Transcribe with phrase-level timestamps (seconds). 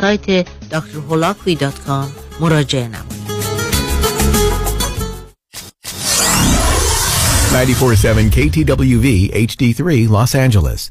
[0.00, 3.18] سایت drholakvi.com مراجعه نمایید
[7.52, 10.90] 947 KTWV HD3 Los Angeles.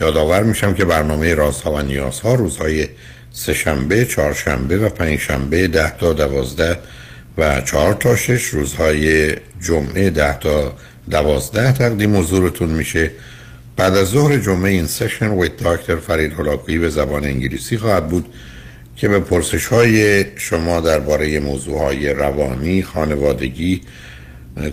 [0.00, 2.88] یادآور میشم که برنامه رازها و نیازها روزهای
[3.32, 6.78] سهشنبه، چهارشنبه و پنجشنبه ده تا دوازده
[7.38, 10.72] و چهار تا شش روزهای جمعه ده تا
[11.10, 13.10] دوازده تقدیم حضورتون میشه.
[13.76, 18.26] بعد از ظهر جمعه این سشن ویت داکتر فرید هلاکویی به زبان انگلیسی خواهد بود
[18.96, 23.80] که به پرسش های شما درباره موضوع های روانی، خانوادگی،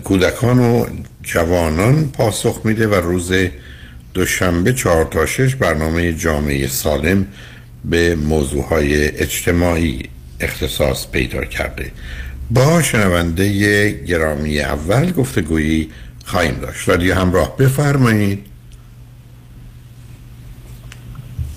[0.04, 0.86] کودکان و
[1.22, 3.32] جوانان پاسخ میده و روز
[4.16, 7.26] دوشنبه چهار تا شش برنامه جامعه سالم
[7.84, 10.02] به موضوع های اجتماعی
[10.40, 11.92] اختصاص پیدا کرده.
[12.50, 15.90] با شنونده گرامی اول گفتگویی
[16.24, 16.88] خواهیم داشت.
[16.88, 18.46] رادیو همراه بفرمایید.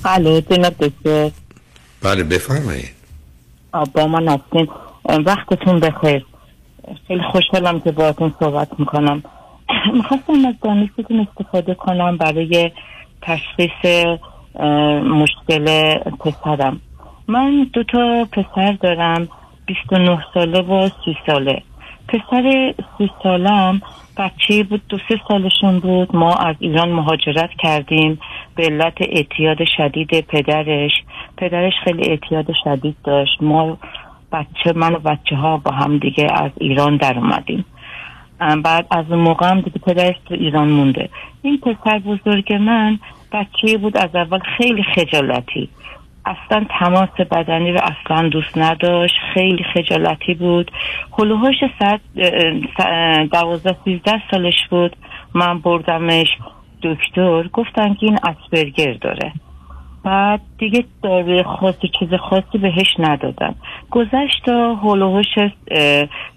[0.04, 1.32] بله جناب دکتر.
[2.02, 2.90] بله بفرمایید.
[3.94, 4.68] با من هستین
[5.26, 6.26] وقتتون بخیر.
[7.08, 9.24] خیلی خوشحالم که باهاتون صحبت می‌کنم.
[9.94, 12.72] می‌خواستم از دانشتون استفاده کنم برای
[13.22, 14.08] تشخیص
[15.04, 16.82] مشکل پسرم.
[17.28, 19.28] من دو تا پسر دارم
[19.66, 21.62] 29 ساله و 30 ساله.
[22.08, 23.82] پسر سی سالم
[24.18, 26.16] بچه بود دو سه سالشون بود.
[26.16, 28.20] ما از ایران مهاجرت کردیم
[28.56, 30.92] به علت اعتیاد شدید پدرش.
[31.38, 33.38] پدرش خیلی اعتیاد شدید داشت.
[33.42, 33.78] ما
[34.32, 37.66] بچه من و بچه ها با هم دیگه از ایران در اومدیم.
[38.40, 41.10] بعد از اون موقع هم دیگه پدرش تو ایران مونده.
[41.42, 43.00] این پسر بزرگ من
[43.32, 45.70] بچه بود از اول خیلی خجالتی.
[46.26, 49.16] اصلا تماس بدنی رو اصلا دوست نداشت.
[49.34, 50.72] خیلی خجالتی بود.
[51.18, 52.02] هلوهاش ساعت
[53.32, 54.96] دوازده سیزده سالش بود.
[55.36, 56.28] من بردمش
[56.84, 57.48] دکتر.
[57.48, 59.34] گفتن که این اسپرگر داره.
[60.04, 63.56] بعد دیگه داروی خاصی چیز خاصی بهش ندادن.
[63.92, 65.36] گذشت تا هلوهوش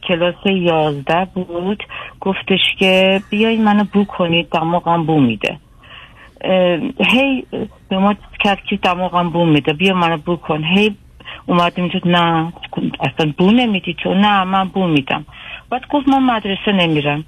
[0.08, 1.82] کلاس یازده بود.
[2.20, 5.58] گفتش که بیای منو بو کنید دماغم بو میده.
[7.10, 7.44] هی
[7.88, 9.72] به ما کرد که دماغم بو میده.
[9.72, 10.64] بیا منو بو کن.
[10.64, 10.96] هی
[11.46, 12.52] اومدیم تو نه
[13.00, 14.14] اصلا بو نمیدی تو.
[14.14, 15.26] نه من بو میدم.
[15.70, 17.24] بعد گفت من مدرسه نمیرم.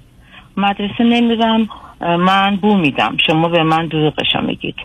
[0.57, 1.69] مدرسه نمیرم
[2.01, 3.17] من بو میدم.
[3.27, 4.75] شما به من دروغشو میگید.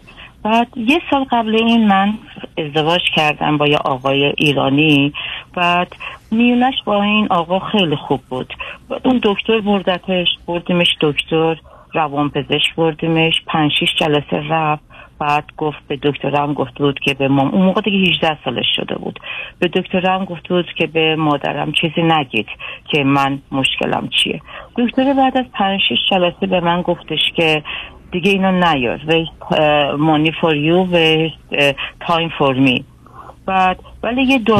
[0.42, 2.14] بعد یه سال قبل این من
[2.58, 5.12] ازدواج کردم با یه آقای ایرانی.
[5.54, 5.96] بعد
[6.30, 8.54] میونش با این آقا خیلی خوب بود.
[8.88, 11.56] بعد اون دکتر بردتش بردیمش دکتر
[11.94, 14.90] روان پزشک بردیمش پنج شیش جلسه رفت.
[15.18, 18.94] بعد گفت به دکترم گفت بود که به مام اون موقع دیگه 18 سالش شده
[18.94, 19.20] بود.
[19.58, 22.46] به دکترم گفت بود که به مادرم چیزی نگید
[22.88, 24.40] که من مشکلم چیه.
[24.76, 27.62] دکتر بعد از پنج شیش جلسه به من گفتش که
[28.12, 31.28] دیگه اینو نیار و money for you و
[32.06, 32.84] time for me
[33.46, 34.54] بعد ولی یه دو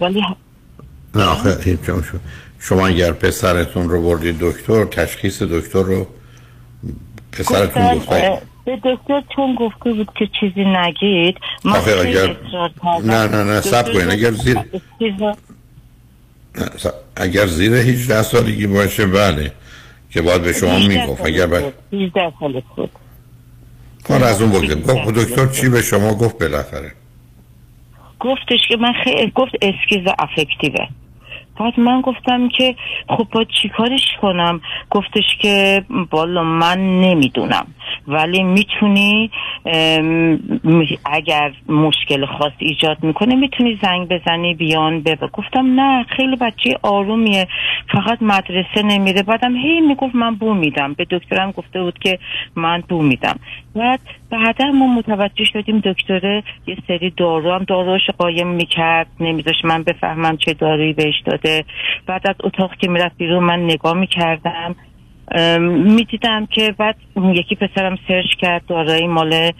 [0.00, 0.22] ولی
[1.14, 1.78] نه آخه
[2.60, 6.06] شما اگر پسرتون رو بردید دکتر تشخیص دکتر رو
[7.32, 12.36] پسرتون گفته به دکتر چون گفته بود که چیزی نگید ما اگر...
[13.04, 14.58] نه نه نه سب کنید اگر زیر
[17.16, 19.52] اگر زیر 18 سالگی باشه بله.
[20.16, 21.26] که باید به شما می‌گفت.
[21.26, 22.90] اگر باید 18 سال بود
[24.04, 26.92] کار از اون بگذاریم گفت دکتر چی به شما گفت بالاخره؟
[28.20, 30.88] گفتش که من خیلی گفت اسکیز افکتیوه
[31.58, 32.74] بعد من گفتم که
[33.08, 34.60] خب با چیکارش کنم؟
[34.90, 37.66] گفتش که بالا من نمی‌دونم.
[38.08, 39.30] ولی می‌تونی
[41.04, 45.26] اگر مشکل خاص ایجاد می‌کنه می‌تونی زنگ بزنی بیان ببر.
[45.26, 47.48] گفتم نه خیلی بچه آرومیه.
[47.92, 49.22] فقط مدرسه نمیره.
[49.22, 50.94] بعدم هی می‌گفت من بو میدم.
[50.94, 52.18] به دکترم گفته بود که
[52.56, 53.38] من بو میدم.
[53.76, 54.00] بعد
[54.30, 59.06] بعدا ما متوجه شدیم دکتره یه سری دارو هم داروش قایم می‌کرد.
[59.20, 61.64] نمیذاش من بفهمم چه دارویی بهش داده.
[62.06, 64.76] بعد از اتاق که می‌رفت بیرون من نگاه می‌کردم.
[65.68, 69.52] می‌دیدم که بعد اون یکی پسرم سرچ کرد دارایی مال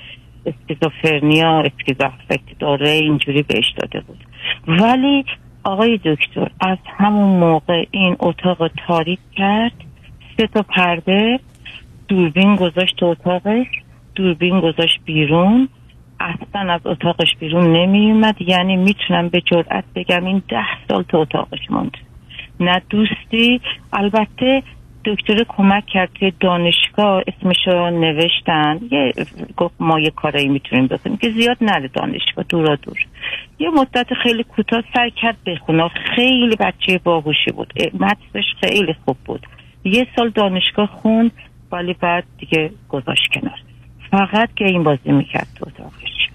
[0.46, 4.18] اسکیزوفرنیا اسکیزوافکت داره اینجوری بهش داده بود.
[4.68, 5.24] ولی
[5.64, 9.72] آقای دکتر از همون موقع این اتاق تاریک کرد.
[10.36, 11.40] سه تا پرده
[12.08, 13.66] دوربین گذاشت اتاقش.
[14.16, 15.68] دوربین گذاشت بیرون
[16.20, 21.70] اصلا از اتاقش بیرون نمیومد یعنی می‌تونم به جرئت بگم این ده سال تو اتاقش
[21.70, 21.96] موند.
[22.60, 23.60] نه دوستی
[23.92, 24.62] البته
[25.04, 28.80] دکتر کمک کرد که دانشگاه اسمشو نوشتن.
[28.90, 29.12] یه
[29.56, 32.96] گفت ما یه کارایی می‌تونیم بکنیم که زیاد نره دانشگاه دورا دور.
[33.58, 35.88] یه مدت خیلی کوتاه سعی کرد بخونه.
[35.88, 37.72] خیلی بچه باهوشی بود.
[37.94, 39.46] مدرسش خیلی خوب بود.
[39.84, 41.32] یه سال دانشگاه خوند
[41.72, 43.58] ولی بعد دیگه گذاشت کنار.
[44.16, 46.28] فقط گیم بازی می‌کرد تو اتاقش.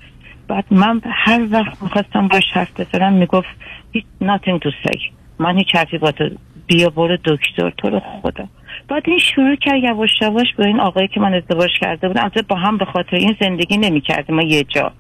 [0.48, 3.48] بعد من هر وقت می‌خواستم باش حرف بزنم می‌گفت
[3.92, 5.00] هیچ nothing to say.
[5.40, 6.30] من هیچ حرفی با تو
[6.68, 8.48] بیا برو دکتر تو رو خدا.
[8.88, 12.42] بعد این شروع کرد یواش یواش به این آقایی که من ازدواج کرده بودم البته
[12.42, 14.92] با هم به خاطر این زندگی نمی‌کردیم ما یه جا.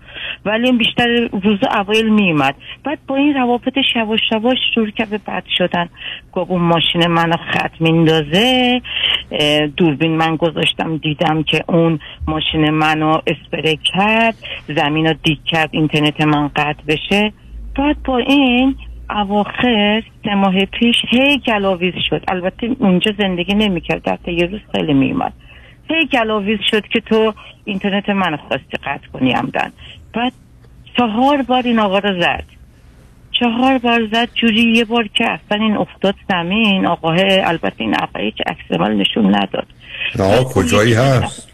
[0.45, 5.17] ولی این بیشتر روز اوایل میومد بعد با این روابطش یواش یواش شروع کرد به
[5.17, 5.89] بد شدن.
[6.33, 8.81] گفت اون ماشین منو خط میندازه
[9.77, 14.35] دوربین من گذاشتم دیدم که اون ماشین منو اسپری کرد
[14.67, 17.33] زمین رو دیک کرد اینترنت من قطع بشه.
[17.75, 18.75] بعد با این
[19.15, 22.23] اواخر سه ماه پیش هی گلاویز شد.
[22.27, 24.03] البته اونجا زندگی نمی‌کرد.
[24.03, 25.33] در یه روز خیلی میومد
[25.89, 27.33] هی گلاویز شد که تو
[27.65, 29.71] اینترنت من خواستی قطع کنی عمدن
[30.13, 30.33] بعد
[30.97, 32.43] چهار بار این آقا رو زد.
[33.31, 38.31] چهار بار زد جوری یه بار که اصلا این افتاد زمین آقاه البته این آقایی
[38.31, 39.67] که عکس نشون نداد.
[40.19, 41.51] آقا کجایی هست؟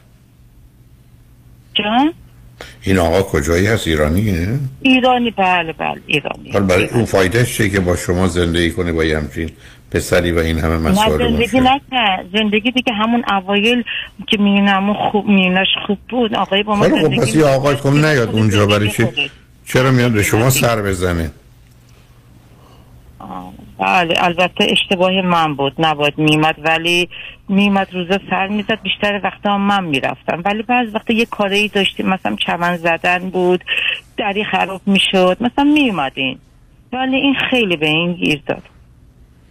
[1.74, 2.13] جان؟
[2.81, 6.51] این آقا کجایی هست؟ ایرانیه ایرانی بله بله ایرانی.
[6.51, 9.50] حالا برای اون فایدهش چیه که با شما زندگی کنه با یه همچین
[9.92, 12.25] پسری و این همه نه مسائل زندگی نکرد.
[12.33, 13.83] زندگی دیگه همون اوایل
[14.27, 17.75] که مینمو خوب میناش خوب بود آقای با ما خب زندگی پس آقای.
[17.75, 19.07] کم نیاد اونجا برای چی.
[19.65, 21.31] چرا میاد به شما سر بزنه؟
[23.19, 25.74] آه، البته اشتباه من بود.
[25.80, 27.10] نباید میمد ولی
[27.50, 28.82] میمد روزا سر می‌زد.
[28.82, 30.42] بیشتر وقتا من می‌رفتم.
[30.46, 33.64] ولی بعض وقتا یه کاری داشتیم مثلا چمن زدن بود
[34.18, 36.40] دری خراب می‌شد مثلا میومدین
[36.94, 38.64] ولی این خیلی به این گیر داد.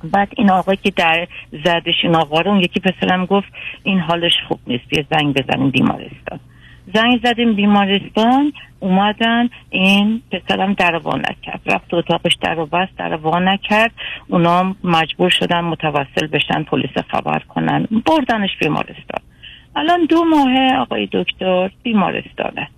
[0.05, 1.29] بعد این آقا که در
[1.65, 3.49] زدش این آقا رو اون یکی پسرم گفت
[3.83, 6.41] این حالش خوب نیست بیا زنگ بزنیم بیمارستان.
[6.95, 11.61] زنگ زدیم بیمارستان اومدن این پسرم در وا نکرد.
[11.67, 13.93] رفت اتاقش در رو بست در وا نکرد.
[14.29, 17.87] اونا مجبور شدن متوسل بشن پلیس خبر کنن.
[18.07, 19.21] بردنش بیمارستان.
[19.77, 22.69] الان دو ماه آقای دکتر بیمارستانه.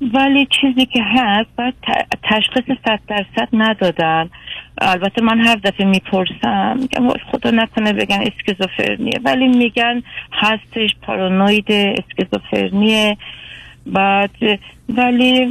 [0.00, 1.74] ولی چیزی که هست باید
[2.22, 4.30] تشخیص صد درصد ندادن.
[4.80, 9.20] البته من هر دفعه می‌پرسم میگم خدا نکنه بگن اسکیزوفرنیه.
[9.24, 13.16] ولی میگن هستش پارانوید اسکیزوفرنیه.
[13.86, 14.30] بعد
[14.88, 15.44] ولی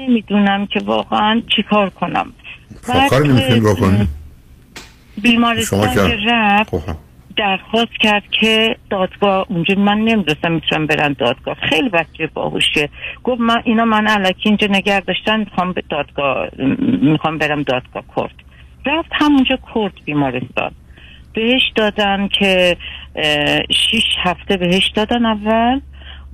[0.00, 2.32] نمی‌دونم که واقعا چیکار کنم.
[2.82, 7.11] خب کاری نمی‌تونید بکنید شما بیمارستان که رفت خب.
[7.36, 11.54] درخواست کرد که دادگاه اونجا من نمی‌دونستم می‌تونم برن دادگاه.
[11.54, 12.88] خیلی بچه باهوشه
[13.24, 16.48] گفت من اینا من علکی اینجا نگه داشتن می‌خوام به دادگاه
[17.02, 18.34] می‌خوام برم دادگاه کرد.
[18.86, 20.70] رفت همونجا کرد بیمارستان.
[21.34, 22.76] بهش دادن که
[23.70, 25.80] شیش هفته بهش دادن اول.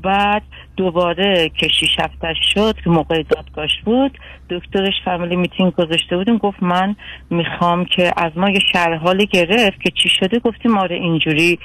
[0.02, 0.42] بعد
[0.78, 4.18] دوباره که شیش هفته شد که موقع دادگاهش بود
[4.50, 6.36] دکترش فامیلی میتینگ گذاشته بودیم.
[6.36, 6.96] گفت من
[7.30, 10.38] می‌خوام که از ما یه شرح حالی گرفت که چی شده.
[10.38, 11.58] گفتیم آره اینجوری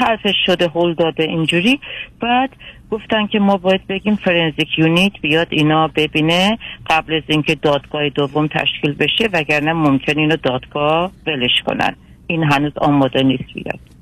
[0.00, 1.80] حرفش شده هول داده اینجوری.
[2.20, 2.50] بعد
[2.90, 6.58] گفتن که ما باید بگیم فرنزیک یونیت بیاد اینا ببینه
[6.90, 11.96] قبل از اینکه دادگاه دوم تشکیل بشه وگرنه ممکن اینو دادگاه ولش کنن.
[12.26, 13.95] این هنوز آماده نیست بیاد.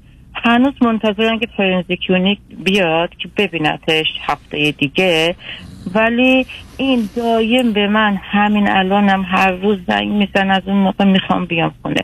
[0.45, 5.35] هنوز منتظرن که فرنزیک یونیک بیاد که ببینتش هفته دیگه.
[5.95, 6.47] ولی
[6.77, 11.75] این دایم به من همین الانم هر روز زنگ میزن از اون موقع می‌خوام بیام
[11.83, 12.01] خونه.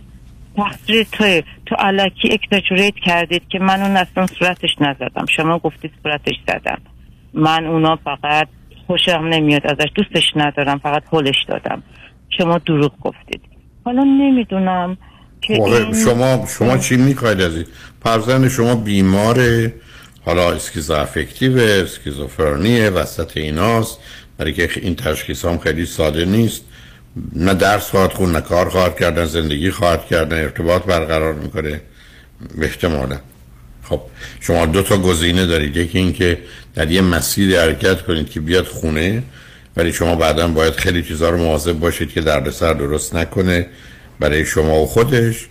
[0.57, 5.27] تقصیر توی تو علکی اکتاجوریت کردید که من اون اصلا صورتش نزدم.
[5.37, 6.79] شما گفتید صورتش زدم.
[7.35, 8.49] من اونا فقط
[8.87, 11.83] خوشم نمیاد ازش دوستش ندارم فقط هلش دادم.
[12.39, 13.41] شما دروغ گفتید.
[13.85, 14.97] حالا نمی‌دونم.
[15.41, 16.05] این...
[16.05, 17.67] شما شما چی می‌خواید از این
[18.05, 19.75] فرزند شما بیماره.
[20.25, 23.99] حالا schizoaffective اسکیزوفرنیه وسط ایناست.
[24.39, 26.63] برای که این تشخیص هم خیلی ساده نیست.
[27.37, 31.35] نه درس خواهد خون نه کار خواهد کرد نه زندگی خواهد کرد نه ارتباط برقرار
[31.35, 31.81] می‌کنه.
[32.63, 33.19] احتمالا.
[33.83, 34.01] خب
[34.41, 35.77] شما دو تا گزینه دارید.
[35.77, 36.39] یکی این که
[36.75, 39.23] در یه مسیر حرکت کنید که بیاد خونه
[39.77, 43.67] ولی شما بعدا باید خیلی چیزها رو مواظب باشید که دردسر درست نکنه.
[44.21, 45.47] برای شما و خودش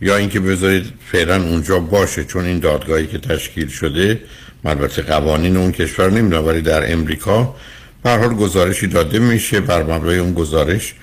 [0.00, 4.20] یا اینکه بذارید فعلا اونجا باشه چون این دادگاهی که تشکیل شده
[4.64, 7.54] البته قوانین اون کشور نمی‌دونم ولی در امریکا
[8.02, 9.60] به حال گزارشی داده میشه.
[9.60, 10.94] بر مبنای اون گزارش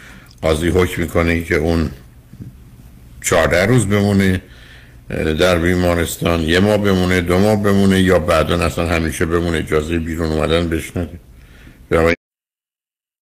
[0.42, 1.90] قاضی حکم می‌کنه که اون
[3.22, 4.42] 14 روز بمونه
[5.40, 9.58] در بیمارستان یه ماه بمونه دو ماه بمونه یا بعدا اصلا همیشه بمونه.
[9.58, 11.20] اجازه بیرون اومدن بشنده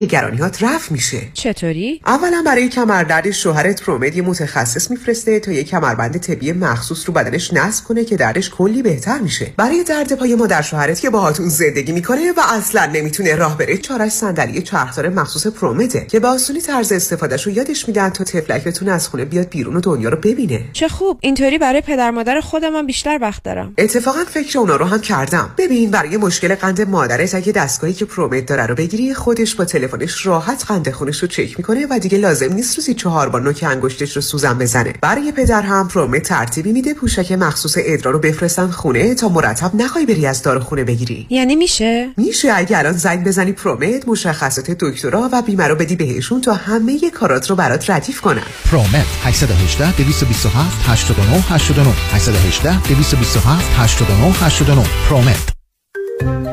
[0.02, 1.22] نگرانیات رفت میشه.
[1.34, 7.14] چطوری؟ اولا برای کمردرد شوهرت پرومد یه متخصص میفرسته تا یه کمربند طبی مخصوص رو
[7.14, 9.54] بدنش نصب کنه که دردش کلی بهتر میشه.
[9.58, 14.12] برای درد پای مادر شوهرت که باهاتون زندگی می‌کنه و اصلا نمی‌تونه راه بره چارش
[14.12, 19.08] صندلی چرخدار مخصوص پرومده که به آسونی طرز استفادهش رو یادش میدن تا تفلکتون از
[19.08, 20.66] خونه بیاد بیرون و دنیا رو ببینه.
[20.74, 23.74] چه خوب اینطوری برای پدر مادر خودم هم بیشتر وقت دارم.
[23.78, 25.54] اتفاقا فکر اونا رو هم کردم.
[25.58, 30.26] ببین برای مشکل قند مادرت اگه دستگاهی که پرومت داره رو بگیری خودش با تلفنش
[30.26, 34.16] راحت قند خونش رو چک می‌کنه و دیگه لازم نیست روزی چهار بار نوک انگشتش
[34.16, 34.94] رو سوزن بزنه.
[35.02, 40.06] برای پدر هم پرومت ترتیبی میده پوشک مخصوص ادرار رو بفرستن خونه تا مرتب نخوای
[40.06, 41.28] بری از دار خونه بگیری.
[41.30, 42.50] یعنی میشه؟ میشه.
[42.54, 47.50] اگه الان زنگ بزنی پرومت مشخصات دکترا و بیمه رو بدی بهشون تا همه کارات
[47.50, 48.44] رو برات ردیف کنن.
[48.72, 55.58] پرومت 818 227 89 89 818 227 89 89 پرومت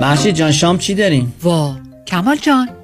[0.01, 1.77] محشید جان شام چی داریم؟ وا
[2.07, 2.84] کمال جان.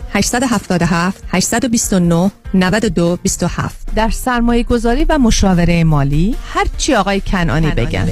[0.13, 8.09] 877 829 92 27 در سرمایه گذاری و مشاوره مالی هر چی آقای کنانی بگن.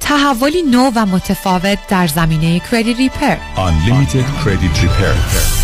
[0.00, 5.63] تحولی نو و متفاوت در زمینه کردی ریپر Unlimited Credit Repair.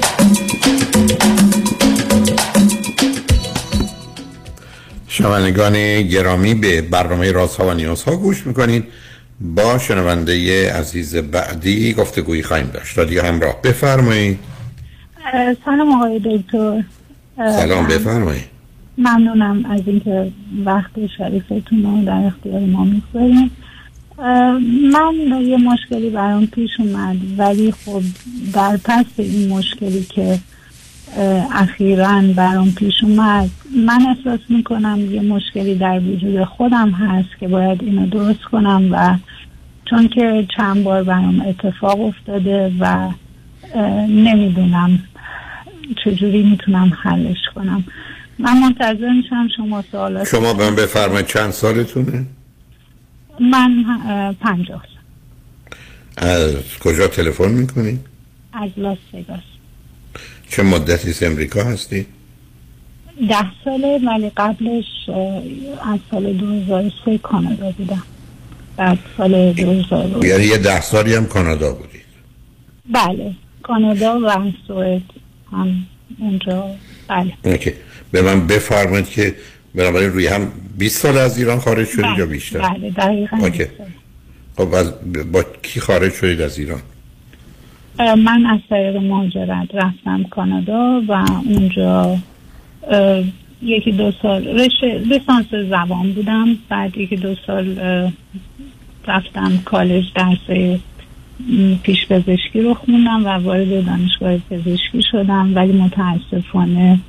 [5.21, 8.83] شنوندگان گرامی به برنامه راست ها و نیاز ها گوش می‌کنید.
[9.41, 12.97] با شنونده عزیز بعدی گفتگویی خواهیم داشت.
[12.97, 13.61] رادیو همراه.
[13.63, 14.39] بفرمایید.
[15.65, 16.83] سلام آقای دکتر.
[17.37, 18.43] سلام بفرمایید.
[18.97, 20.31] ممنونم از اینکه
[20.65, 23.51] وقت شریفتون رو در اختیار ما می‌گذاریم
[24.91, 28.01] من یه مشکلی برام پیش اومد ولی خب
[28.53, 30.39] در پس این مشکلی که
[31.51, 33.49] اخیرا برام پیش اومد
[33.87, 39.17] من احساس می‌کنم یه مشکلی در وجود خودم هست که باید اینو درست کنم و
[39.89, 43.11] چون که چند بار برام اتفاق افتاده و
[44.07, 44.99] نمی‌دونم
[46.05, 47.83] چجوری می‌تونم حلش کنم
[48.39, 52.25] من منتظر میشم شما سوالات شما به من بفرمایید چند سالتونه؟
[53.39, 53.83] من
[54.41, 54.83] پنجاه
[56.17, 57.99] از کجا تلفن می‌کنی؟
[58.53, 59.50] از لاس وگاس
[60.51, 62.05] چه مدتی از امریکا هستی؟
[63.29, 65.09] ده ساله ولی قبلش
[65.93, 68.03] از سال 2003 کانادا بودم.
[68.77, 72.01] بعد سال 2000 یعنی یه ده سالی هم کانادا بودید
[72.91, 73.31] بله.
[73.63, 75.01] کانادا و سوئد
[75.51, 75.87] هم
[76.19, 76.65] اونجا.
[77.07, 77.33] بله.
[77.43, 77.73] اوکی.
[78.11, 79.35] به من بفرمایید که
[79.75, 82.19] بنابراین روی هم 20 سال از ایران خارج شدید بله.
[82.19, 83.65] یا بیشتر؟ بله دقیقا اوکی.
[84.57, 84.93] خب از
[85.31, 86.81] با کی خارج شدید از ایران؟
[87.99, 92.17] من از طریق مهاجرت رفتم کانادا و اونجا
[93.61, 96.47] یکی دو سال رشته لیسانس زبان بودم.
[96.69, 97.77] بعد یکی دو سال
[99.07, 100.71] رفتم کالج درس
[101.83, 105.51] پیش پزشکی رو خوندم و وارد دانشگاه پزشکی شدم.
[105.55, 106.99] ولی متاسفانه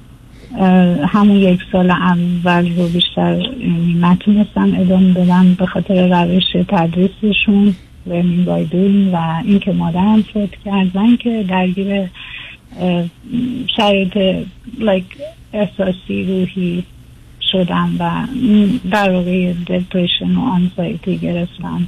[1.09, 7.75] همون یک سال اول رو بیشتر یعنی نتونستم ادامه بدم به خاطر روش تدریسشون.
[8.07, 12.09] Doing و اینکه مادرم فوت کرد و اینکه درگیر
[13.77, 14.47] شرایط
[14.79, 16.83] like احساسی روحی
[17.53, 18.27] شدم و
[18.91, 21.87] در واقع دپریشن و آنزایتی گرفتم.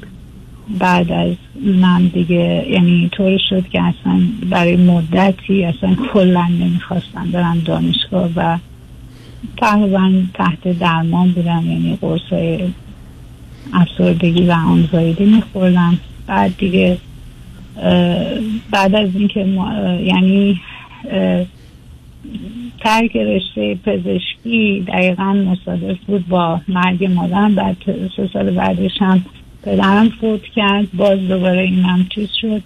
[0.79, 7.59] بعد از من دیگه یعنی طور شد که اصلا برای مدتی اصلا کلا نمی‌خواستم برم
[7.65, 8.59] دانشگاه و
[9.57, 12.33] تقریبا تحت درمان بودم یعنی قرص
[13.75, 15.99] افسردگی و آنزایتی میخوردم.
[16.27, 16.99] بعد دیگه
[18.71, 19.41] بعد از اینکه
[20.05, 20.61] یعنی
[22.81, 27.55] ترک رشته پزشکی دقیقا مصادف بود با مرگ مادرم.
[27.55, 27.77] بعد
[28.17, 29.25] سه سال بعدش هم
[29.63, 30.87] پدرم فوت کرد.
[30.95, 32.63] باز دوباره اینم چیز شد.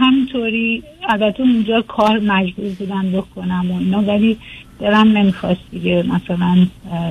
[0.00, 4.36] همینطوری البته اونجا کار مجبور بودم بکنم و اینا ولی
[4.80, 6.66] دلم نمی‌خواست دیگه مثلا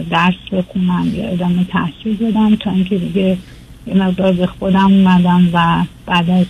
[0.10, 3.38] درس بخونم یا ادامه تحصیل بدم تا اینکه دیگه
[3.88, 6.46] یه مقدار به خودم اومدم و بعد از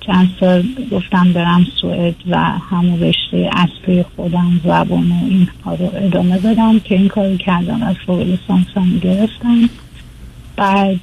[0.00, 6.38] چند سال گفتم برم سوئد و همون رشته اصلی خودم زبان و اینها رو ادامه
[6.38, 9.68] بدم که این کار کردم از فوق لیسانس هم گرفتم.
[10.58, 11.00] بعد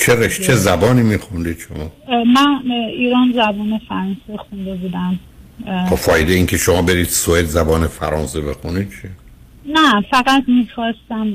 [0.00, 1.92] چه رشته چه زبانی میخوندید شما؟
[2.24, 5.18] من ایران زبان فرانسه خونده بودم.
[5.88, 9.10] خب فایده این که شما برید سوئد زبان فرانسه بخونید چیه
[9.66, 11.26] نه فقط می‌خواستم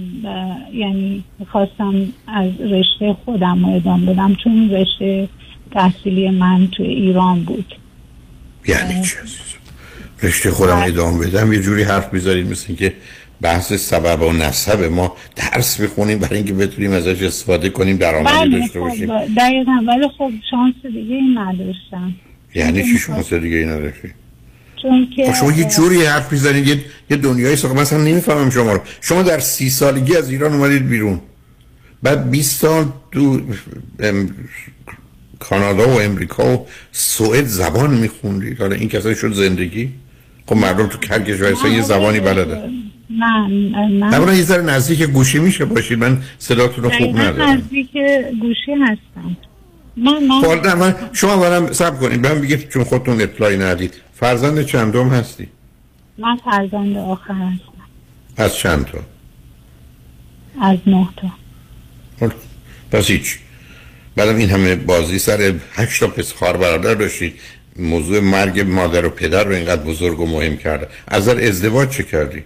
[0.74, 1.94] یعنی می‌خواستم
[2.28, 5.30] از رشته خودم رو ادامه بدم چون رشته
[5.72, 7.76] تحصیلی من توی ایران بود.
[8.68, 9.44] یعنی چی عزیزم؟
[10.24, 12.94] رشته خودم ادامه بدم یه جوری حرف می‌ذارید مثل که
[13.42, 18.60] بحث سبب و نسب ما درس می‌خونیم برای اینکه بتونیم ازش استفاده کنیم درآمدی بله
[18.60, 19.08] داشته باشیم.
[19.08, 19.72] خب دقیقا.
[19.88, 22.14] ولی خب شانس دیگه این نداشتم
[22.56, 24.14] یعنی چی شما دیگه این نداشتید
[24.82, 27.76] چون که خب شما یه جوری حرف می‌زنید یه, یه دنیای ساخت.
[27.76, 28.80] مثلا نمی‌فهمم شما رو.
[29.02, 31.20] شما در سی سالگی از ایران اومدید بیرون.
[32.04, 33.42] بعد 20 سال تو
[34.00, 34.30] ام،
[35.40, 38.60] کانادا و امریکا و سوئد زبان میخوندید.
[38.60, 39.90] حالا این کسایی شد زندگی.
[40.46, 42.70] خب مردم تو هر کشور یه زبانی بلده.
[43.10, 43.48] نه
[43.88, 46.00] نه اولا یه ذره نزدیک گوشی میشه باشید.
[46.00, 47.50] من صداتون رو خوب ندارم.
[47.50, 47.92] نزدیک
[48.42, 49.38] گوشی هستم.
[49.98, 50.74] من من.
[50.74, 52.28] من شما برم سب کنید.
[52.28, 53.94] من بگید چون خودتون اطلاعی ندید.
[54.16, 55.48] فرزند چندم هستی؟
[56.18, 57.74] من فرزند آخر هستم.
[58.38, 59.00] از چند تا؟
[60.62, 62.32] از نه تا.
[62.92, 63.40] پس هیچ.
[64.16, 67.34] بعدم این همه بازی سر هشت تا پس خواهر برادر داشتید.
[67.76, 70.88] موضوع مرگ مادر و پدر رو اینقدر بزرگ و مهم کرده.
[71.08, 72.44] از نظر ازدواج چه کردی؟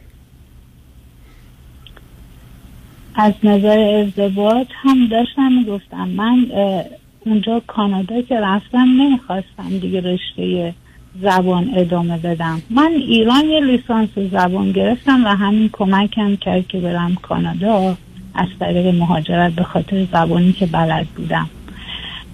[3.15, 6.45] از نظر ازدواج هم داشتم می‌گفتم من
[7.25, 10.73] اونجا کانادا که رفتم نمی‌خواستم دیگه رشته
[11.21, 12.61] زبان ادامه بدم.
[12.69, 17.97] من ایران یه لیسانس زبان گرفتم و همین کمکم کرد که برم کانادا
[18.35, 21.49] از طریق مهاجرت به خاطر زبانی که بلد بودم.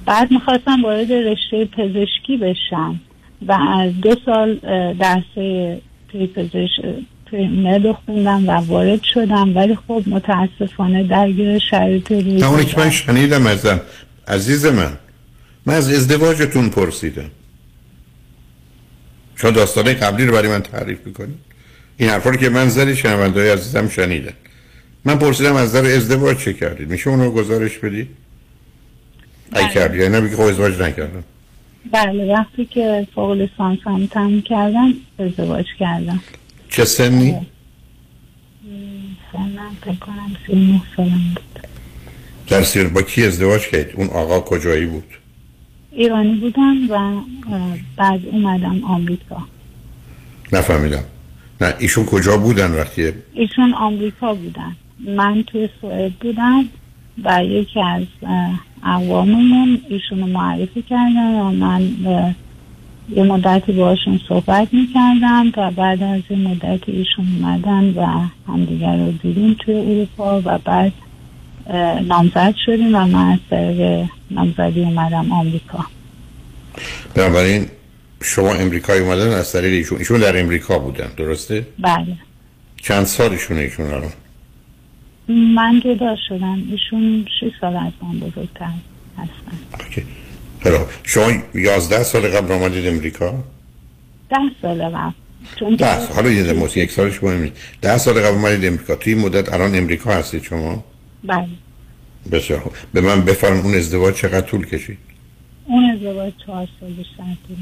[0.06, 3.00] بعد می‌خواستم وارد رشته پزشکی بشم
[3.48, 4.56] و از دو سال
[4.94, 5.34] درس
[6.08, 6.28] پی
[7.32, 12.78] پزشک مد خوندم و وارد شدم ولی خب متاسفانه درگیر شرایط روی نه اونی که
[12.78, 13.82] من شنیدم ازم.
[14.28, 14.98] عزیز من
[15.65, 17.32] من از ازدواجتون پرسیدم.
[19.36, 21.38] شما داستانه قبلی رو برای من تعریف می‌کنید
[21.98, 24.34] این حرفا رو که من زدی شنونده های عزیزم شنیدن.
[25.06, 28.08] من پرسیدم از در ازدواج چه کردید میشه اونو گزارش بدید
[29.56, 31.24] ای کردی یعنی نبی که خب ازدواج نکردم.
[31.92, 36.20] بله وقتی که فوق لیسانس هم تموم کردم ازدواج کردم.
[36.69, 37.47] چه سنی؟
[39.32, 41.67] سنم کنم سی سالم بود
[42.47, 45.03] در سیر با کی ازدواج کردید؟ اون آقا کجایی بود؟
[45.91, 47.21] ایرانی بودم و
[47.97, 49.43] بعد اومدم آمریکا
[50.53, 51.03] نفهمیدم
[51.62, 56.65] نه ایشون کجا بودن وقتی ایشون آمریکا بودن من توی سوئد بودم
[57.23, 61.82] و یکی از اه، اقواممون ایشونو معرفی کردن و من
[63.15, 69.12] یه مدتی باشون صحبت می‌کردم و بعد از یه مدتی ایشون اومدن و همدیگر رو
[69.12, 70.93] دیدیم توی اروپا و بعد
[72.08, 75.86] نامزد شدیم و من از طریق نامزدی اومدم آمریکا.
[77.15, 77.65] بنابراین
[78.22, 79.98] شما امریکایی اومدن از طریق ایشون.
[79.98, 82.17] ایشون در امریکا بودن درسته؟ بله.
[82.82, 84.12] چند سالشونه ایشون الان؟
[85.56, 86.63] من جدا شدم.
[86.72, 88.72] ایشون 6 سال از من بزرگتر
[89.17, 90.04] هستن.
[90.63, 93.43] حالا شما یازده سال قبل آمدید امریکا؟
[94.30, 95.12] ده سال قبل
[95.60, 96.15] چون ده سال.
[96.15, 99.76] حالا یه موسی یک سالش مهم نیست ده سال قبل آمدید امریکا توی مدت الان
[99.76, 100.84] امریکا هستید شما؟
[101.24, 101.48] بله
[102.32, 104.98] بسیار خوب به من بفرم اون ازدواج چقدر طول کشید؟
[105.65, 107.58] اون ازدواج چهار سال بیشتر طول.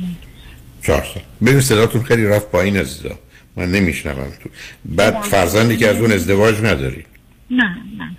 [0.81, 3.15] چهار سال ببین صداتون خیلی رفت پایین عزیزا
[3.55, 4.49] من نمیشنوم تو
[4.85, 7.05] بعد فرزندی که از اون ازدواج نداری
[7.51, 7.63] نه
[7.97, 8.11] نه.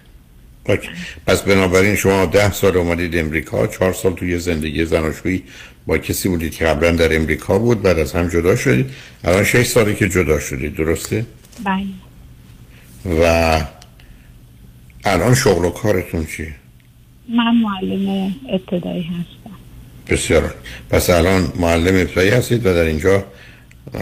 [1.27, 5.43] پس بنابراین شما ده سال اومدید امریکا چهار سال توی زندگی زناشویی
[5.87, 8.91] با کسی بودید که قبلا در امریکا بود بعد از هم جدا شدید.
[9.25, 11.27] الان شش سالی که جدا شدید درسته؟
[11.65, 11.85] بله.
[13.23, 13.61] و
[15.05, 16.55] الان شغل و کارتون چیه؟
[17.29, 19.57] من معلم ابتدایی هستم.
[20.09, 20.55] بسیار.
[20.91, 23.25] پس الان معلم ابتدایی هستید و در اینجا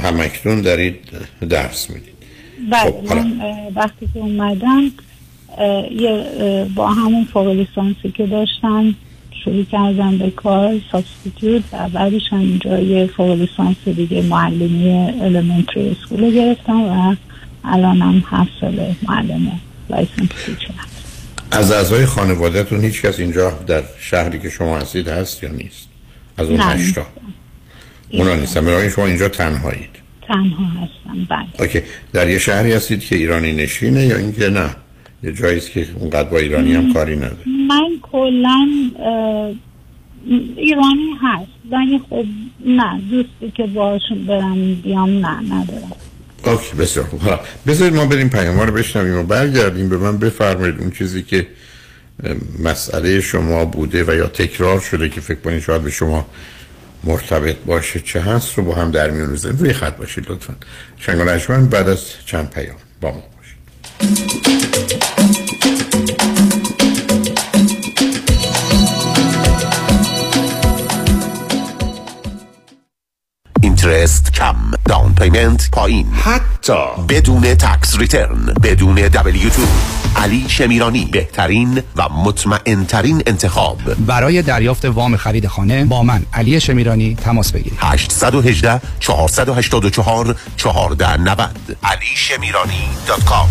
[0.02, 0.96] هم‌اکنون دارید
[1.48, 2.16] درس می‌دید.
[2.70, 3.12] بله خب،.
[3.12, 3.40] من
[3.76, 4.90] وقتی که اومدم
[5.90, 6.26] یه
[6.74, 8.94] با همون فوق لیسانسی که داشتم
[9.44, 15.78] شروع کردم به کار substitute و بعدش هم اینجا یه فوق لیسانس دیگه معلمی elementary
[15.78, 17.16] school رو گرفتم و
[17.64, 19.60] الانم هفت سال معلم
[19.90, 20.74] licensed teacher
[21.50, 25.88] از اعضای خانوادهتون هیچ کس اینجا در شهری که شما هستید هست یا نیست؟
[26.38, 27.06] از اون هشتا.
[28.12, 28.60] اونا نیستن.
[28.60, 29.90] بنابراین شما اینجا تنهایید.
[30.28, 31.24] تنها هستم.
[31.30, 31.46] بله.
[31.58, 31.82] OK.
[32.12, 34.70] در یه شهری هستید که ایرانی نشینه یا اینکه نه؟
[35.26, 37.36] یه جایی که اونقدر با ایرانی هم کاری نداره.
[37.68, 38.66] من کلا
[40.56, 42.24] ایرانی هست ولی خب
[42.66, 45.92] نه دوستی که باشون برم بیام نه ندارم.
[46.44, 47.20] اوکی بسیار خوب.
[47.66, 50.18] بذارید ما بریم پیام رو بشنویم و برگردیم به من.
[50.18, 51.46] بفرمایید اون چیزی که
[52.58, 56.26] مسئله شما بوده و یا تکرار شده که فکر کنید شاید به شما
[57.04, 60.54] مرتبط باشه چه هست رو با هم در میون بزنید روی خط باشید لطفا.
[60.98, 63.35] شنگ بعد از چند پیام با ما.
[63.98, 65.45] thank you
[73.86, 76.06] interest کم down payment پایین.
[76.12, 76.72] حتی
[77.08, 79.60] بدون tax return بدون W2
[80.16, 82.86] علی شمیرانی بهترین و مطمئن
[83.26, 83.78] انتخاب.
[84.06, 87.78] برای دریافت وام خرید خانه با من علی شمیرانی تماس بگیرید.
[87.82, 93.48] 818 484 1490 علی شمیرانی dot com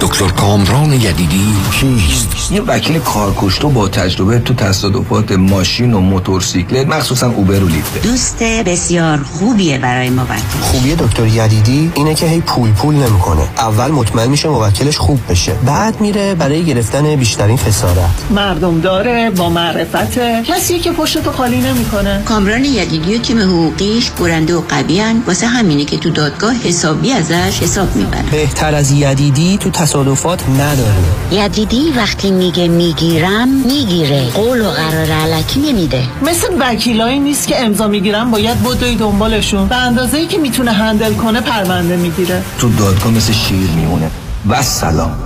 [0.00, 7.30] دکتر کامران یدیدی کیست؟ یه وکیل کارکشته با تجربه تو تصادفات ماشین و موتورسیکلت مخصوصا
[7.30, 8.02] اوبر و لیفت.
[8.02, 10.34] دوست بسیار خوبیه برای موکل.
[10.62, 13.42] خوبی دکتر یدیدی اینه که هی پول پول نمی‌کنه.
[13.58, 15.52] اول مطمئن میشه موکلش خوب بشه.
[15.52, 18.10] بعد میره برای گرفتن بیشترین خسارت.
[18.30, 20.18] مردم داره با معرفت.
[20.44, 22.22] کسی که پشتتو خالی نمی‌کنه.
[22.24, 27.60] کامران یدیدی و تیم حقوقیش برنده و قویان واسه همینه که تو دادگاه حسابی ازش
[27.62, 28.24] حساب می‌برن.
[28.30, 31.44] بهتر از یدیدی تو تصادفات نداره.
[31.44, 34.30] یدیدی وقتی میگه می‌گیرم می‌گیره.
[34.30, 36.02] قول و قرار علکی نمیده.
[36.22, 41.14] مثل وکیلایی نیست که امضا می‌گیرن باید بدوی دنبالشون به اندازه ای که می‌تونه هندل
[41.14, 42.42] کنه پرونده می‌گیره.
[42.58, 44.10] تو دادگاه مثل شیر میمونه.
[44.48, 45.16] و سلام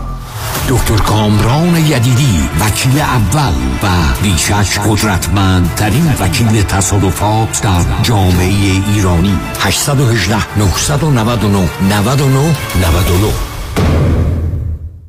[0.68, 3.86] دکتر کامران یدیدی وکیل اول و
[4.22, 9.38] بیشش قدرتمندترین وکیل تصادفات در جامعه ایرانی.
[9.60, 14.17] 818 999 99 99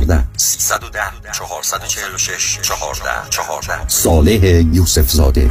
[0.00, 5.50] 14 310 446 14 14 صالح یوسف زاده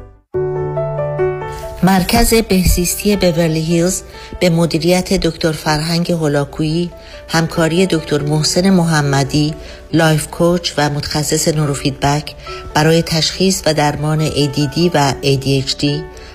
[1.83, 4.01] مرکز بهزیستی بورلی هیلز
[4.39, 6.91] به مدیریت دکتر فرهنگ هولاکویی
[7.27, 9.53] همکاری دکتر محسن محمدی
[9.93, 12.35] life coach و متخصص نوروفیدبک
[12.73, 15.85] برای تشخیص و درمان ADD و ADHD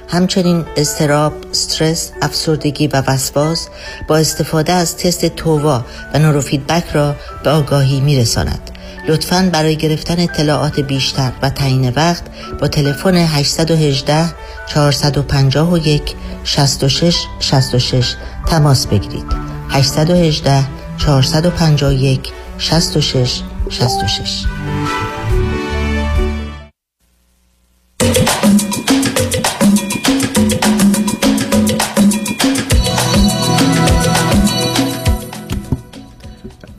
[0.09, 3.69] همچنین اضطراب، استرس، افسردگی و وسواس
[4.09, 5.85] با استفاده از تست TOVA
[6.15, 8.76] و نوروفیدبک را به آگاهی میرساند.
[9.09, 12.23] لطفا برای گرفتن اطلاعات بیشتر و تعیین وقت
[12.61, 14.35] با تلفن 818
[14.67, 16.15] 451
[16.45, 18.15] 66 66
[18.47, 19.27] تماس بگیرید.
[19.71, 20.65] 818
[20.99, 24.47] 451 66 66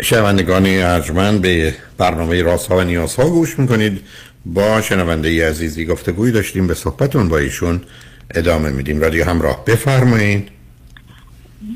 [0.07, 4.01] شنوندگان ارجمند به برنامه راست ها و نیاز ها گوش می‌کنید.
[4.45, 7.81] با شنونده ای عزیزی گفتگوی داشتیم به صحبتون با ایشون
[8.35, 9.01] ادامه میدیم.
[9.01, 10.49] رادیو همراه بفرمایید.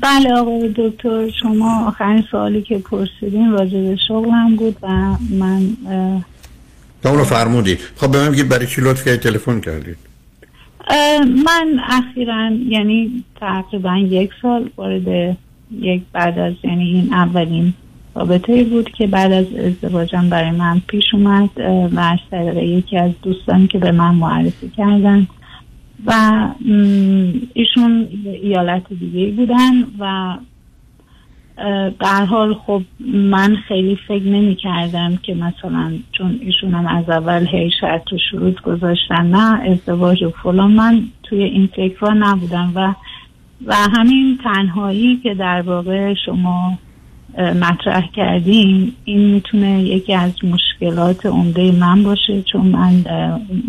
[0.02, 4.88] بله آقای دکتر شما آخرین سوالی که پرسیدین راجع به شغلم بود و
[5.30, 5.76] من
[7.02, 9.96] تا اونو فرمودید خب به من بگید برای چی لطف تلفن کردید.
[11.44, 15.36] من اخیرا یعنی تقریبا یک سال وارد
[15.80, 17.74] یک بعد از یعنی این اولین
[18.14, 21.50] رابطه بود که بعد از ازدواجم برای من پیش اومد
[21.92, 25.26] و از یکی از دوستانی که به من معرفی کردن
[26.06, 26.12] و
[27.54, 30.36] ایشون ایالت دیگه بودن و
[32.00, 32.82] در حال خب
[33.14, 38.18] من خیلی فکر نمی کردم که مثلا چون ایشون هم از اول هی شرط و
[38.30, 42.94] شروط گذاشتن نه ازدواج و فلان من توی این فکر نبودم و
[43.66, 46.78] و همین تنهایی که در واقع شما
[47.38, 53.04] مطرح کردیم این می‌تونه یکی از مشکلات عمده من باشه چون من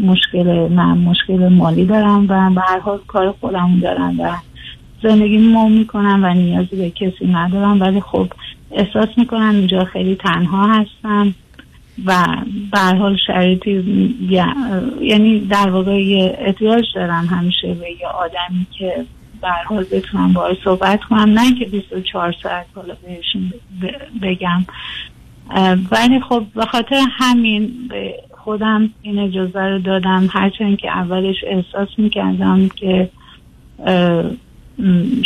[0.04, 4.38] مشکل من مشکل مالی دارم و به هر حال کار خودم دارم و
[5.04, 7.82] زندگی ما می‌کنم و نیازی به کسی ندارم.
[7.82, 8.28] ولی خب
[8.72, 11.36] احساس می‌کنم اینجا خیلی تنها هستم
[12.06, 12.26] و
[12.72, 13.72] به حال شرایطی
[15.02, 15.92] یعنی در واقع
[16.40, 19.06] احتیاج دارم همیشه به یه آدمی که
[19.44, 21.40] به حال بتونم باهاش صحبت کنم.
[21.40, 23.54] نه که 24 ساعت حالا بهشون
[24.22, 24.66] بگم.
[25.92, 30.28] ولی خب به خاطر همین به خودم این اجازه رو دادم.
[30.32, 33.10] هرچند که اولش احساس می‌کردم که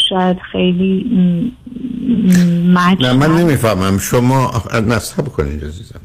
[0.10, 1.06] شاید خیلی
[3.00, 3.98] نه من نمی‌فهمم.
[3.98, 6.00] شما نصب کنید عزیزم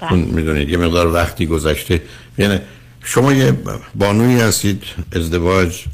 [0.00, 0.12] بله.
[0.14, 2.02] می‌دونید یه مقدار وقتی گذشته.
[2.38, 2.58] یعنی
[3.02, 3.52] شما یه
[3.94, 4.82] بانوی هستید
[5.16, 5.84] ازدواج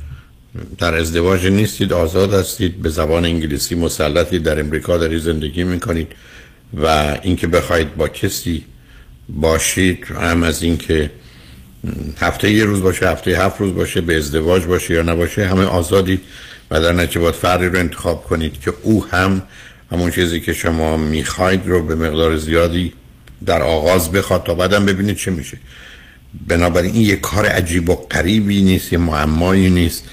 [0.78, 6.08] در ازدواج نیستید آزاد هستید به زبان انگلیسی مسلطید در امریکا داری زندگی می‌کنید
[6.82, 8.64] و اینکه بخواید با کسی
[9.28, 11.10] باشید هم از اینکه
[12.20, 16.20] هفته یه روز باشه هفته هفت روز باشه به ازدواج باشه یا نباشه همه آزادید
[16.70, 19.42] و در نتیجه باید فردی رو انتخاب کنید که او هم
[19.92, 22.92] همون چیزی که شما می‌خواید رو به مقدار زیادی
[23.46, 25.58] در آغاز بخواد تا بعدم ببینید چه میشه.
[26.48, 30.04] بنابراین این یه کار عجیب و قریبی نیست یه معمایی نیست.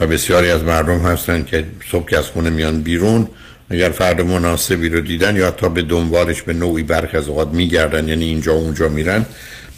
[0.00, 3.28] و بسیاری از مردم هستن که صبح که از خونه میان بیرون
[3.70, 8.08] اگر فرد مناسبی رو دیدن یا تا به دنبالش به نوعی برخ از اوقات میگردن
[8.08, 9.26] یعنی اینجا و اونجا میرن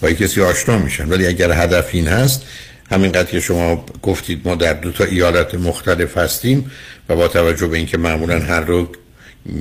[0.01, 1.09] با کسی آشنا میشن.
[1.09, 2.43] ولی اگر هدف این هست
[2.91, 6.71] همینقدر که شما گفتید ما در دو تا ایالت مختلف هستیم
[7.09, 8.89] و با توجه به اینکه معمولا هر رو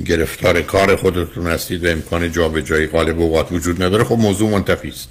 [0.04, 5.08] گرفتار کار خودتون هستید و امکان جابجایی غالب اوقات وجود نداره خب موضوع منتفی است.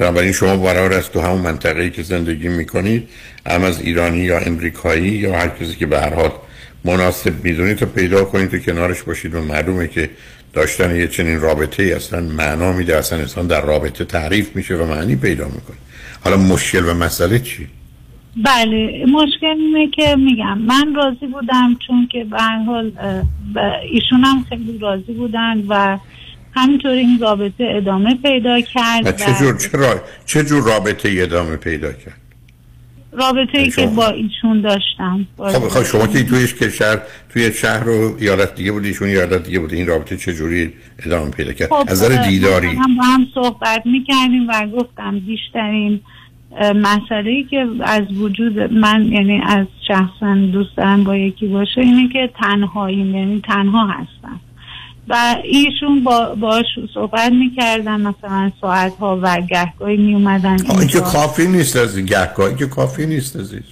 [0.00, 3.08] بنابراین شما برای است تو همون منطقه‌ای که زندگی می‌کنید
[3.46, 6.30] هم از ایرانی یا امریکایی یا هر کسی که به هر حال
[6.84, 10.10] مناسب می‌دونید تا پیدا کنید تو کنارش باشید و معلومه که
[10.52, 14.86] داشتن یه چنین رابطه ای اصلا معنا میده اصلا انسان در رابطه تعریف میشه و
[14.86, 15.76] معنی پیدا می‌کنه
[16.24, 17.66] حالا مشکل و مسئله چی؟
[18.44, 22.92] بله مشکل اینه که میگم من راضی بودم چون که به حال
[23.92, 25.98] ایشون هم خیلی راضی بودن و
[26.54, 29.56] همینطور این رابطه ادامه پیدا کرد و چه جور,
[30.26, 32.20] چه جور رابطه ادامه پیدا کرد؟
[33.12, 38.16] رابطه ای که با ایشون داشتم خب خب شما که توی کشور توی شهر و
[38.18, 40.72] ایالت دیگه بودی ایشون ایالت دیگه بودی این رابطه چه جوری
[41.06, 42.66] ادامه پیدا کرد؟ خب از نظر دیداری.
[42.66, 46.00] هم با هم صحبت می‌کردیم و گفتم بیشترین
[46.60, 52.08] مسئله ای که از وجود من یعنی از شخصا دوست دارم با یکی باشه اینه
[52.08, 54.40] که تنهاییم یعنی تنها هستم.
[55.08, 61.48] و ایشون با باش صحبت می‌کردن مثلا ساعت ها و گهگاهی میومدن این که کافی
[61.48, 63.62] نیست از این گهگاهی که کافی نیست از این.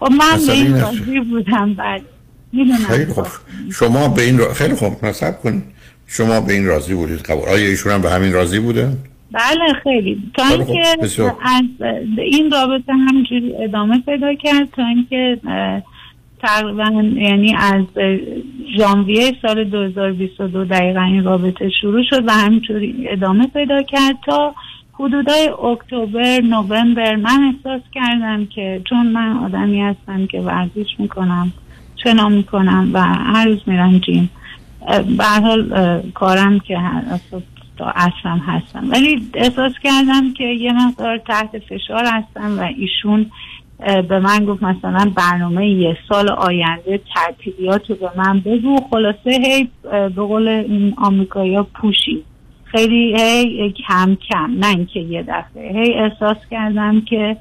[0.00, 2.02] خب من به این راضی بودم بعد
[2.88, 3.26] خیلی خوب.
[3.72, 4.54] شما به این را...
[4.54, 5.04] خیلی خوب.
[5.04, 5.62] نصب کنید
[6.06, 7.48] شما به این راضی بودید قبول.
[7.48, 8.98] آیا ایشون هم به همین راضی بودن؟
[9.32, 10.22] بله خیلی.
[10.34, 10.96] تا اینکه
[11.42, 11.64] از
[12.18, 15.40] این رابطه همجوری ادامه پیدا کرد تا اینکه
[16.42, 17.84] تقریبا یعنی از
[18.78, 24.54] ژانویه سال 2022 دقیقا این رابطه شروع شد و همینطوری ادامه پیدا کرد تا
[24.92, 27.16] حدودای اکتبر نوامبر.
[27.16, 31.52] من احساس کردم که چون من آدمی هستم که ورزش می‌کنم
[32.04, 34.30] شنا می‌کنم و هر روز میرم جیم
[35.16, 36.78] به حال کارم که
[37.76, 38.90] تا اصلا هستم.
[38.90, 43.26] ولی احساس کردم که یه مقدار تحت فشار هستم و ایشون
[44.08, 48.76] به من گفت مثلا برنامه یه سال آینده ترتیبیات رو به من بگو.
[48.90, 52.22] خلاصه هی به قول این آمریکایی پوشی.
[52.64, 55.72] خیلی هی کم کم نه اینکه یه دفعه.
[55.72, 57.36] هی احساس کردم که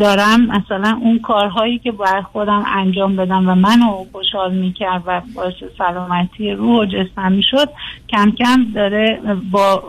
[0.00, 5.54] دارم مثلا اون کارهایی که باید خودم انجام بدم و منو خوشحال می‌کرد و باعث
[5.78, 7.68] سلامتی روح و جسمم می‌شد
[8.08, 9.20] کم کم داره
[9.50, 9.82] با,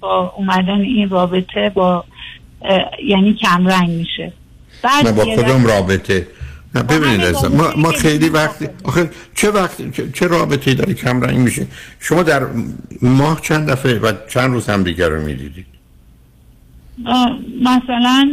[0.00, 2.04] با اومدن این رابطه با
[3.04, 4.32] یعنی کم رنگ میشه.
[4.82, 6.26] بعد با کدوم رابطه
[6.74, 11.20] نه ببینید از ما, ما خیلی وقتی آخه چه وقت چه, چه رابطه داری کم
[11.20, 11.66] رنگ میشه؟
[12.00, 12.46] شما در
[13.02, 15.66] ماه چند دفعه و چند روز هم دیگر رو می‌دیدید؟
[17.62, 18.30] مثلا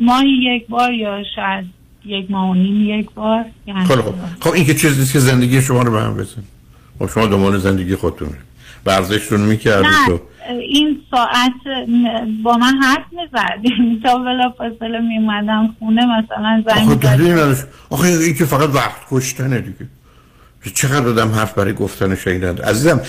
[0.00, 1.64] ماهی یک بار یا شاید
[2.04, 5.82] یک ماه و نیم یک بار یعنی خب خب این که چیزی که زندگی شما
[5.82, 6.42] رو به هم بزن
[6.98, 8.28] خب شما دنبال زندگی خودتون
[8.86, 10.20] ورزشتون می‌کردید نه.
[10.48, 11.86] این ساعت
[12.42, 13.70] با من حرف می‌زد.
[13.70, 17.62] یعنی تا بلا فاصله میومدم خونه مثلا زنگ دلیل زد نداشت.
[17.90, 19.86] آخه این که فقط وقت کشتنه دیگه.
[20.74, 23.00] چقدر آدم حرف برای گفتن شنیدن عزیزم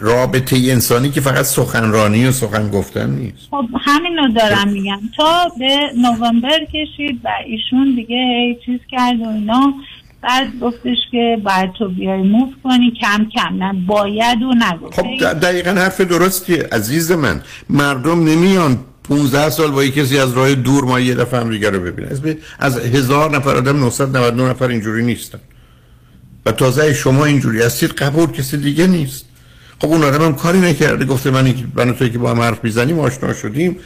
[0.00, 3.48] رابطه انسانی که فقط سخنرانی و سخن گفتن نیست.
[3.50, 5.00] خب همینو دارم میگم.
[5.16, 9.74] تا به نوامبر کشید و ایشون دیگه هی چیز کرد و اینا.
[10.22, 13.62] بعد گفتش که باید تو بیای موف کنی کم کم.
[13.62, 17.42] نه باید و نگفت خب دقیقا حرف درستیه عزیز من.
[17.70, 21.80] مردم نمیان 15 سال با کسی از راه دور ما یه دفعه هم دیگه رو
[21.80, 22.36] ببینن.
[22.58, 25.38] از, هزار نفر آدم 999 نفر اینجوری نیستن.
[26.46, 29.24] و تازه شما اینجوری هستید قبول کسی دیگه نیست.
[29.80, 31.04] خب اون آدم هم کاری نکرده.
[31.04, 33.76] گفته من من و توی که با هم حرف می‌زنیم آشنا شدیم.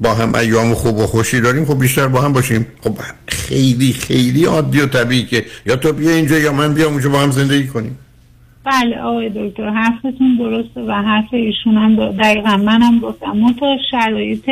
[0.00, 2.66] با هم ایام خوب و خوشی داریم خب بیشتر با هم باشیم.
[2.80, 2.92] خب
[3.26, 7.20] خیلی خیلی عادی و طبیعی که یا تو بیا اینجا یا من بیام اونجا با
[7.20, 7.98] هم زندگی کنیم.
[8.64, 13.36] بله آقای دکتر حرفتون درسته و حرف ایشون هم دقیقا منم گفتم.
[13.36, 14.50] منتها شرایط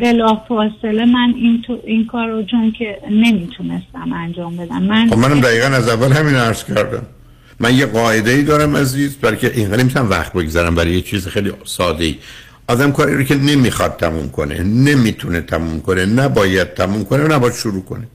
[0.00, 4.82] بلافاصله من این, تو این کار رو چون که نمی‌تونستم انجام بدم.
[4.82, 7.02] من خب منم دقیقا از اول همین عرض کردم.
[7.60, 11.28] من یه قاعده ای دارم عزیز برای که اینقدر نمی‌تونم وقت بگذارم برای یه چیز
[11.28, 12.14] خیلی ساده ای
[12.68, 17.54] آدم کاری رو که نمی‌خواد تموم کنه نمی‌تونه تموم کنه نباید تموم کنه و نباید
[17.54, 18.06] شروع کنه.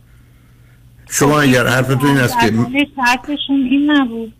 [1.09, 2.47] شما اگر حرفتون این است که
[2.95, 4.33] شرطشون این نبود.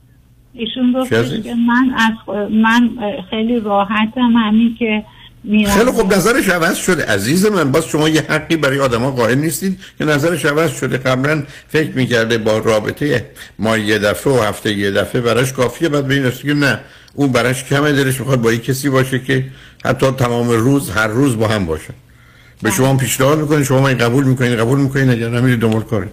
[0.54, 2.90] ایشون عزیز؟ که من از من
[3.30, 5.04] خیلی راحتم همین که
[5.44, 7.06] میرم خیلی خوب نظرش عوض شده.
[7.06, 10.98] عزیز من باز شما یه حقی برای آدما قائل نیستید که نظرش عوض شده.
[10.98, 13.26] قبلا فکر می‌کرده با رابطه
[13.60, 16.80] ما یه دفعه و هفته یه دفعه براش کافیه بعد به این که نه.
[17.14, 19.46] اون براش کمه دلش می‌خواد با یه کسی باشه که
[19.86, 21.94] حتی تمام روز هر روز با هم باشه
[22.64, 26.12] به شما هم پیشنهاد می‌کنه شما این قبول می‌کنین قبول می‌کنین اگر نمیرید دنبال کارید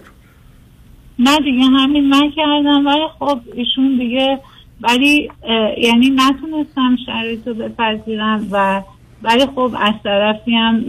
[1.19, 4.39] نه دیگه همین من کردم ولی خب ایشون دیگه
[4.81, 5.29] ولی
[5.77, 8.81] یعنی نتونستم شرایط رو بپذیرم و
[9.23, 10.79] ولی خب از طرفی هم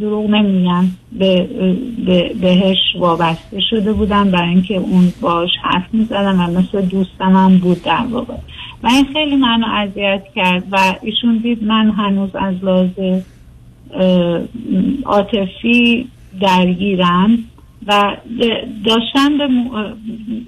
[0.00, 0.84] دروغ نمیگم.
[1.12, 1.48] به,
[2.06, 7.58] به بهش وابسته شده بودم برای اینکه اون باش حرف می‌زدم و مثل دوستم هم
[7.58, 8.34] بود در واقع.
[8.82, 13.20] و این خیلی منو اذیت کرد و ایشون دید من هنوز از لحاظ
[15.04, 16.06] عاطفی
[16.40, 17.38] درگیرم
[17.86, 18.16] و
[18.84, 19.92] داشتم به mo- اه،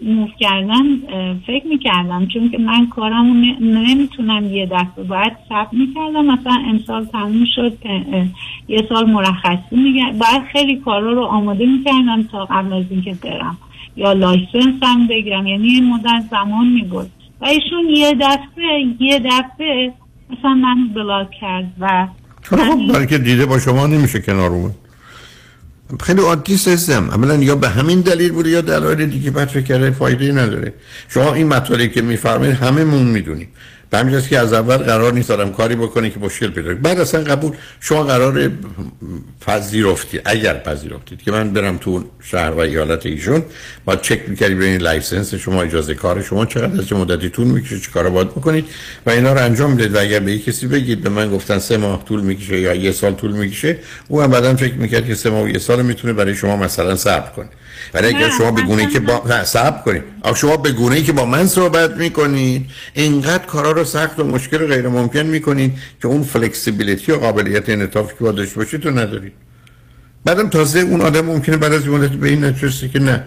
[0.03, 0.83] move کردن
[1.47, 7.05] فکر می‌کردم چون که من کارمو ن- نمی‌تونم یه دفعه باید ثبت می‌کردم مثلا امسال
[7.05, 7.72] تموم شد
[8.68, 13.59] یه سال مرخصی میگه باید خیلی کارا رو آماده می‌کردم تا قبل از اینکه برم
[13.97, 17.11] یا license هم بگیرم یعنی یه مدت زمان می‌برد.
[17.41, 19.93] و ایشون یه دفعه یه دفعه
[20.30, 22.09] مثلا من block کرد و
[22.51, 24.74] چرا خب برای اینکه دیده با شما نمیشه کنار اومد.
[26.01, 27.11] خیلی عادی سیستم.
[27.11, 30.74] اولا یا به همین دلیل بوده یا دلایل دیگه بعد فکر کرده فایده نداره.
[31.09, 33.49] شما این مطالبی که میفرمایید هممون می‌دونیم.
[33.91, 36.74] به همین جاست که از اول قرار نیست آدم کاری بکنه که مشکل پیدا.
[36.74, 38.51] بعد اصلا قبول شما قرار
[39.47, 43.43] پذیرفتید اگر پذیرفتید که من برم تو شهر و ایالت ایشون
[43.85, 47.91] باید چک می‌کردی ببینید license شما اجازه کار شما چقدر از مدتی طول می‌کشه چه
[47.91, 48.64] کارا باید بکنید
[49.07, 49.95] و اینا رو انجام بدید.
[49.95, 53.14] و اگر به کسی بگید به من گفتن سه ماه طول می‌کشه یا یه سال
[53.14, 53.78] طول می‌کشه
[54.09, 56.97] او هم بعدا فکر می‌کرد که سه ماه و یه سال می‌تونه برای شما مثلا
[56.97, 57.49] صبر کنه.
[57.95, 59.45] ولی اگر شما به گونه که با نه.
[59.45, 60.03] صبر کنید.
[60.37, 64.66] شما به گونه که با من صحبت می‌کنید اینقدر کارا رو سخت و مشکل و
[64.66, 65.72] غیر ممکن می‌کنید
[66.03, 69.33] که اون فلکسیبیلیتی و قابلیت انعطافی که باید داشته باشید تو ندارید.
[70.24, 73.24] بعدم تازه اون آدم ممکنه بعد از یه مدتی به این نتیجه که نه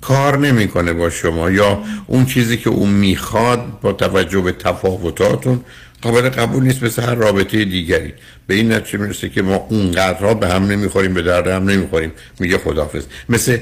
[0.00, 5.60] کار نمی‌کنه با شما یا اون چیزی که اون می‌خواد با توجه به تفاوتاتون
[6.02, 8.12] قابل قبول نیست مثل هر رابطه دیگری.
[8.46, 12.12] به این نتیجه می‌رسه که ما اونقدرها به هم نمی‌خوریم به درد هم نمی‌خوریم.
[12.40, 13.04] میگه خداحافظ.
[13.28, 13.58] مثل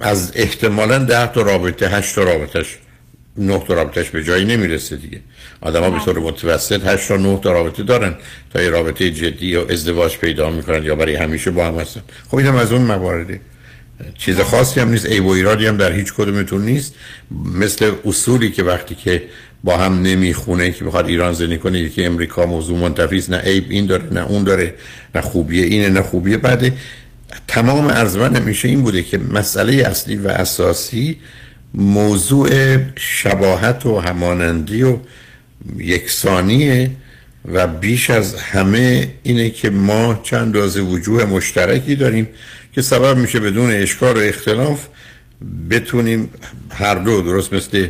[0.00, 2.78] از احتمالا ده تا رابطه هشت تا رابطهش
[3.38, 5.20] نه تا رابطهش به جایی نمی‌رسه دیگه.
[5.60, 8.14] آدم ها به طور متوسط هشت تا نه تا رابطه دارن
[8.52, 12.00] تا یه رابطه جدی یا ازدواج پیدا می‌کنن یا برای همیشه با هم هستن.
[12.28, 13.40] خب این هم از اون موارده.
[14.18, 15.06] چیز خاصی هم نیست.
[15.06, 16.94] عیب و ایرادی هم در هیچ کدومتون نیست.
[17.44, 19.22] مثل اصولی که وقتی که
[19.64, 23.30] با هم نمی‌خونه که بخواد ایران زندگی کنه یکی امریکا موضوع منتفی است.
[23.30, 24.74] نه عیب این داره نه اون داره
[25.14, 26.72] نه خوبیه اینه نه خوبیه بعد
[27.48, 31.18] تمام عرض من همیشه این بوده که مسئله اصلی و اساسی
[31.74, 34.98] موضوع شباهت و همانندی و
[35.78, 36.90] یکسانیه
[37.52, 42.28] و بیش از همه اینه که ما چند دازه وجوه مشترکی داریم
[42.72, 44.86] که سبب میشه بدون اشکال و اختلاف
[45.70, 46.30] بتونیم
[46.70, 47.88] هر دو درست مثل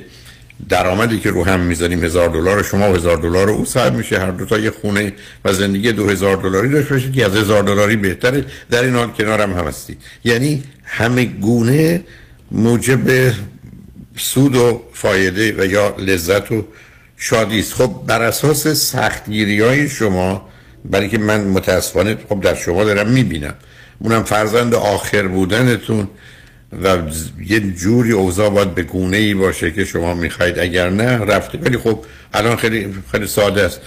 [0.68, 4.18] درآمدی که رو هم می‌ذاریم هزار دلار شما و هزار دلار او صاحب میشه.
[4.18, 5.12] هر دو تا یه خونه
[5.44, 8.44] و زندگی دو هزار دلاری داشته باشید که از هزار دلاری بهتره.
[8.70, 12.04] در این حال کنار هم هستی یعنی همه گونه
[12.50, 13.32] موجب
[14.16, 16.64] سود و فایده و یا لذت و
[17.16, 17.74] شادی است.
[17.74, 20.48] خب بر اساس سختگیری های شما
[20.84, 23.54] برای که من متاسفانه خب در شما دارم می‌بینم.
[23.98, 26.08] اونم فرزند آخر بودنتون.
[26.82, 26.98] و
[27.46, 30.58] یه جوری اوضاع باید به گونه ای باشه که شما می‌خواید.
[30.58, 31.58] اگر نه رفته.
[31.58, 32.04] ولی خب
[32.34, 33.80] الان خیلی خیلی ساده است.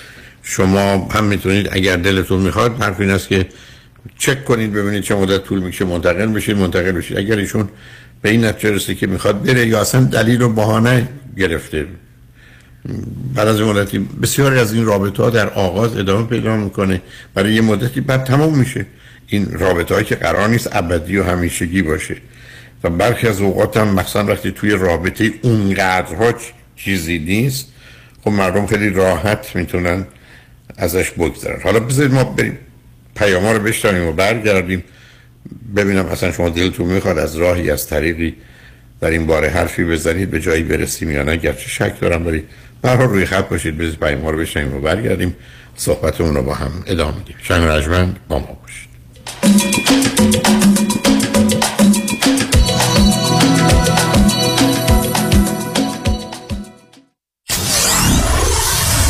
[0.43, 3.45] شما هم می‌تونید اگر دلتون می‌خواد حرف این است که
[4.17, 7.17] چک کنید ببینید چه مدت طول می‌کشه منتقل بشید منتقل بشید.
[7.17, 7.69] اگر ایشون
[8.21, 11.07] به این نتیجه رسید که می‌خواد بره یا اصلا دلیل و بهانه
[11.37, 11.85] گرفته.
[13.35, 17.01] بعد از مدتی بسیاری از این رابطه ها در آغاز ادامه پیدا می‌کنه.
[17.33, 18.85] برای یه مدتی بعد تمام میشه.
[19.27, 22.15] این رابطه که قرار نیست ابدی و همیشگی باشه.
[22.83, 26.33] و برخی از اوقات هم مثلا وقتی توی رابطه اونقدرها
[26.75, 27.67] چیزی نیست
[28.23, 30.05] خب مردم خیلی راحت می‌تونن
[30.77, 31.61] ازش بگذرن.
[31.61, 32.57] حالا بذارید ما بریم
[33.15, 34.83] پیاما رو بشتانیم و برگردیم
[35.75, 38.35] ببینم اصلا شما دلتون می‌خواد از راهی از طریقی
[39.01, 42.43] در این باره حرفی بزنید به جایی برسیم یا نه؟ گرچه شک دارم ولی
[42.81, 45.35] برها روی خط باشید بذارید پیاما رو بشنویم و برگردیم.
[45.75, 47.35] صحبتمون رو با هم ادامه میدیم.
[47.41, 48.89] شنوندگان ارجمند با ما باشید.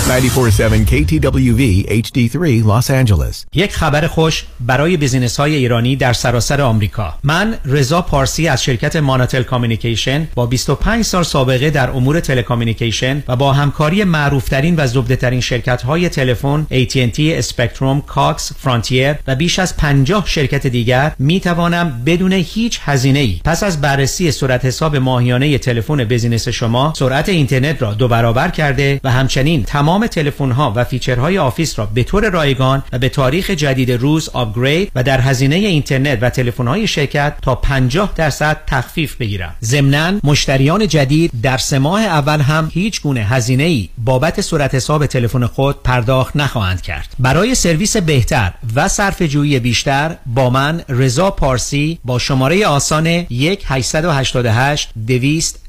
[0.09, 3.45] 947 KTWV HD3 Los Angeles.
[3.53, 7.13] یک خبر خوش برای business های ایرانی در سراسر آمریکا.
[7.23, 13.35] من رضا پارسی از شرکت ماناتل Communication با 25 سال سابقه در امور telecommunication و
[13.35, 19.77] با همکاری معروفترین و زبدهترین شرکت های تلفن AT&T اسپکتروم کاکس فرانتیر و بیش از
[19.77, 25.57] 50 شرکت دیگر می توانم بدون هیچ هزینه ای پس از بررسی صورت حساب ماهیانه
[25.57, 30.73] تلفن business شما سرعت اینترنت را دو برابر کرده و همچنین تمام تمام تلفن ها
[30.75, 35.03] و feature های office را به طور رایگان و به تاریخ جدید روز upgrade و
[35.03, 39.55] در هزینه اینترنت و تلفن های شرکت تا 50 درصد تخفیف بگیرم.
[39.63, 45.05] ضمنا مشتریان جدید در سه ماه اول هم هیچ گونه هزینه ای بابت صورت حساب
[45.05, 47.15] تلفن خود پرداخت نخواهند کرد.
[47.19, 53.63] برای سرویس بهتر و صرفه جویی بیشتر با من رضا پارسی با شماره آسان 1
[53.67, 55.68] 888 200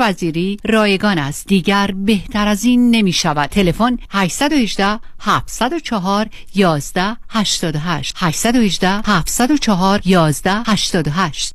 [0.00, 1.46] وزیری رایگان است.
[1.46, 11.54] دیگر بهتر از این نمی شود تلفن 818 704 11 88 818 704 11 88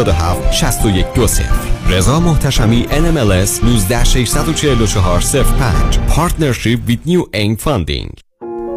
[0.00, 1.42] 77 61 20
[1.90, 8.20] رضا محتشمی NMLS 19 644 05 Partnership with New Aim Funding.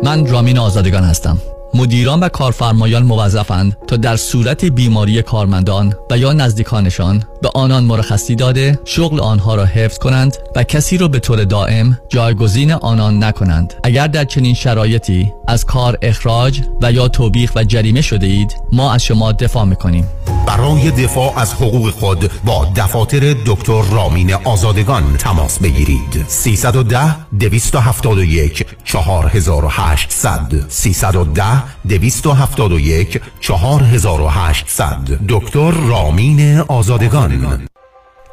[0.03, 1.37] من رامین آزادگان هستم.
[1.73, 8.35] مدیران و کارفرمایان موظفند تا در صورت بیماری کارمندان و یا نزدیکانشان به آنان مرخصی
[8.35, 13.73] داده شغل آنها را حفظ کنند و کسی را به طور دائم جایگزین آنان نکنند.
[13.83, 18.93] اگر در چنین شرایطی از کار اخراج و یا توبیخ و جریمه شده اید ما
[18.93, 20.07] از شما دفاع می‌کنیم.
[20.47, 26.25] برای دفاع از حقوق خود با دفاتر دکتر رامین آزادگان تماس بگیرید.
[26.27, 31.43] 310 271 4800 310
[31.89, 37.32] 271 4800 دکتر رامین آزادگان.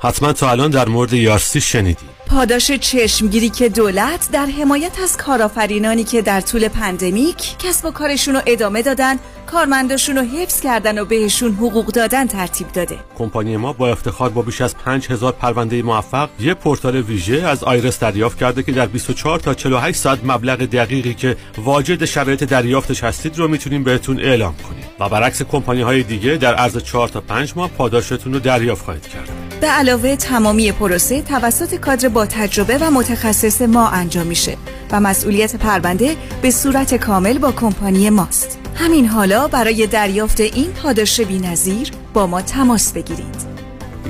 [0.03, 2.07] حتما تا الان در مورد ERC شنیدی.
[2.27, 8.35] پاداش چشمگیری که دولت در حمایت از کارآفرینانی که در طول pandemic کسب و کارشون
[8.35, 12.99] رو ادامه دادن کارمنداشون رو حفظ کردن و بهشون حقوق دادن ترتیب داده.
[13.19, 17.99] کمپانی ما با افتخار با بیش از 5000 پرونده موفق یه پورتال ویژه از IRS
[17.99, 23.39] دریافت کرده که در 24 تا 48 ساعت مبلغ دقیقی که واجد شرایط دریافتش هستید
[23.39, 24.90] رو می‌تونیم بهتون اعلام کنیم.
[25.01, 29.09] و برعکس کمپانی های دیگه در عرض 4 تا 5 ماه پاداشتون رو دریافت خواهید
[29.09, 29.31] کرد.
[29.61, 34.57] به علاوه تمامی پروسه توسط کادر با تجربه و متخصص ما انجام میشه
[34.91, 38.59] و مسئولیت پرونده به صورت کامل با کمپانی ماست.
[38.75, 43.51] همین حالا برای دریافت این پاداش بی‌نظیر با ما تماس بگیرید.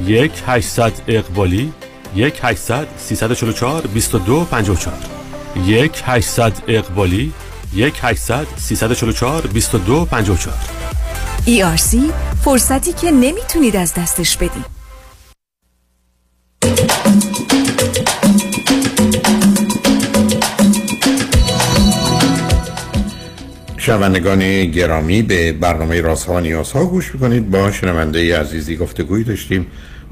[0.06, 1.72] یک 800 اقبالی
[2.14, 4.94] یک 800 344 22 54
[5.66, 7.32] یک 800 اقبالی
[7.74, 10.54] یک 800 344 22 54
[11.46, 11.96] ERC
[12.44, 14.80] فرصتی که نمی‌تونید از دستش بدید.
[23.76, 27.50] شنوندگان گرامی به برنامه رازها و نیازها گوش می‌کنید.
[27.50, 29.66] با شنونده عزیزی گفتگوی داشتیم.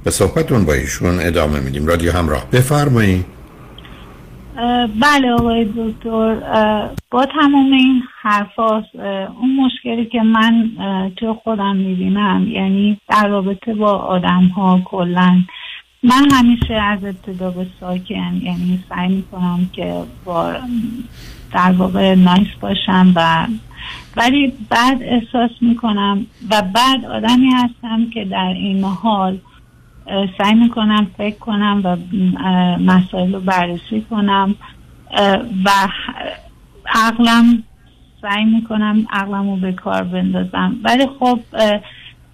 [0.05, 1.87] به صحبتون با ایشون ادامه میدیم.
[1.87, 2.51] رادیو همراه.
[2.51, 3.38] بفرمایید.
[5.01, 6.37] بله آقای دکتر
[7.11, 8.97] با تمام این حرفاست
[9.41, 10.71] اون مشکلی که من
[11.17, 15.45] تو خودم می‌بینم یعنی در رابطه با آدم ها کلن
[16.03, 20.55] من همیشه از ابتدا به ساکن یعنی سعی می‌کنم که با
[21.53, 23.47] در واقع نایس باشم و
[24.17, 29.39] ولی بعد احساس می‌کنم و بعد آدمی هستم که در این حال
[30.39, 31.97] سعی می‌کنم فکر کنم و
[32.83, 34.55] مسائل رو بررسی کنم.
[35.65, 35.71] و
[36.95, 37.63] عقلم
[38.23, 40.77] سعی می‌کنم عقلم رو به کار بندازم.
[40.83, 41.41] ولی خب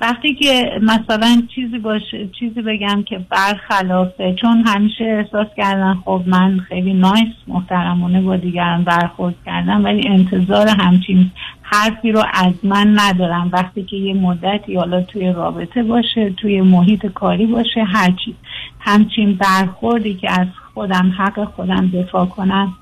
[0.01, 6.59] وقتی که مثلا چیزی باشه چیزی بگم که برخلافه چون همیشه احساس کردن خب من
[6.59, 11.31] خیلی نایس محترمانه با دیگران برخورد کردم ولی انتظار همچین
[11.75, 13.51] حرفی رو از من ندارم.
[13.53, 18.35] وقتی که یه مدتی حالا توی رابطه باشه توی محیط کاری باشه هرچی
[18.81, 22.75] همچین برخوردی که از خودم حق خودم دفاع کنم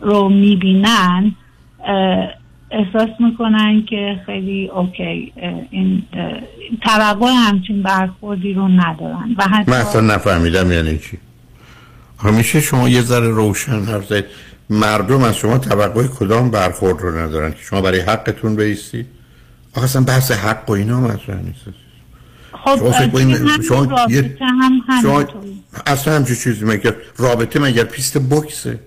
[0.00, 1.34] رو می‌بینن
[2.70, 5.32] احساس می‌کنن که خیلی اوکی
[5.70, 6.02] این
[6.82, 9.34] توقع همچین برخوردی رو ندارن.
[9.38, 11.18] و حتی من اصلا نفهمیدم یعنی چی.
[12.18, 14.12] همیشه شما یه ذره روشن حرف
[14.70, 19.06] مردم از شما توقع کدام برخورد رو ندارن که شما برای حقتون بیستید
[19.74, 21.60] آخه اصلا بحث حق و اینا مطرح نیست.
[22.52, 24.36] خب شما, شما, یه...
[24.40, 25.24] هم شما
[25.86, 28.78] اصلا همچه چیزی مگر رابطه مگر پیست بکسه؟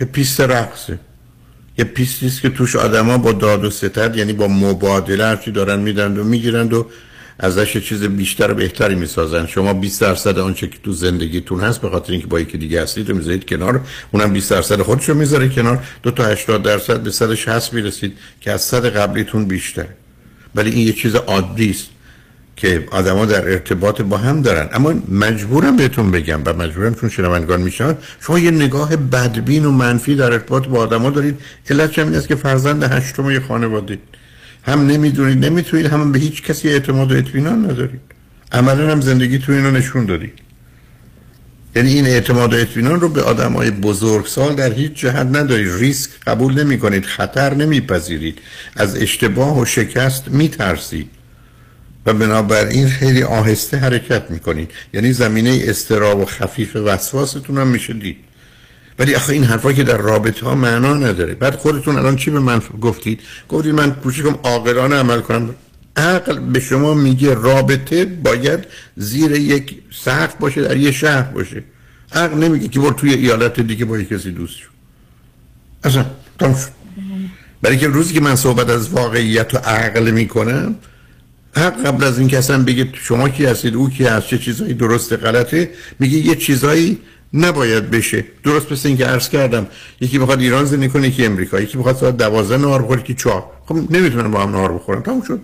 [0.00, 0.98] یه پیست رقصه.
[1.78, 5.78] یه پیستی است که توش آدما با داد و ستد یعنی با مبادله هرچی دارن
[5.80, 6.86] میدن و می‌گیرند و
[7.38, 9.46] ازش چیز بیشتر و بهتری می‌سازن.
[9.46, 13.08] شما 20 درصد آنچه که تو زندگیتون هست به خاطر اینکه با یکی دیگه هستید
[13.10, 13.80] رو می‌ذارید کنار.
[14.12, 15.84] اونم 20 درصد خودش رو می‌ذاره کنار.
[16.02, 19.86] دو تا 80 درصد به 160 می‌رسید که از صد قبلیتون بیشتر
[20.54, 21.86] ولی این یه چیز عادی است
[22.56, 24.68] که آدما در ارتباط با هم دارن.
[24.72, 30.16] اما مجبورم بهتون بگم و مجبورم چون شنوندگان میشن شما یه نگاه بدبین و منفی
[30.16, 31.40] در ارتباط با آدما دارید.
[31.70, 33.98] علت این است که فرزند هشتم یه خانواده.
[34.62, 38.00] هم نمی‌دونید نمی‌تونید هم به هیچ کسی اعتماد و اطمینان ندارید
[38.52, 40.32] عملا هم زندگی تو اینو نشون دادید.
[41.76, 45.72] یعنی این اعتماد و اطمینان رو به آدم های بزرگسال در هیچ جهت ندارید.
[45.72, 48.38] ریسک قبول نمی کنید خطر نمیپذیرید.
[48.76, 51.10] از اشتباه و شکست میترسید.
[52.06, 54.70] و بنابراین خیلی آهسته حرکت می‌کنید.
[54.94, 58.16] یعنی زمینه استراب و خفیف وسواستون هم میشه دید.
[58.98, 61.34] ولی آخه این حرفا که در رابطه ها معنا نداره.
[61.34, 65.54] بعد خودتون الان چی به من گفتید؟ گفتید من کوشش عاقلانه عمل کنم.
[65.96, 68.60] عقل به شما میگه رابطه باید
[68.96, 71.62] زیر یک سقف باشه در یه شهر باشه.
[72.12, 74.68] عقل نمیگه که برو توی ایالت دیگه با کسی دوست شو.
[75.84, 76.06] اصلا
[76.38, 76.68] تام شد.
[77.62, 80.74] برای که روزی که من صحبت از واقعیت و عقل می‌کنم
[81.56, 85.12] حق قبل از اینکه اصلا بگید شما کی هستید او کی هست چه چیزایی درست
[85.12, 86.98] غلطه میگه یه چیزایی
[87.34, 88.24] نباید بشه.
[88.44, 89.66] درست مثل اینکه عرض کردم
[90.00, 91.60] یکی می‌خواد ایران زندگی کنه یکی امریکا.
[91.60, 93.44] یکی می‌خواد ساعت 12 نهار بخوره که چهار.
[93.66, 95.02] خب نمی‌تونن با هم نهار بخورن.
[95.02, 95.40] تموم شد.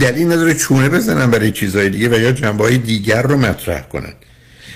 [0.00, 4.12] دلیل نداره چونه بزنن برای چیزهای دیگه و یا جنبه های دیگر رو مطرح کنن.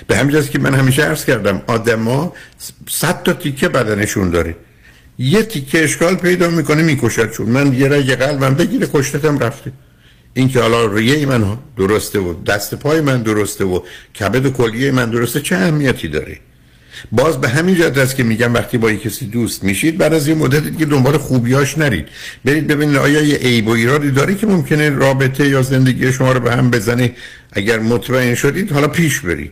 [0.07, 2.33] به همین که من همیشه عرض کردم آدما
[2.89, 4.55] صد تا تیکه بدنشون داره.
[5.17, 7.49] یه تیکه اشکال پیدا می‌کنه می‌کشد چون.
[7.49, 9.71] من یه رگ قلبم بگیره کشتتم رفته.
[10.37, 13.79] این که حالا ریه من درسته و دست پای من درسته و
[14.19, 16.39] کبد و کلیه من درسته چه اهمیتی داره؟
[17.11, 20.35] باز به همین جهت است که میگم وقتی با کسی دوست میشید بعد از یه
[20.35, 22.07] مدتی که دنبال خوبیاش نرید.
[22.45, 26.39] برید ببینید آیا یه عیب و ایرادی داره که ممکنه رابطه یا زندگی شما رو
[26.39, 27.15] به هم بزنه.
[27.51, 29.51] اگر مطمئن شدید حالا پیش برید.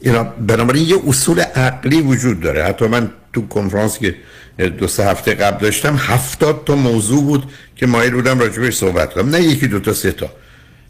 [0.00, 2.64] اینا بنابراین یه اصول عقلی وجود داره.
[2.64, 4.14] حتی من تو کنفرانس که
[4.58, 7.44] دو سه هفته قبل داشتم هفتاد تا موضوع بود
[7.76, 9.30] که مایل بودم راجبش صحبت کنم.
[9.30, 10.30] نه یکی دو تا سه تا.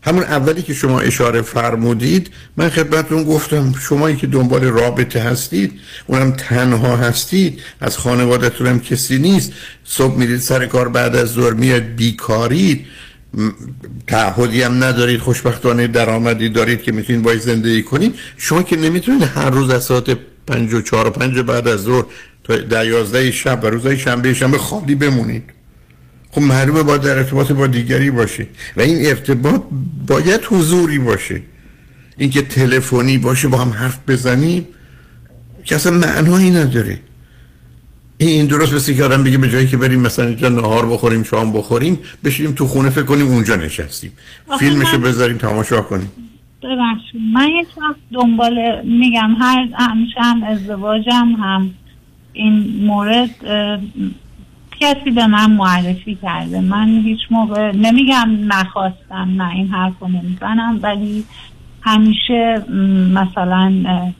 [0.04, 5.72] همون اولی که شما اشاره فرمودید من خدمتتون گفتم شمایی که دنبال رابطه هستید
[6.06, 9.52] اونم تنها هستید از خانوادتون هم کسی نیست.
[9.84, 12.86] صبح میرید سر کار بعد از ظهر میاد بیکارید.
[14.06, 18.14] تعهدی هم ندارید خوشبختانه درآمدی دارید که می‌تونید باید زندگی کنید.
[18.36, 22.04] شما که نمی‌تونید هر روز از ساعت پنج و چهار و پنج بعد از ظهر
[22.44, 25.42] در یازده شب و روزهای شنبه شنبه خالی بمونید.
[26.30, 29.62] خب معلومه باید در ارتباط با دیگری باشه و این ارتباط
[30.06, 31.42] باید حضوری باشه.
[32.18, 34.66] اینکه تلفنی باشه با هم حرف بزنیم
[35.64, 37.00] که اصلا معنایی نداره.
[38.18, 41.52] این درست مثل که آدم بگه به جایی که بریم مثلا اینجا نهار بخوریم شام
[41.52, 44.12] بخوریم بشیم تو خونه فکر کنیم اونجا نشستیم.
[44.58, 46.10] فیلمشو بذاریم تماشا کنیم.
[46.62, 47.20] ببخشید.
[47.34, 49.34] من یک وقت دنبال میگم.
[49.40, 51.74] هر همیشه هم ازدواجم هم
[52.32, 53.30] این مورد
[54.80, 56.60] کسی به من معرفی کرده.
[56.60, 61.24] من هیچ موقع نمیگم نخواستم نه این حرف رو نمی‌زنم ولی
[61.80, 62.64] همیشه
[63.14, 63.72] مثلا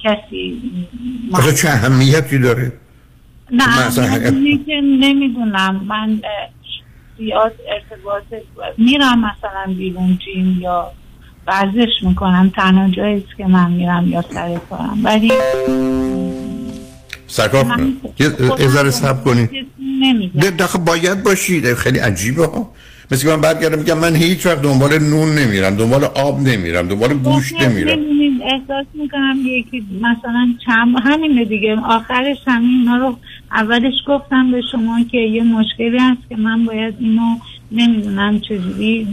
[0.05, 0.63] کسی
[1.33, 2.73] آخه چه اهمیتی داره؟
[3.51, 5.85] نه که نمی‌دونم.
[5.87, 6.21] من
[7.19, 8.23] زیاد ارتباط
[8.79, 10.93] میرم مثلا بیرون جیم یا
[11.47, 14.99] ورزش می‌کنم تنها جایی که من میرم یا سر کارم.
[15.03, 15.33] ولی
[17.33, 17.65] سرکار
[18.59, 19.51] یه ذره سب کنید
[20.59, 22.71] دخه باید باشید خیلی عجیبه ها.
[23.11, 27.61] مثل من برگردم میگم من هیچ وقت دنبال نون نمیرم دنبال آب نمیرم دنبال گوشت
[27.61, 27.99] نمیرم.
[28.43, 31.77] احساس می‌کنم یکی مثلا چند همین دیگه.
[31.77, 33.17] آخرش همین اینا رو
[33.53, 37.37] اولش گفتم به شما که یه مشکلی هست که من باید اینو
[37.73, 39.09] نمی‌دونم چجوری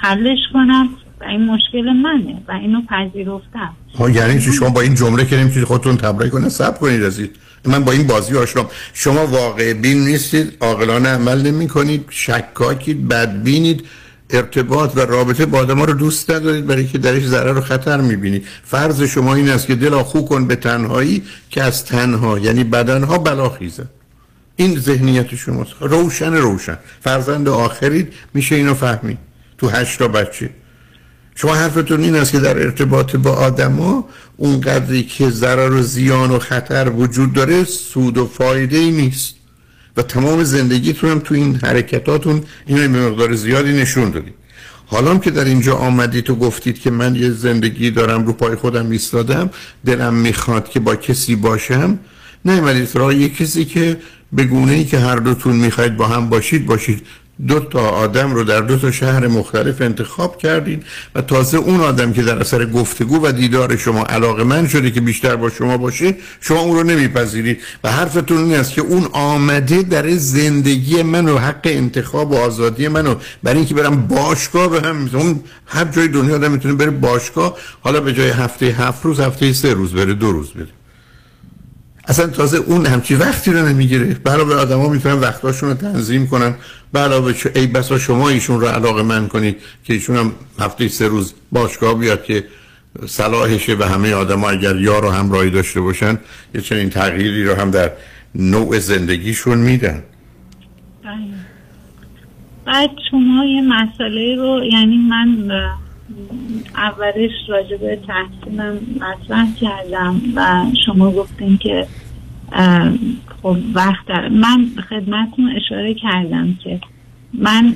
[0.00, 0.88] حلش کنم
[1.20, 3.74] و این مشکل منه و اینو پذیرفتم.
[4.14, 7.30] یعنی شما با این جمله که نمی‌تونید خودتون تبرئه کنید سب کنید رسید
[7.64, 13.84] من با این بازی آشنام شما واقع بین نیستید عاقلانه عمل نمی کنید شکاکید بدبینید
[14.30, 18.46] ارتباط و رابطه با آدم رو دوست ندارید برای که درش ضرر و خطر می‌بینید.
[18.64, 23.18] فرض شما این است که دل خو کن به تنهایی که از تنها یعنی بدنها
[23.18, 23.86] بلاخیزه.
[24.56, 25.72] این ذهنیت شماست.
[25.80, 26.78] روشن روشن.
[27.04, 29.18] فرزند آخرید میشه اینو فهمید.
[29.58, 30.50] تو هشتا بچه.
[31.38, 36.38] شما حرفتون این است که در ارتباط با آدما اونقدری که ضرر و زیان و
[36.38, 39.34] خطر وجود داره سود و فایده ای نیست.
[39.96, 44.34] و تمام زندگیتون هم تو این حرکتاتون اینو به مقدار زیادی نشون دادید.
[44.86, 48.90] حالا که در اینجا آمدید و گفتید که من یه زندگی دارم رو پای خودم
[48.90, 49.50] ایستادم
[49.86, 51.98] دلم می‌خواد که با کسی باشم
[52.44, 53.96] نه را یه کسی که
[54.32, 57.06] به گونه ای که هر دوتون می‌خواید با هم باشید باشید.
[57.48, 60.82] دو تا آدم رو در دو تا شهر مختلف انتخاب کردید
[61.14, 65.00] و تازه اون آدم که در اثر گفتگو و دیدار شما علاقه من شده که
[65.00, 67.60] بیشتر با شما باشه شما اون رو نمیپذیرید.
[67.84, 72.88] و حرفتون این است که اون آمده در زندگی من و حق انتخاب و آزادی
[72.88, 77.56] منو برای اینکه برم باشگاه به هم اون هر جای دنیا آدم می‌تونه بره باشگاه
[77.80, 80.68] حالا به جای هفته هفت روز هفته سه روز بره دو روز بره.
[82.08, 84.04] اصلا تازه اون همچی وقتی رو نمی‌گیره.
[84.24, 86.54] برای آدم ها می‌تونن وقتاشون رو تنظیم کنن.
[86.94, 91.34] علاوه ای بسا شما ایشون رو علاقه من کنید که ایشون هم هفته سه روز
[91.52, 92.44] باشگاه بیاد که
[93.06, 96.18] صلاحشه به همه آدم ها اگر یار و همراهی داشته باشن
[96.54, 97.90] یه چنین تغییری رو هم در
[98.34, 100.02] نوع زندگیشون میدن.
[102.64, 105.50] بعد شما یه مسئله رو یعنی من
[106.76, 111.86] اولش راجع به تحصیلم مطرح کردم و شما گفتین که
[113.42, 116.80] خب وقت من خدمتون اشاره کردم که
[117.34, 117.74] من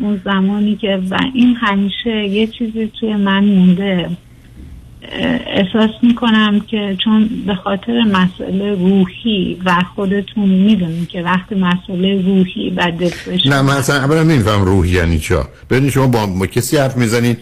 [0.00, 4.08] اون زمانی که و این همیشه یه چیزی توی من مونده
[5.46, 12.70] احساس می‌کنم که چون به خاطر مسئله روحی و خودتون می‌دونید که وقتی مسئله روحی
[12.70, 16.96] و دپرشن نه من اصلا اولا نمیفهم روحی یعنی چا ببینید شما با کسی حرف
[16.96, 17.38] می‌زنید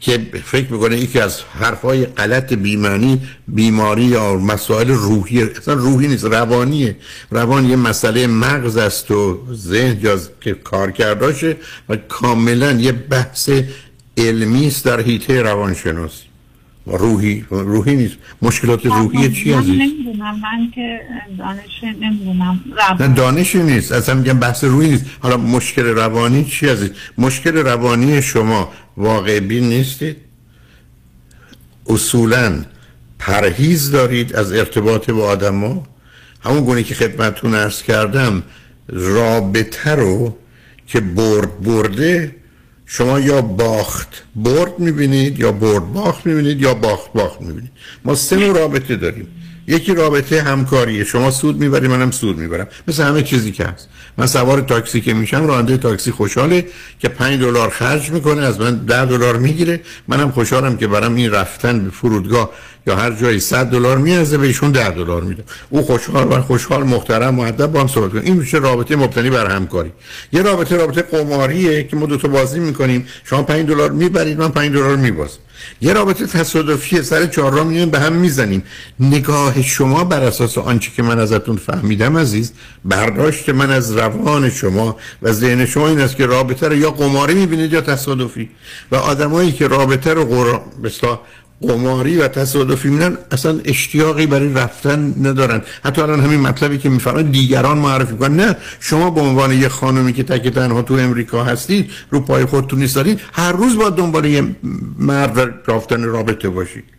[0.00, 6.24] که فکر می‌کنه یکی از حرفای غلط بیمانی بیماری یا مسائل روحی اصلا روحی نیست
[6.24, 6.96] روانیه.
[7.30, 11.56] روان یه مسئله مغز است و ذهن یا که کار کرداشه
[11.88, 13.50] و کاملا یه بحث
[14.16, 16.24] علمی است در حیطه روانشناسی
[16.86, 18.16] و روحی روحی نیست.
[18.42, 20.34] مشکلات روحی چی من عزیز نمی‌دونم.
[20.40, 21.00] من که
[21.38, 22.60] دانش نمی‌دونم.
[23.00, 23.92] نه دانشی نیست.
[23.92, 25.04] اصلا میگم بحث روحی نیست.
[25.20, 28.72] حالا مشکل روانی چی عزیز مشکل روانی شما.
[28.98, 30.16] واقع بین نیستید.
[31.86, 32.64] اصولا
[33.18, 35.86] پرهیز دارید از ارتباط با آدم ها
[36.40, 38.42] همون گونه که خدمتتون ارز کردم
[38.88, 40.36] رابطه رو
[40.86, 42.36] که برد برده
[42.86, 47.70] شما یا باخت برد می‌بینید یا برد باخت می‌بینید یا باخت باخت می‌بینید.
[48.04, 49.28] ما سه نوع رابطه داریم.
[49.68, 51.04] یکی رابطه همکاریه.
[51.04, 52.66] شما سود می‌بری منم سود می‌برم.
[52.88, 53.88] مثل همه چیزی که هست.
[54.18, 56.66] من سوار تاکسی که میشم راننده تاکسی خوشحاله
[56.98, 59.80] که 5 دلار خرج می‌کنه از من 10 دلار می‌گیره.
[60.08, 62.50] منم خوشحالم که برام این رفتن به فرودگاه
[62.86, 65.44] یا هر جایی 100 دلار میارزه به ایشون 10 دلار میده.
[65.70, 69.46] او خوشحال و خوشحال محترم مؤدب با هم صحبت کنیم این میشه رابطه مبتنی بر
[69.46, 69.92] همکاری.
[70.32, 73.06] یه رابطه رابطه قماریه که ما دو تا بازی می‌کنیم.
[73.24, 75.38] شما 5 دلار می‌برید من 5 دلار میبازم.
[75.80, 78.62] یه رابطه تصادفی سر چهار را به هم می‌زنیم.
[79.00, 82.52] نگاه شما بر اساس آنچه که من ازتون فهمیدم عزیز
[82.84, 87.34] برداشت من از روان شما و ذهن شما این است که رابطه رو یا قماری
[87.34, 88.50] می‌بینید یا تصادفی.
[88.92, 90.62] و آدمایی که رابطه رو قرا...
[91.62, 95.62] قماری و تصادفی می‌بینن اصلا اشتیاقی برای رفتن ندارن.
[95.84, 100.12] حتی الان همین مطلبی که میفرمایید دیگران معرفی کنن نه شما به عنوان یه خانمی
[100.12, 104.56] که تک تنها تو امریکا هستید رو پای خودتون نیستید هر روز با دنبال یه
[104.98, 106.97] مرد رفتن رابطه باشید.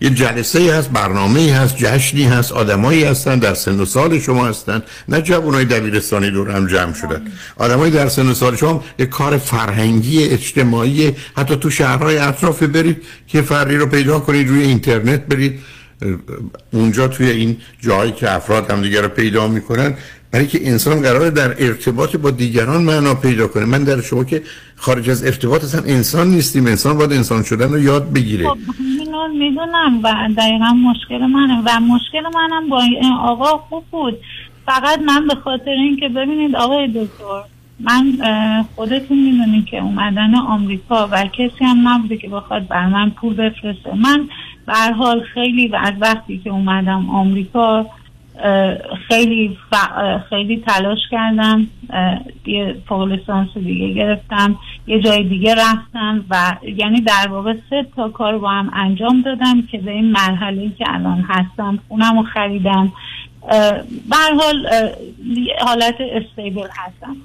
[0.00, 4.82] یه جلسه هست برنامه هست جشنی هست آدمایی هستن در سن و سال شما هستن.
[5.08, 7.22] نه جوانای دبیرستانی دور هم جمع شدن.
[7.56, 13.02] آدمایی در سن و سال شما یه کار فرهنگی اجتماعی حتی تو شهرهای اطراف برید
[13.26, 15.60] که فری رو پیدا کنید روی اینترنت برید.
[16.70, 19.94] اونجا توی این جایی که افراد هم دیگر رو پیدا می‌کنن
[20.32, 23.64] برای که انسان قراره در ارتباط با دیگران معنا پیدا کنه.
[23.64, 24.42] من در شما که
[24.76, 26.66] خارج از ارتباط اصلا انسان نیستیم.
[26.66, 28.48] انسان باید انسان شدن رو یاد بگیره.
[28.48, 28.58] خب
[29.34, 34.14] می‌دونم و دقیقا مشکل منه و مشکل منم با این آقا خوب بود.
[34.66, 37.42] فقط من به خاطر اینکه ببینید آقای دکتر
[37.80, 38.16] من
[38.76, 43.94] خودتون می‌دونید که اومدن آمریکا و کسی هم نبوده که بخواد بر من پول بفرسته.
[43.94, 44.28] من
[44.66, 47.86] به حال خیلی از وقتی که اومدم آمریکا
[49.08, 51.66] خیلی ف- خیلی تلاش کردم
[52.46, 58.08] یه فوق لیسانس دیگه گرفتم یه جای دیگه رفتم و یعنی در واقع سه تا
[58.08, 62.92] کار با هم انجام دادم که به این مرحله که الان هستم خونم رو خریدم.
[64.12, 64.68] هر حال
[65.60, 67.16] حالت استیبل هستم.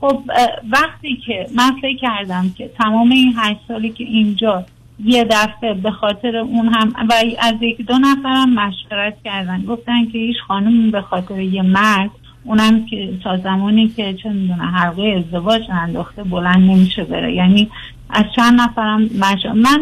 [0.00, 0.22] خب
[0.70, 4.64] وقتی که من فکر کردم که تمام این هشت سالی که اینجا
[5.04, 10.18] یه دفعه به خاطر اون هم و از یک دو نفرم مشورت کردن گفتن که
[10.18, 12.10] هیچ خانم به خاطر یه مرد
[12.44, 17.70] اونم که تا زمانی که چه می‌دونه حلقه ازدواج انداخته بلند نمیشه بره یعنی
[18.10, 19.08] از چند نفرم.
[19.54, 19.78] من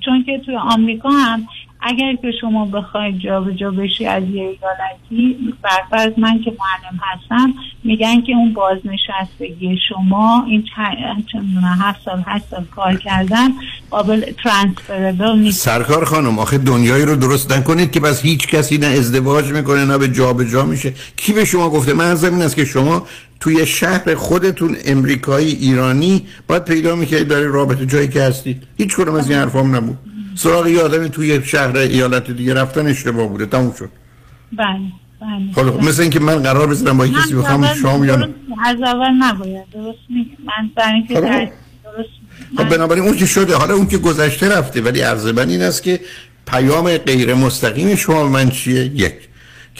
[0.00, 1.48] چون که توی آمریکا هم
[1.82, 7.54] اگر که شما بخواید جابجا بشی از یه ایالتی برفرض من که معلم هستم
[7.84, 11.44] میگن که اون بازنشستگی شما این چند
[11.80, 13.48] هفت سال هشت سال کار کردن
[13.90, 15.60] قابل ترانسفربل نیست.
[15.60, 19.98] سرکار خانم آخه دنیایی رو درست نکنید که بس هیچ کسی نه ازدواج می‌کنه نه
[19.98, 20.92] به جا به جا میشه.
[21.16, 23.06] کی به شما گفته؟ من از این است که شما
[23.40, 28.62] توی شهر خودتون امریکایی ایرانی باید پیدا می‌کردید برای رابطه جایی که هستید.
[28.78, 29.98] هیچ کدوم از این حرفام نبود.
[30.34, 33.88] سراغ یه آدمی توی شهر ایالت دیگه رفتن اشتباه بوده تموم شد.
[34.52, 34.80] بله
[35.20, 35.70] بله.
[35.70, 38.14] خب مثل اینکه من قرار بذارم با کسی بخوام شام یا
[38.64, 39.98] از اول نباید درست
[40.44, 41.48] من برای اینکه خب.
[42.56, 45.82] خب بنابراین اون که شده حالا اون که گذشته رفته ولی عرض من این است
[45.82, 46.00] که
[46.46, 49.14] پیام غیر مستقیم شما من چیه؟ یک.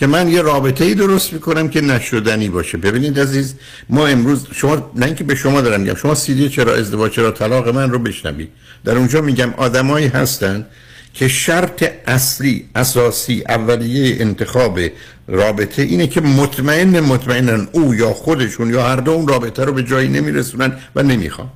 [0.01, 2.79] که من یه رابطه ای درست می‌کنم که نشدنی باشه.
[2.79, 3.55] ببینید عزیز
[3.89, 7.69] ما امروز شما نه اینکه به شما دارم میگم شما سیدی چرا ازدواج چرا طلاق
[7.69, 8.49] من رو بشنوید
[8.85, 10.67] در اونجا میگم آدمایی هستن
[11.15, 14.81] که شرط اصلی اساسی اولیه انتخاب
[15.29, 19.83] رابطه اینه که مطمئن مطمئنن او یا خودشون یا هر دو اون رابطه رو به
[19.83, 21.49] جایی نمیرسونن و نمی‌خوان.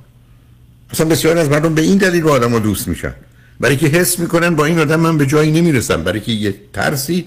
[0.91, 3.13] اصلا بسیاری از مردم به این دلیل با آدم رو دوست میشن.
[3.59, 6.03] برای که حس می‌کنن با این آدم من به جایی نمی‌رسم.
[6.03, 7.25] برای که یه ترسی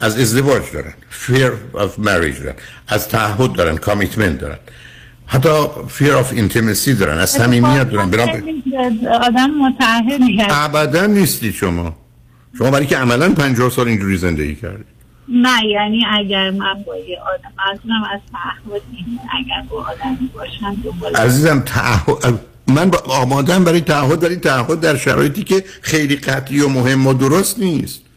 [0.00, 0.92] از ازدواج دارن
[1.26, 2.54] fear of marriage دارن
[2.88, 4.58] از تعهد دارن کامیتمنت دارن.
[5.26, 5.48] حتی
[5.98, 8.10] fear of intimacy دارن از صمیمیت دارن.
[8.10, 8.28] برام
[9.22, 10.20] آدم متعهد
[10.50, 11.96] ابدا نیستی شما.
[12.58, 14.84] شما برای که عملا 50 سال اینجوری زندگی کردی.
[15.28, 18.82] نه یعنی اگر من با یه آدم منظورم از تعهد
[19.38, 20.76] اگر با آدمی باشم
[21.14, 26.68] عزیزم تعهد من با آمادم برای تعهد برای تعهد در شرایطی که خیلی قطعی و
[26.68, 28.07] مهم و درست نیست.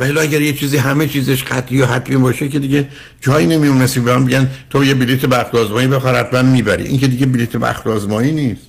[0.00, 2.88] ولی اگر یه چیزی همه چیزش قطعی و حتمی باشه که دیگه
[3.20, 6.84] جایی نمیمونه به هم بگن تو یه بلیت بخت آزمایی بخواه حتما می‌بری.
[6.84, 8.62] این که دیگه بلیت بخت آزمایی نیست.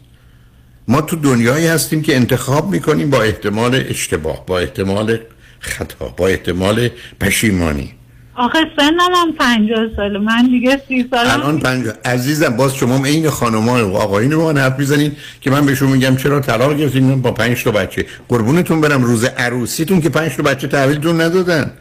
[0.88, 5.20] ما تو دنیایی هستیم که انتخاب می‌کنیم با احتمال اشتباه با احتمال
[5.60, 7.94] خطا با احتمال پشیمانی.
[8.42, 11.94] آخه سنم هم پنجاه سال من دیگه سی سال الان پنجاه.
[12.06, 16.40] عزیزم باز شما این خانم‌ها و آقایون با حرف می‌زنید که من بهشون میگم چرا
[16.40, 18.06] طلاق گرفتین؟ با پنج تا بچه.
[18.30, 21.72] قربونتون برم روز عروسیتون که پنج تا بچه تحویلتون ندادن.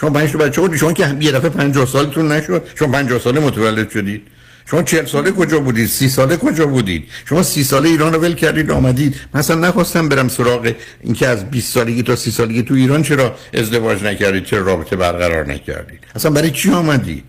[0.00, 2.62] شما پنج تا بچه خودی شما که یه دفعه 50 سالتون نشد.
[2.74, 4.22] شما 50 ساله متولد شدید.
[4.70, 8.34] شما چهل ساله کجا بودید؟ سی ساله کجا بودید؟ شما سی ساله ایران رو ول
[8.34, 9.14] کردید آمدید.
[9.34, 14.04] مثلا نخواستم برم سراغ اینکه از 20 سالگی تا سی سالگی تو ایران چرا ازدواج
[14.04, 17.24] نکردید چرا رابطه برقرار نکردید؟ اصلا برای چی آمدید؟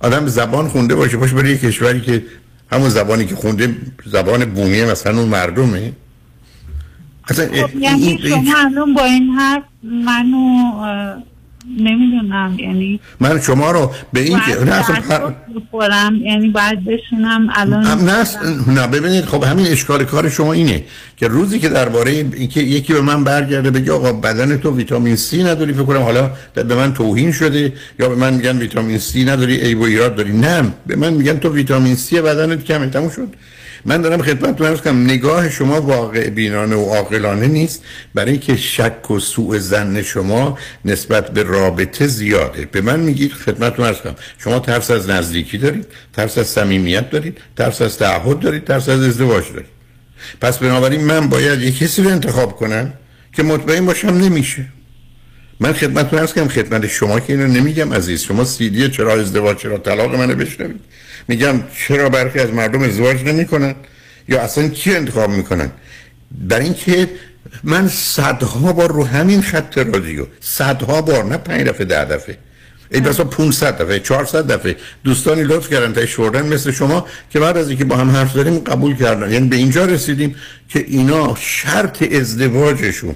[0.00, 2.24] آدم زبان خونده باشه باشه برای کشوری که
[2.72, 5.92] همون زبانی که خونده زبان بومی مثلا اون مردمه.
[7.28, 11.22] اصلا خب یعنی شما الان با این حرف منو
[11.78, 15.34] نمی‌دونم یعنی من شما رو به این که نه اصلا
[16.24, 18.26] یعنی باید بشونم الان نه
[18.68, 20.84] نه ببینید خب همین اشکال کار شما اینه
[21.16, 25.42] که روزی که درباره اینکه یکی به من برگرده بگه آقا بدن تو ویتامین سی
[25.42, 29.60] نداری فکر کنم حالا به من توهین شده یا به من میگن ویتامین سی نداری
[29.60, 30.32] ای و ایراد داری.
[30.32, 33.28] نه به من میگن تو ویتامین سی بدنت کمه تموم شد.
[33.84, 37.84] من دارم خدمت عرض کنم نگاه شما واقع بینانه و عاقلانه نیست.
[38.14, 42.68] برای اینکه شک و سوء زن شما نسبت به رابطه زیاده.
[42.72, 47.38] به من میگید خدمت عرض کنم شما ترس از نزدیکی دارید ترس از صمیمیت دارید
[47.56, 49.72] ترس از تعهد دارید ترس از ازدواج دارید.
[50.40, 52.92] پس بنابراین من باید یک کسی رو انتخاب کنم
[53.32, 54.64] که مطمئن باشم نمیشه.
[55.60, 58.22] من خدمت عرض کنم خدمت شما که اینو نمیگم عزیز.
[58.22, 60.80] شما سیدی چرا ازدواج چرا طلاق منو بشنوید؟
[61.28, 63.74] میگم چرا برخی از مردم ازدواج نمی‌کنن؟
[64.28, 65.70] یا اصلا چی انتخاب می‌کنن؟
[66.48, 67.08] برای اینکه
[67.64, 72.38] من صدها بار رو همین خط رادیو صدها بار نه پنج دفعه ده دفعه.
[72.90, 77.56] ای بسا 500 دفعه 400 دفعه دوستانی لطف کردن تا شوردن مثل شما که بعد
[77.56, 79.32] از اینکه با هم حرف زدیم قبول کردن.
[79.32, 80.34] یعنی به اینجا رسیدیم
[80.68, 83.14] که اینا شرط ازدواجشون.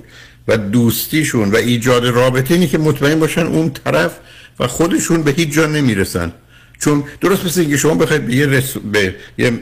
[0.49, 4.13] و دوستیشون و ایجاد رابطه اینی که مطمئن باشن اون طرف
[4.61, 6.33] و خودشون به هیچ جا نمی‌رسن.
[6.81, 8.77] چون درست مثل اینکه شما بخواید به یه, رس...
[8.93, 9.53] به یه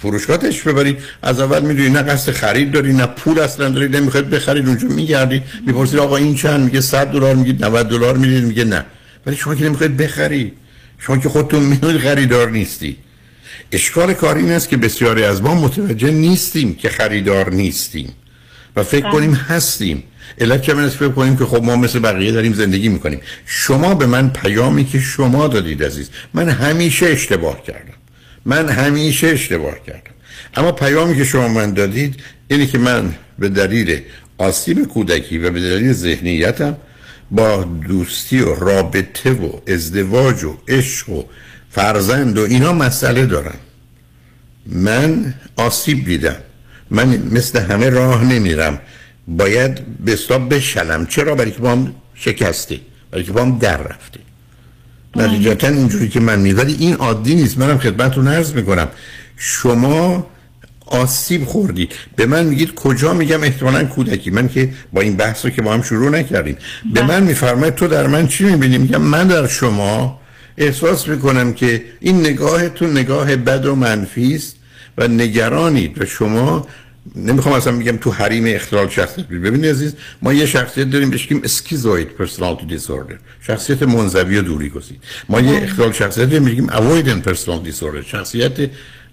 [0.00, 4.68] فروشگاه ببرید از اول می‌دونی نه قصد خرید داری نه پول اصلا داری نمی‌خواید بخرید
[4.68, 8.84] اونجا میگردید می‌پرسید آقا این چند؟ میگه 100 دلار میگید 90 دلار می‌دید میگه نه.
[9.26, 10.52] ولی شما که نمی‌خواید بخرید
[10.98, 12.96] شما که خودتون می‌دونید خریدار نیستی.
[13.72, 18.12] اشکال کار این است که بسیاری از ما متوجه نیستیم که خریدار نیستیم.
[18.76, 20.02] و فکر کنیم هستیم.
[20.40, 23.20] علت که من فکر کنیم که خب ما مثل بقیه داریم زندگی می‌کنیم.
[23.46, 27.94] شما به من پیامی که شما دادید عزیز من همیشه اشتباه کردم.
[28.44, 30.14] من همیشه اشتباه کردم.
[30.54, 34.00] اما پیامی که شما من دادید اینه که من به دلیل
[34.38, 36.76] آسیب کودکی و به دلیل ذهنیتم
[37.30, 41.24] با دوستی و رابطه و ازدواج و عشق و
[41.70, 43.58] فرزند و اینا مسئله دارم.
[44.66, 46.36] من آسیب دیدم.
[46.94, 48.78] من مثل همه راه نمیرم.
[49.28, 51.06] باید به حساب بشلم.
[51.06, 52.80] چرا؟ برای که با هم شکستی.
[53.10, 54.20] برای که با هم در رفتی.
[55.16, 57.58] نتیجتا اینجوری که من ولی این عادی نیست.
[57.58, 58.88] منم خدمتتون عرض می‌کنم.
[59.36, 60.26] شما
[60.86, 64.30] آسیب خوردی به من میگید کجا میگم؟ احتمالا کودکی.
[64.30, 66.56] من که با این بحث رو که با هم شروع نکردیم.
[66.94, 70.20] به من میفرماید تو در من چی می‌بینی؟ میگم من در شما
[70.58, 74.56] احساس می‌کنم که این نگاهتون نگاه بد و منفی است
[74.98, 76.02] و نگرانید.
[76.02, 76.66] و شما
[77.16, 81.40] نمی‌خوام اصلا میگم تو حریم اختلال شخصیت ببینید عزیز ما یه شخصیت داریم بهش میگیم
[81.44, 84.96] schizoid personality disorder شخصیت منزوی و دوری گزین
[85.28, 88.70] ما یه اختلال شخصیت داریم میگیم avoidant personality disorder شخصیت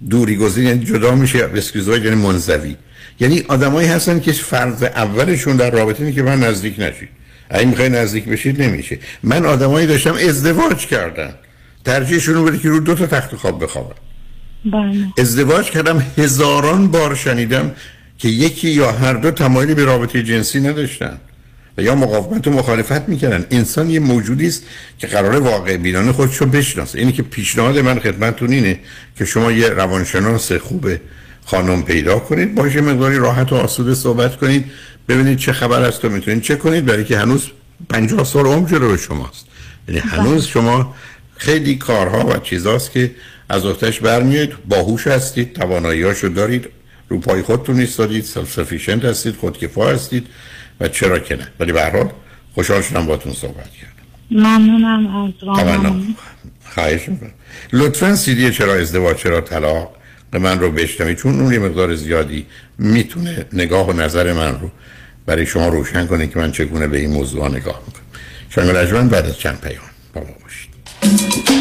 [0.09, 2.75] دوری گزین یعنی جدا میشه schizoid یعنی منزوی.
[3.19, 7.09] یعنی آدمایی هستن که فرض اولشون در رابطه اینه که من نزدیک نشید
[7.49, 8.99] اگه می‌خوای نزدیک بشید نمیشه.
[9.23, 11.33] من آدمایی داشتم ازدواج کردن
[11.85, 13.95] ترجیحشون بده که رو دو تا تخت خواب بخوابن.
[14.65, 15.07] بله.
[15.17, 17.71] ازدواج کردم هزاران بار شنیدم
[18.17, 21.17] که یکی یا هر دو تمایلی به رابطه جنسی نداشتن
[21.77, 23.45] و یا مقاومت و مخالفت می‌کردن.
[23.51, 24.63] انسان یه موجودی است
[24.97, 26.99] که قرار واقع بینانه خودشو بشناسه.
[26.99, 28.79] اینی که پیشنهاد من خدمتتون اینه
[29.17, 30.87] که شما یه روانشناس خوب
[31.45, 34.65] خانم پیدا کنید باشه مقداری راحت و آسوده صحبت کنید
[35.09, 37.49] ببینید چه خبر است و می‌تونید چه کنید برای که هنوز
[37.89, 39.45] 50 سال عمر جلو شماست.
[39.87, 40.95] یعنی هنوز شما
[41.37, 43.11] خیلی کارها و چیزاست که
[43.51, 45.53] از اختش برمیاد باهوش هستید.
[45.53, 46.67] تواناییاشو دارید.
[47.09, 48.23] رو پای خودتون ایستادید.
[48.23, 49.35] self-sufficient هستید.
[49.35, 50.27] خودکفا هستید.
[50.79, 51.47] و چرا که نه.
[51.59, 52.09] ولی به هر حال
[52.53, 53.91] خوشحال شدم باتون صحبت کرد
[54.31, 55.15] ممنونم.
[55.15, 56.01] از
[56.73, 57.31] خواهش می‌کنم.
[57.73, 59.95] لطفا سیدی چرا ازدواج چرا طلاق؟
[60.31, 61.17] به من رو بشنوید.
[61.17, 62.45] چون اون یه مقدار زیادی
[62.77, 64.71] می‌تونه نگاه و نظر من رو
[65.25, 68.03] برای شما روشن کنه که من چگونه به این موضوع نگاه می‌کنم.
[68.49, 69.83] شنگ بعد از چند پیام
[70.13, 71.60] با ما باشید.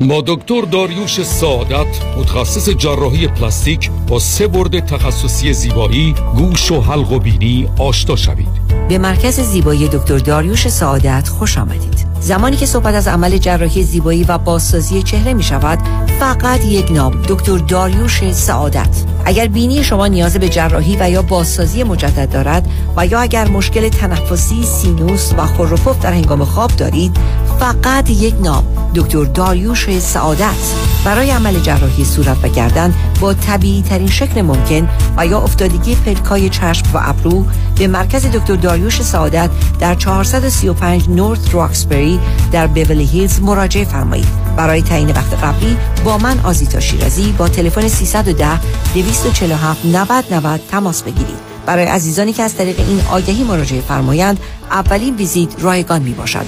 [0.00, 1.86] با دکتر داریوش سعادت
[2.16, 8.48] متخصص جراحی پلاستیک با سه برد تخصصی زیبایی گوش و حلق و بینی آشنا شوید.
[8.88, 12.06] به مرکز زیبایی دکتر داریوش سعادت خوش آمدید.
[12.20, 15.78] زمانی که صحبت از عمل جراحی زیبایی و بازسازی چهره می شود
[16.20, 19.04] فقط یک نام دکتر داریوش سعادت.
[19.24, 23.88] اگر بینی شما نیاز به جراحی و یا بازسازی مجدد دارد و یا اگر مشکل
[23.88, 27.16] تنفسی سینوس و خروپف در هنگام خواب دارید
[27.60, 30.74] فقط یک نام دکتر داریوش سعادت.
[31.04, 36.48] برای عمل جراحی صورت و گردن با طبیعی ترین شکل ممکن و یا افتادگی پلکای
[36.48, 37.44] چشم و ابرو
[37.78, 39.50] به مرکز دکتر داریوش سعادت
[39.80, 42.20] در 435 نورت راکسبری
[42.52, 44.28] در بیولی هیلز مراجعه فرمایید.
[44.56, 48.60] برای تعیین وقت قبلی با من آزیتا شیرازی با تلفن 310
[48.94, 51.45] 247 90 90 تماس بگیرید.
[51.66, 54.40] برای عزیزانی که از طریق این آگهی مراجعه فرمایند
[54.70, 56.46] اولین ویزیت رایگان می باشد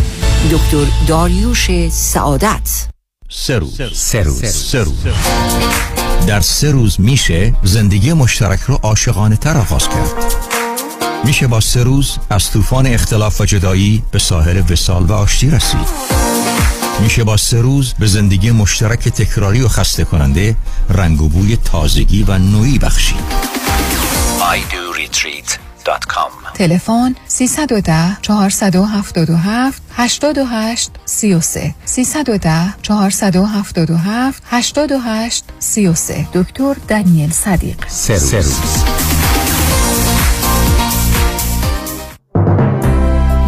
[0.53, 2.89] دکتر داریوش سعادت.
[3.31, 3.81] سه روز.
[3.95, 4.47] سه روز.
[4.47, 4.95] سه روز.
[6.27, 10.13] در سه روز میشه زندگی مشترک رو عاشقانه تر آغاز کرد.
[11.25, 15.89] میشه با سه روز از طوفان اختلاف و جدایی به ساحل وسال و آشتی رسید.
[17.01, 20.57] میشه با سه روز به زندگی مشترک تکراری و خسته کننده
[20.89, 23.49] رنگ و بوی تازگی و نوعی بخشید.
[25.09, 37.89] idoretreat.com تلفن 310 477 88 33 310 477 88 33 دکتر دانیل صدیق.
[37.89, 38.59] سه روز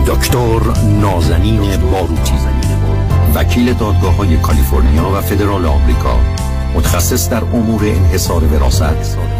[0.06, 0.60] دکتر
[1.00, 2.34] نازنین باروتی
[3.34, 6.20] وکیل دادگاه های کالیفرنیا و فدرال آمریکا.
[6.74, 9.39] متخصص در امور انحصار وراثت.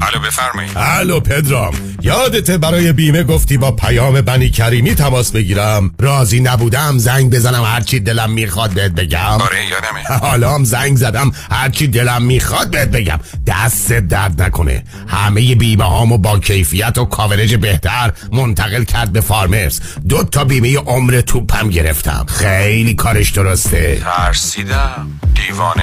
[0.00, 0.72] الو بفرمایید.
[0.76, 1.74] الو پدرام.
[2.02, 5.94] یادته برای بیمه گفتی با پیام بنی کریمی تماس بگیرم.
[6.00, 9.18] راضی نبودم زنگ بزنم هرچی دلم می‌خواد بهت بگم.
[9.20, 10.18] آره یادمه.
[10.28, 13.20] حالا هم زنگ زدم هرچی دلم می‌خواد بهت بگم.
[13.46, 14.82] دست درد نکنه.
[15.08, 19.80] همه بیمه هامو با کیفیت و کاورج بهتر منتقل کرد به فارمرز.
[20.08, 22.26] دو تا بیمه عمر توپم گرفتم.
[22.28, 24.00] خیلی کارش درسته.
[24.04, 25.20] ترسیدم.
[25.34, 25.82] دیوانه.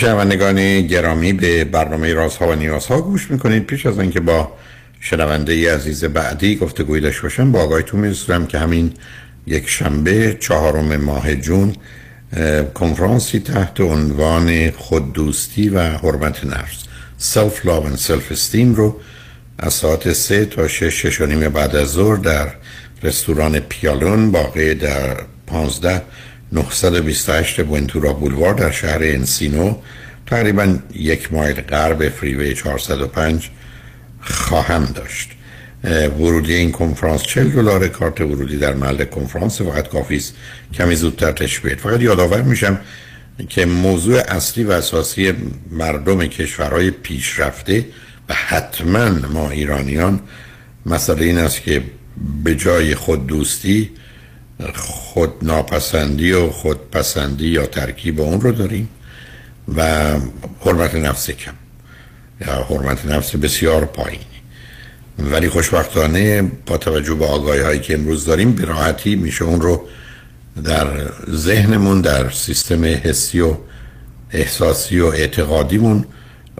[0.00, 3.66] شنوندگان گرامی به برنامه رازها و نیازها گوش می‌کنید.
[3.66, 4.52] پیش از اینکه با
[5.00, 8.92] شنونده ای عزیز بعدی گفتگوی داشته باشم به آگاهیتون میرسونم که همین
[9.46, 11.72] یک شنبه چهارم ماه جون
[12.74, 16.84] کنفرانسی تحت عنوان خوددوستی و حرمت نفس.
[17.18, 19.00] self-love و self-esteem رو
[19.58, 22.48] از ساعت سه تا شش شش و نیم بعد از ظهر در
[23.02, 25.16] رستوران پیالون واقع در
[25.46, 26.02] پانزده
[26.52, 29.74] 928 بونتورا بولوار در شهر انسینو
[30.26, 33.50] تقریبا یک مایل غرب فریوی 405
[34.20, 35.30] خواهم داشت.
[35.84, 40.34] ورودی این کنفرانس 40 دلار کارت ورودی در محل کنفرانس فقط کافی است.
[40.74, 42.80] کمی زودتر تشبیه فقط یادآور میشم
[43.48, 45.32] که موضوع اصلی و اساسی
[45.70, 47.86] مردم کشورهای پیشرفته
[48.28, 50.20] و حتما ما ایرانیان
[50.86, 51.82] مسئله این است که
[52.44, 53.90] به جای خود دوستی
[54.74, 58.88] خود ناپسندی و خودپسندی یا ترکیب اون رو داریم
[59.76, 59.82] و
[60.60, 61.52] حرمت نفس کم.
[62.40, 64.24] یا حرمت نفس بسیار پایینی
[65.18, 69.88] ولی خوشبختانه با توجه به آگاهی هایی که امروز داریم به میشه اون رو
[70.64, 70.86] در
[71.30, 73.56] ذهنمون در سیستم حسی و
[74.32, 76.04] احساسی و اعتقادیمون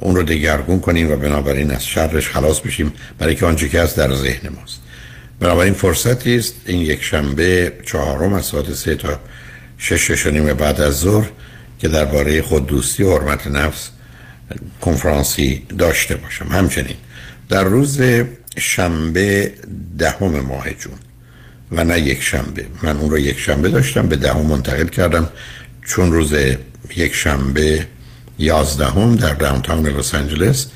[0.01, 3.97] اون رو دگرگون کنیم و بنابراین از شرش خلاص بشیم برای که آنچه که هست
[3.97, 4.81] در ذهن ماست.
[5.41, 9.21] بنابراین فرصتی است این یک شنبه چهارم از ساعت سه تا
[9.79, 11.29] شش شش نیم بعد از ظهر
[11.79, 13.91] که درباره خود دوستی و حرمت نفس
[14.81, 16.45] کنفرانسی داشته باشم.
[16.45, 16.97] همچنین
[17.49, 18.01] در روز
[18.59, 19.53] شنبه
[19.99, 20.99] دهم ماه جون
[21.73, 22.67] و نه یک شنبه.
[22.83, 25.29] من اون رو یک شنبه داشتم به دهم منتقل کردم.
[25.87, 26.35] چون روز
[26.97, 27.87] یک شنبه
[28.39, 30.67] یازدهم در داونتاون لس آنجلس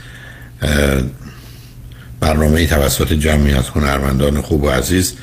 [2.22, 5.14] برنامه توسط جمعی از هنرمندان خوب و عزیز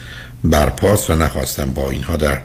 [0.44, 2.42] برپاس و نخواستم با اینها در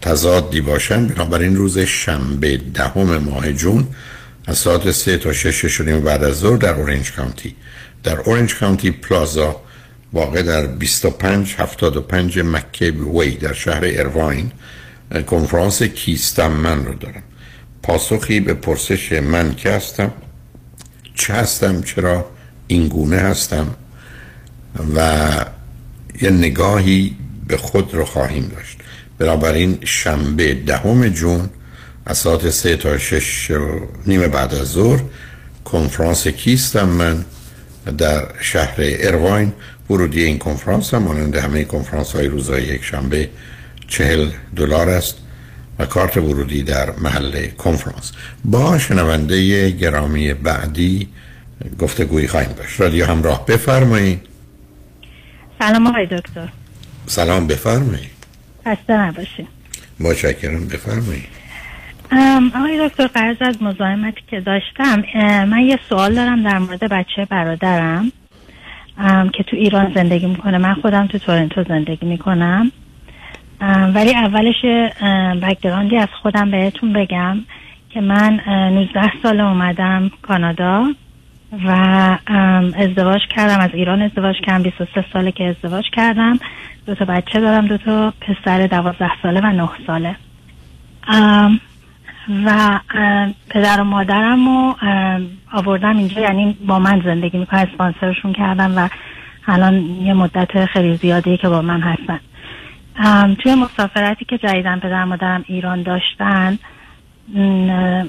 [0.00, 1.06] تضادی باشم.
[1.06, 3.86] بنابراین روز شنبه دهم ماه جون
[4.46, 7.56] از ساعت سه تا شش شدیم بعد از ظهر در اورنج کانتی
[8.02, 9.56] در اورنج کانتی پلازا
[10.12, 14.52] واقع در 2575 مکیب وی در شهر ارواین
[15.26, 17.22] کنفرانس کیستم من رو دارم.
[17.82, 20.12] پاسخی به پرسش من که هستم
[21.14, 22.30] چه هستم چرا
[22.70, 23.74] این گونه هستم
[24.96, 25.28] و
[26.22, 27.16] یه نگاهی
[27.48, 28.78] به خود رو خواهیم داشت.
[29.18, 31.50] بنابراین شنبه دهم جون
[32.06, 33.50] از ساعت سه تا شش
[34.06, 35.00] نیم بعد از ظهر
[35.64, 37.24] کنفرانس کیستم من
[37.98, 39.52] در شهر ارواین.
[39.90, 43.28] ورودی این کنفرانس هم مانند همه کنفرانس های روزهای یک شنبه
[43.88, 45.14] چهل دلار است
[45.78, 48.12] و کارت ورودی در محل کنفرانس.
[48.44, 51.08] با شنونده گرامی بعدی
[51.78, 52.80] گفتگویی خواهیم داشت.
[52.80, 54.20] رادیو همراه بفرمایید.
[55.58, 56.48] سلام آقای دکتر.
[57.06, 58.10] سلام بفرمایید.
[58.66, 59.48] خسته نباشید
[60.00, 61.40] متشکرم بفرمایید.
[62.56, 65.04] آقای دکتر قرض از مزاحمتی که داشتم
[65.44, 68.12] من یه سوال دارم در مورد بچه برادرم
[69.32, 70.58] که تو ایران زندگی می‌کنه.
[70.58, 72.72] من خودم تو تورنتو زندگی می‌کنم.
[73.94, 74.64] ولی اولش
[75.42, 77.38] بکگراندی از خودم بهتون بگم
[77.90, 78.40] که من
[78.72, 80.94] 19 سال اومدم کانادا.
[81.66, 81.70] و
[82.76, 86.38] ازدواج کردم از ایران ازدواج کردم 23 ساله که ازدواج کردم.
[86.86, 90.16] دو تا بچه دارم دو تا پسر 12 ساله و 9 ساله.
[92.46, 94.76] و اه، پدر و مادرم رو
[95.52, 98.88] آوردم اینجا یعنی با من زندگی می‌کنم اسپانسرشون کردم و
[99.46, 102.20] الان یه مدت خیلی زیادی که با من هستن.
[102.96, 106.58] ام، توی مسافرتی که جدیدن پدر و مادرم ایران داشتن
[107.34, 108.04] م،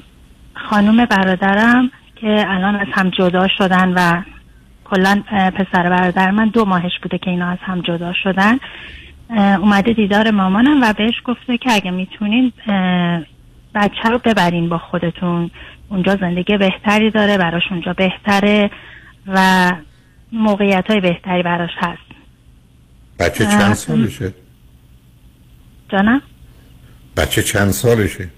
[0.53, 4.21] خانوم برادرم که الان از هم جدا شدن و
[4.83, 8.57] کلا پسر برادر من دو ماهش بوده که اینا از هم جدا شدن.
[9.57, 12.53] اومده دیدار مامانم و بهش گفته که اگه می‌تونین
[13.75, 15.51] بچه رو ببرین با خودتون.
[15.89, 18.71] اونجا زندگی بهتری داره براش اونجا بهتره
[19.27, 19.71] و
[20.31, 22.11] موقعیت های بهتری براش هست.
[23.19, 24.33] بچه چند سالشه؟
[25.89, 26.21] جانم؟
[27.17, 28.29] بچه چند سالشه؟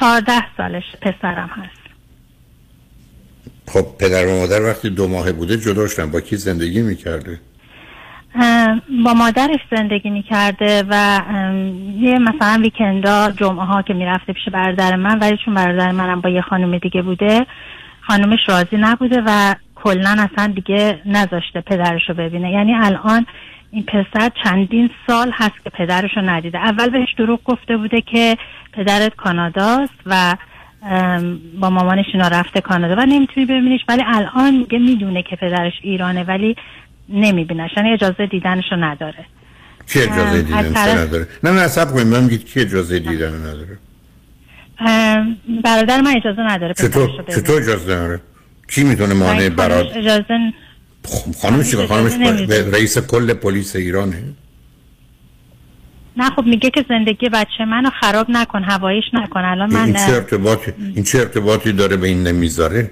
[0.00, 1.81] چهارده سالش پسرم هست.
[3.68, 6.10] خب پدر و مادر وقتی دو ماه بوده جدا شدن.
[6.10, 7.40] با کی زندگی می‌کرده؟
[9.04, 11.20] با مادرش زندگی می‌کرده و
[12.00, 16.28] یه مثلا ویکندا جمعه ها که می‌رفته پیش برادر من ولی چون برادر منم با
[16.28, 17.46] یه خانم دیگه بوده
[18.00, 22.50] خانومش راضی نبوده و کلا اصلا دیگه نذاشته پدرش رو ببینه.
[22.50, 23.26] یعنی الان
[23.70, 26.58] این پسر چندین سال هست که پدرش رو ندیده.
[26.58, 28.36] اول بهش دروغ گفته بوده که
[28.72, 30.36] پدرت کاناداست و
[31.60, 33.80] با مامانش اینا رفته کانادا و نمی‌تونی ببینیش.
[33.88, 36.56] ولی الان میگه می‌دونه که پدرش ایرانه ولی
[37.08, 39.24] نمیبینش یعنی اجازه دیدنش رو نداره.
[39.88, 42.98] کی اجازه اه، از دیدن طرف- نداره؟ نه نه سب کنید من میگید کی اجازه
[42.98, 43.78] دیدن نداره.
[45.64, 47.10] برادر من اجازه نداره چطور.
[47.28, 48.20] چطور اجازه نداره؟
[48.68, 50.24] کی می‌تونه مانع خانمش براد اجازه
[51.42, 52.12] خانم چی؟ خانمش
[52.50, 54.22] رئیس کل پلیس ایرانه.
[56.16, 59.40] نه خب میگه که زندگی بچه منو خراب نکن هوایش نکن.
[59.40, 62.90] الان این من چه ارتباطی این چه ارتباطی داره به این نمی‌ذاره؟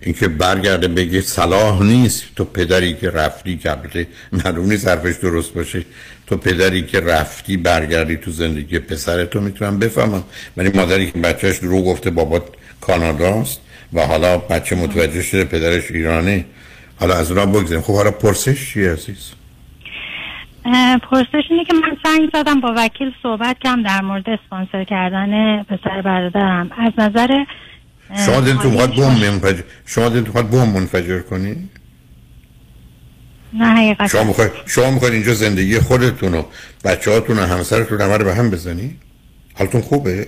[0.00, 2.24] اینکه برگرده بگه صلاح نیست.
[2.36, 5.82] تو پدری که رفتی البته معلوم نیست حرفش درست باشه.
[6.26, 10.24] تو پدری که رفتی برگردی تو زندگی پسرتو می‌تونم بفهمم.
[10.56, 12.44] ولی مادری که بچهش رو گفته بابا
[12.80, 13.60] کاناداست
[13.92, 16.44] و حالا بچه متوجه شده پدرش ایرانه.
[17.00, 17.82] حالا از اونها بگذاریم.
[17.82, 19.30] خب حالا پرسش چیه عزیز؟
[21.10, 26.02] پرسش اینه که من زنگ زدم با وکیل صحبت کردم در مورد اسپانسر کردن پسر
[26.02, 26.70] برادرم.
[26.78, 27.44] از نظر
[28.26, 31.68] شما دلتون می‌خواد مالی- بوم منفجر شما دلتون می‌خواد بوم منفجر کنی؟
[33.52, 34.06] نه حقیقتا.
[34.06, 36.42] شما می‌خواید شما می‌خواید اینجا زندگی خودتون و
[36.84, 38.96] بچه هاتون و همسرتون همه رو به هم بزنی؟
[39.54, 40.26] حالتون خوبه؟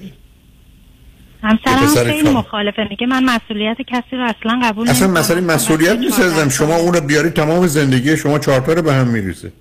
[1.43, 2.31] همسرم خیلی.
[2.31, 2.86] مخالفه.
[2.90, 5.09] میگه من مسئولیت کسی رو اصلا قبول اصلا.
[5.09, 9.52] مسئله مسئولیت نیست شما اون رو بیاری تمام زندگی شما چهارتا رو به هم میریزه.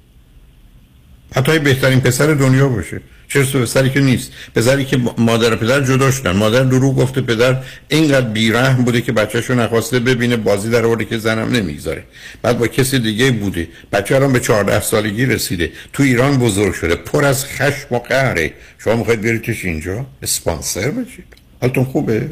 [1.36, 3.02] حتی بهترین پسر دنیا باشه.
[3.30, 4.32] سو پسری که نیست.
[4.56, 6.32] پسری که مادر پدر جدا شدن.
[6.32, 7.56] مادر دروغ گفته پدر
[7.88, 12.04] اینقدر بیرحم بوده که بچه‌شو نخواسته ببینه بازی در آورده که زنم نمی‌گذاره.
[12.42, 13.68] بعد با کسی دیگه بوده.
[13.92, 15.72] بچه الان به 14 سالگی رسیده.
[15.94, 16.96] تو ایران بزرگ شده.
[16.96, 18.54] پر از خشم و قهره.
[18.78, 21.26] شما می‌خواید بیاریدش اینجا؟ اسپانسر بشید
[21.62, 22.30] حالتون خوبه؟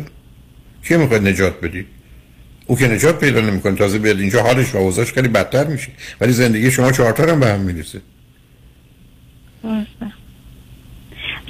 [0.88, 1.86] کی می‌خواید نجات بدید؟
[2.68, 3.76] او که نجات پیدا نمی‌کنه.
[3.76, 5.88] تازه بیاد اینجا حالش و اوضاعش خیلی بدتر میشه.
[6.22, 8.02] ولی زندگی شما چهارتا هم به هم می‌رسه.
[9.66, 10.14] درسته.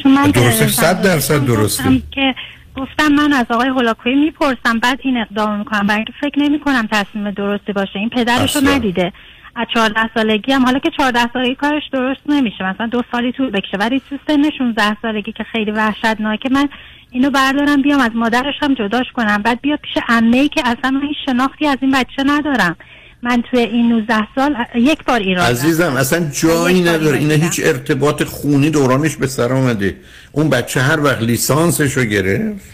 [0.04, 2.02] چون من درسته، که صد درصد گفتم درسته.
[2.12, 2.36] که
[2.76, 5.88] گفتم من از آقای هولاکویی می‌پرسم بعد این اقدام می‌کنم.
[5.88, 8.00] برای فکر نمی کنم تصمیم درستی باشه.
[8.00, 8.68] این پدرش رو.
[8.68, 9.14] ندیده.
[9.56, 10.66] از 14 سالگی هم.
[10.66, 12.64] حالا که 14 سالگی کارش درست نمیشه.
[12.64, 13.78] مثلا دو سالی طول بکشه.
[13.78, 16.50] ولی تو سن 16 سالگی که خیلی وحشتناکه.
[16.50, 16.70] من
[17.12, 19.38] اینو بردارم بیام از مادرش هم جداش کنم.
[19.38, 22.76] بعد بیا پیش عمه ای که اصلا من هیچ شناختی از این بچه ندارم.
[23.24, 27.18] من توی این 19 سال یک بار ایران عزیزم اصلا جایی نداره.
[27.18, 29.96] اینا هیچ ارتباط خونی دورانش به سر آمده
[30.32, 32.66] اون بچه هر وقت لیسانسش رو گرفت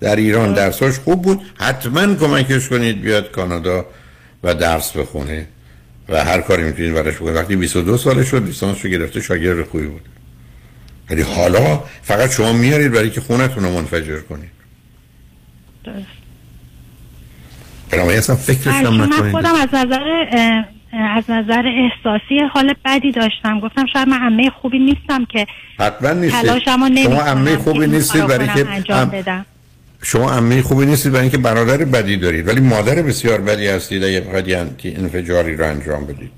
[0.00, 1.40] در ایران درساش خوب بود.
[1.58, 3.86] حتما کمکش کنید بیاد کانادا
[4.44, 5.46] و درس بخونه
[6.08, 7.36] و هر کاری می‌تونید براش بکنید.
[7.36, 10.02] وقتی 22 سالش شد لیسانس رو گرفته شاگرد خوبی بود.
[11.10, 14.50] ولی حالا فقط شما میارید برای که خونتون رو منفجر کنید.
[17.90, 20.00] بنابراین اصلا فکرش هم چون من خودم از نظر
[20.92, 25.46] از نظر احساسی حال بدی داشتم گفتم شاید من عمه خوبی نیستم که
[25.78, 26.58] حتما نیستید
[27.04, 28.48] شما عمه خوبی نیستید برای
[28.82, 29.46] که بدم
[30.02, 34.20] شما عمه خوبی نیستید برای اینکه برادر بدی دارید ولی مادر بسیار بدی هستید اگه
[34.20, 36.30] بخواید انفجاری رو انجام بدید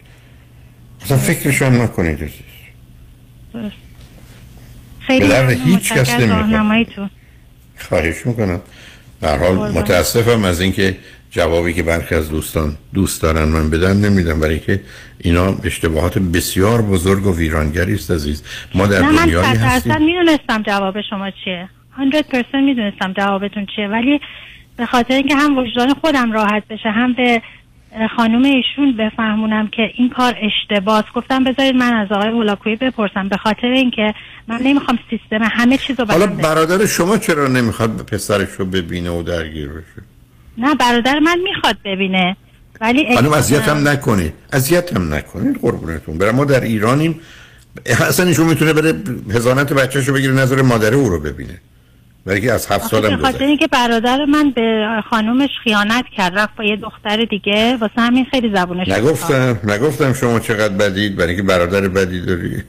[1.05, 3.73] اصلا فکرش هم نکنید عزیز.
[5.01, 5.59] خیلی به.
[5.65, 6.11] هیچ کس.
[6.11, 7.11] راهنماییتون.
[7.79, 8.61] خواهش می‌کنم
[9.21, 9.73] در حال.
[9.73, 10.97] متاسفم از اینکه
[11.33, 14.81] جوابی که برخی از دوستان دوست دارن من بدن نمیدم برای که
[15.19, 18.43] اینا اشتباهات بسیار بزرگ و ویرانگری است عزیز.
[18.75, 19.93] ما در من دنیایی صد هستیم.
[19.93, 21.69] درصد می‌دونستم جواب شما چیه.
[21.97, 23.89] 100% می‌دونستم جوابتون چیه.
[23.89, 24.21] ولی
[24.77, 27.43] به خاطر اینکه هم وجدان خودم راحت بشه هم به
[28.17, 31.05] خانم ایشون بفهمونم که این کار اشتباس.
[31.15, 33.29] گفتم بذارید من از آقای هولاکویی بپرسم.
[33.29, 34.15] به خاطر اینکه
[34.49, 39.23] من نمی‌خوام سیستم همه چیز رو حالا برادر شما چرا نمی‌خواد پسرش رو ببینه و
[39.23, 40.12] درگیر بشه
[40.59, 42.37] نه برادر من می‌خواد ببینه.
[42.81, 47.21] ولی خانم اذیت هم نکنید اذیت هم نکنید قربونتون برای ما در ایرانیم.
[47.87, 48.95] اصلا ایشون می‌تونه بره
[49.31, 51.61] هزانت بچهش رو بگیره نظر مادر او رو ببینه.
[52.27, 56.57] برای که از هفت سالم به خاطر اینکه برادر من به خانومش خیانت کرد رفت
[56.57, 61.43] با یه دختر دیگه واسه همین خیلی زبونش نگفتم نگفتم شما چقدر بدید برای اینکه
[61.43, 62.63] برادر بدی داری.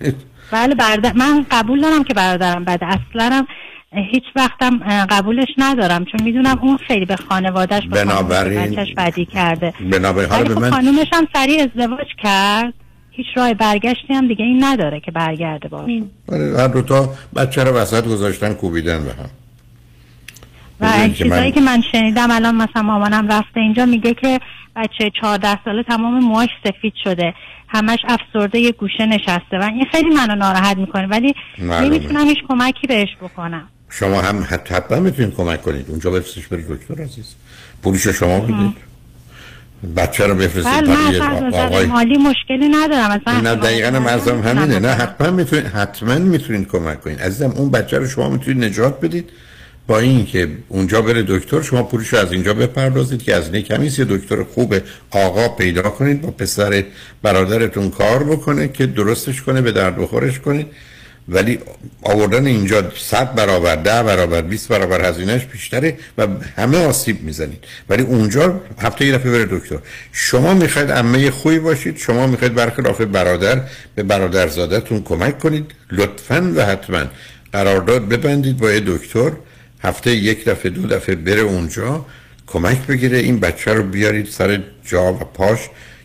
[0.51, 2.85] بله برادر من قبول دارم که برادرم بده.
[2.85, 3.47] اصلا هم
[3.95, 4.79] هیچ وقتم
[5.09, 9.73] قبولش ندارم چون می‌دونم اون خیلی به خانوادهش به بچهش بدی کرده.
[9.91, 10.69] بنابراین خب من...
[10.69, 12.73] خانومش هم سریع ازدواج کرد.
[13.11, 15.89] هیچ راه برگشتی هم دیگه این نداره که برگرده باش
[16.31, 19.29] هر دو تا بچه رو وسط گذاشتن کوبیدن به هم.
[20.79, 24.39] و چیزایی که من شنیدم الان مثلا مامانم رفته اینجا میگه که
[24.75, 27.33] بچه 14 ساله تمام موهاش سفید شده.
[27.67, 29.59] همش افسرده یه گوشه نشسته.
[29.59, 33.69] و این خیلی منو ناراحت می‌کنه ولی نمی‌تونم هیچ کمکی بهش بکنم.
[33.99, 35.85] شما هم حتما می‌تونید کمک کنید.
[35.89, 37.25] اونجا بفرستش برید دکتر عزیز.
[37.83, 38.93] پولش شما بدید
[39.95, 41.19] بچه رو بفرستید برای
[41.53, 43.21] آقای مالی مشکلی ندارم.
[43.43, 44.79] نه دقیقا مرزم همینه.
[44.79, 47.21] نه حتما می‌تونید حتما می‌تونید کمک کنید.
[47.21, 49.29] عزیزم اون بچه رو شما می‌تونید نجات بدید.
[49.87, 54.05] با اینکه اونجا بره دکتر شما پولش رو از اینجا بپردازید که از کمی یه
[54.05, 54.75] دکتر خوب
[55.11, 56.83] آقا پیدا کنید با پسر
[57.21, 60.67] برادرتون کار بکنه که درستش کنه به درد بخورش کنید
[61.29, 61.59] ولی
[62.01, 67.63] آوردن اینجا صد برابر ده برابر 20 برابر هزینهش بیشتره و همه آسیب می‌زنید.
[67.89, 69.77] ولی اونجا هفته یه دفعه بره دکتر.
[70.11, 73.61] شما می‌خواید عمه خوبی باشید شما می‌خواید برخلاف برادر
[73.95, 75.71] به برادرزادتون کمک کنید.
[75.91, 77.03] لطفا و حتما
[77.53, 79.31] قرارداد ببندید با دکتر.
[79.83, 82.05] هفته یک دفعه دو دفعه بره اونجا
[82.47, 83.17] کمک بگیره.
[83.17, 85.59] این بچه رو بیارید سر جا و پاش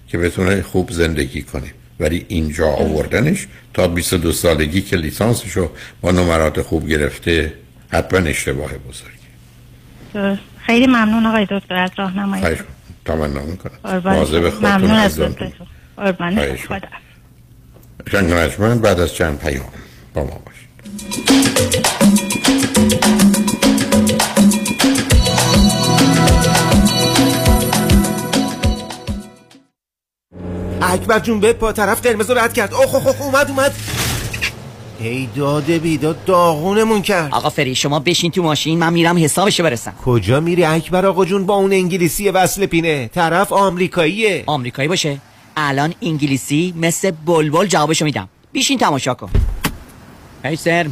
[0.08, 1.72] که بتونه خوب زندگی کنه.
[2.00, 3.46] ولی اینجا آوردنش
[3.78, 7.52] تا 22 سالگی که لیسانسشو با نمرات خوب گرفته
[7.92, 9.28] حتما اشتباه بزرگی.
[10.66, 12.56] خیلی ممنون آقای دکتر از راهنمایی.
[13.04, 13.78] تمنا می‌کنم.
[13.84, 15.20] مواظب خودتون ممنون از
[15.96, 16.56] قربان.
[16.56, 16.88] خدا.
[18.76, 19.72] بعد از چند پیام
[20.14, 21.87] با ما باشید.
[30.82, 32.74] اکبر جون به پا طرف قرمز رد کرد.
[32.74, 33.74] اوه اوه اومد اومد.
[35.00, 37.34] ای داده بیداد داغونمون کرد.
[37.34, 39.94] آقا فری شما بشین تو ماشین من میرم حسابشو برسم.
[40.04, 43.10] کجا میری اکبر آقا جون؟ با اون انگلیسی وصل پینه.
[43.14, 44.42] طرف آمریکاییه.
[44.46, 45.18] آمریکایی باشه.
[45.56, 48.28] الان انگلیسی مثل بلبل جوابشو میدم.
[48.52, 49.30] بیشین تماشا کن.
[50.44, 50.86] ای سر.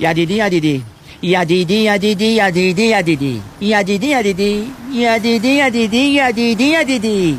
[0.00, 0.82] یدیدی یدیدی.
[1.22, 3.42] یدیدی یدیدی یدیدی یدیدی.
[3.60, 4.66] یدیدی یدیدی.
[4.92, 7.38] یدیدی یدیدی یدیدی یدیدی.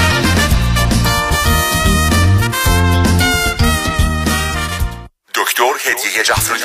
[6.13, 6.55] gece Aslı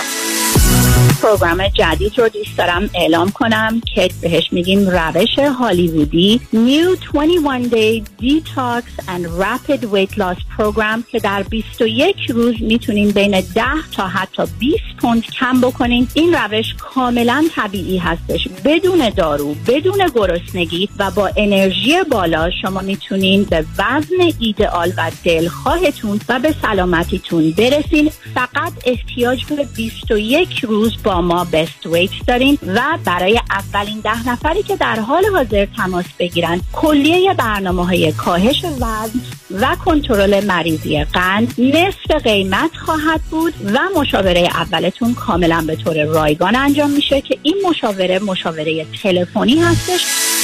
[1.22, 6.40] پروگرام جدید رو دوست دارم اعلام کنم که بهش میگیم روش هالیوودی.
[6.55, 13.40] New 21 Day Detox and Rapid Weight Loss Program که در 21 روز می‌تونین بین
[13.40, 13.62] 10
[13.93, 18.48] تا حتی 20 پوند کم بکنین این روش کاملا طبیعی هستش.
[18.64, 26.20] بدون دارو بدون گرسنگی و با انرژی بالا شما می‌تونین به وزن ایدئال و دلخواهتون
[26.28, 28.10] و به سلامتیتون برسین.
[28.34, 34.62] فقط احتیاج به 21 روز با ما بست ویت داریم و برای اولین ده نفری
[34.62, 39.20] که در حال حاضر تماس بگیرن کلیه برنامه های کاهش وزن
[39.61, 46.57] و کنترل مریضی قند نصف قیمت خواهد بود و مشاوره اولتون کاملا به طور رایگان
[46.57, 50.36] انجام میشه که این مشاوره مشاوره تلفنی هستش.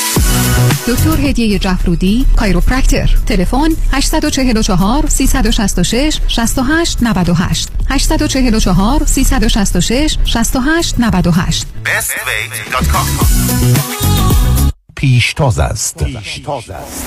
[0.88, 3.16] دکتر هدیه جفرودی کایروپرکتر.
[3.26, 11.66] تلفن 844 366 68 98 844 366 68 98
[14.94, 16.04] پیشتاز است.
[16.04, 17.04] پیشتاز است.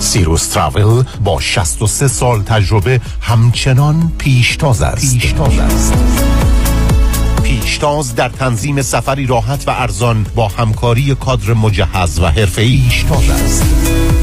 [0.00, 5.12] سیروس تراول با 63 سال تجربه همچنان پیشتاز است.
[5.12, 5.94] پیشتاز است.
[7.60, 12.82] پیشتاز در تنظیم سفری راحت و ارزان با همکاری کادر مجهز و حرفه‌ای.
[12.88, 13.64] پیشتاز است.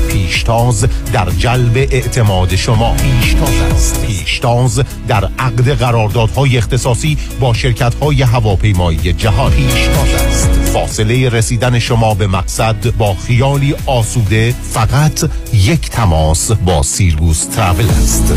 [0.10, 2.94] پیشتاز در جلب اعتماد شما.
[2.94, 4.06] پیشتاز است.
[4.06, 9.52] پیشتاز در عقد قراردادهای اختصاصی با شرکت‌های هواپیمایی جهان.
[9.52, 10.50] پیشتاز است.
[10.74, 18.34] فاصله رسیدن شما به مقصد با خیالی آسوده فقط یک تماس با سیرگوس ترافل است.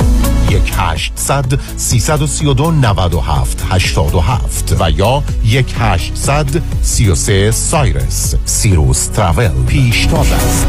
[0.50, 5.74] یک هشتصد سیصد و سی و دو و هفت هشتاد و هفت و یا یک
[5.78, 8.34] هشتصد سی و سه سایرس.
[8.44, 10.66] سیروس ترافل پیشتاز است.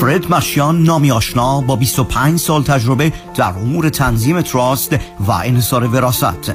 [0.00, 6.54] فرد مشیان نامی آشنا با 25 سال تجربه در امور تنظیم تراست و انحصار وراست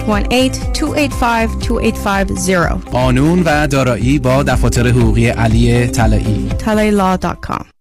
[2.91, 6.49] قانون و دارایی با دفاتر حقوقی علی طلایی.
[6.65, 7.80] talailaw.com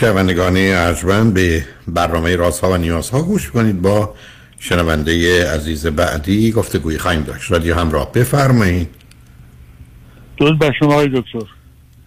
[0.00, 4.14] شنوندگان ارجمند به برنامه رازها و نیازها گوش کنید با
[4.58, 7.52] شنونده عزیز بعدی گفتگوی خواهیم داشت.
[7.52, 8.88] رادیو همراه بفرمایید.
[10.38, 11.46] درود بر شما آقای دکتر.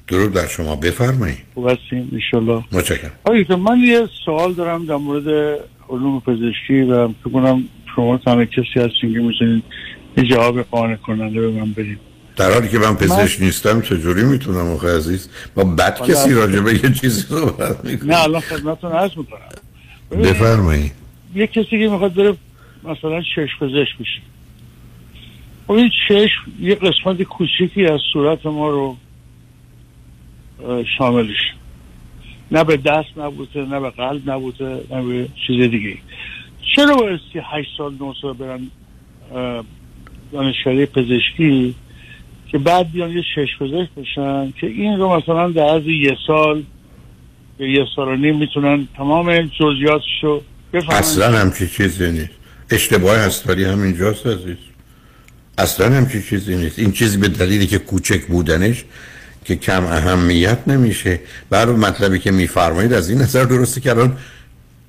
[0.08, 1.38] درود بر شما بفرمایید.
[1.54, 2.64] خوب هستین انشالله.
[2.72, 3.12] متشکرم.
[3.24, 5.60] آقای من یه سوال دارم در مورد
[5.90, 7.64] علوم پزشکی و فکر کنم
[7.96, 9.64] شما تنها کسی هستین که می‌تونید
[10.18, 12.13] یه جواب قانع کننده به من بدید.
[12.36, 16.74] در حالی که من پزشک نیستم چجوری می‌تونم آخه عزیز؟ با بد کسی راجع به
[16.74, 19.40] یه چیزی صحبت می‌کنم نه الان خدمتتون عرض می‌کنم.
[20.12, 20.92] بفرمایید.
[21.36, 22.36] یه کسی که می‌خواد بره
[22.84, 24.22] مثلا چشم پزشک بشه.
[25.68, 28.98] خب این چشم یه قسمت کوچیکی از صورت ما رو
[30.98, 31.54] شاملش.
[32.52, 35.98] نه به دست نبوده نه به قلب نبوده نه به چیز دیگه.
[36.76, 38.68] چرا بایستی هشت سال نه سال برن
[39.36, 39.64] اه،
[40.32, 41.76] دانشکده پزشکی؟
[42.54, 46.64] که بعد بیان یه چشم پزشک بشن که این رو مثلا در عرض یه سال
[47.60, 50.42] یا یه سال و نیم می‌تونن تمام جزئیاتش رو
[50.74, 50.96] بفهمن.
[50.96, 52.30] اصلا همچی چیزی نیست.
[52.70, 54.58] اشتباه هستاری همینجاست عزیز.
[55.58, 56.80] اصلا همچی چیزی نیست.
[56.80, 58.84] این چیزی به دلیلی که کوچک بودنش
[59.46, 61.20] که کم اهمیت نمیشه.
[61.50, 64.18] بر مطلبی که میفرمایید از این نظر درسته که الان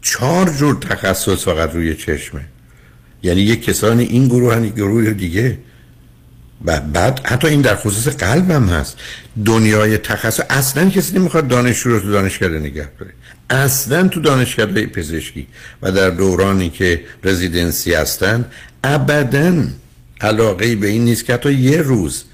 [0.03, 2.41] چهار جور تخصص فقط روی چشمه.
[3.23, 5.59] یعنی یک کسانی این گروه هن یک گروه دیگه.
[6.65, 8.97] و بعد حتی این در خصوص قلبم هست.
[9.45, 13.13] دنیای تخصص اصلا کسی نمی‌خواد دانشجو رو تو دانشکده نگه داره.
[13.51, 15.47] اصلا تو دانشکده پزشکی
[15.83, 18.45] و در دورانی که رزیدنسی هستن
[18.85, 19.65] ابدا
[20.21, 22.25] علاقه به این نیست که حتی یه روز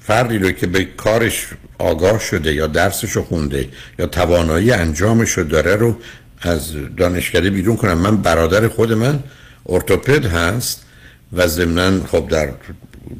[0.00, 1.46] فردی رو که به کارش
[1.78, 3.68] آگاه شده یا درسش رو خونده
[3.98, 5.96] یا توانایی انجامش رو داره رو
[6.42, 7.98] از دانشکده بیرون کنم.
[7.98, 9.22] من برادر خود من
[9.66, 10.85] ارتوپد هست.
[11.32, 12.48] و ضمنا خب در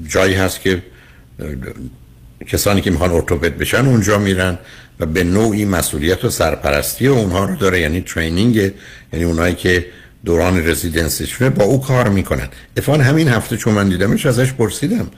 [0.09, 0.83] جایی هست که
[2.47, 4.59] کسانی که می‌خوان ارتوپد بشن اونجا میرن
[5.01, 8.73] و به نوعی مسئولیت و سرپرستی اونها رو داره یعنی ترینینگ
[9.13, 9.87] یعنی اونایی که
[10.25, 12.49] دوران رزیدنسیشونه با او کار می‌کنن.
[12.77, 15.11] اتفاقا همین هفته چون من دیدمش ازش پرسیدم.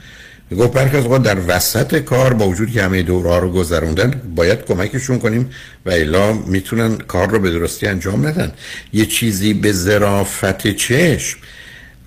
[0.57, 5.19] گفت برخی از در وسط کار با وجود که همه دوره رو گذروندن باید کمکشون
[5.19, 5.49] کنیم
[5.85, 8.51] و الا می‌تونن کار رو به درستی انجام ندن.
[8.93, 11.39] یه چیزی به ظرافت چشم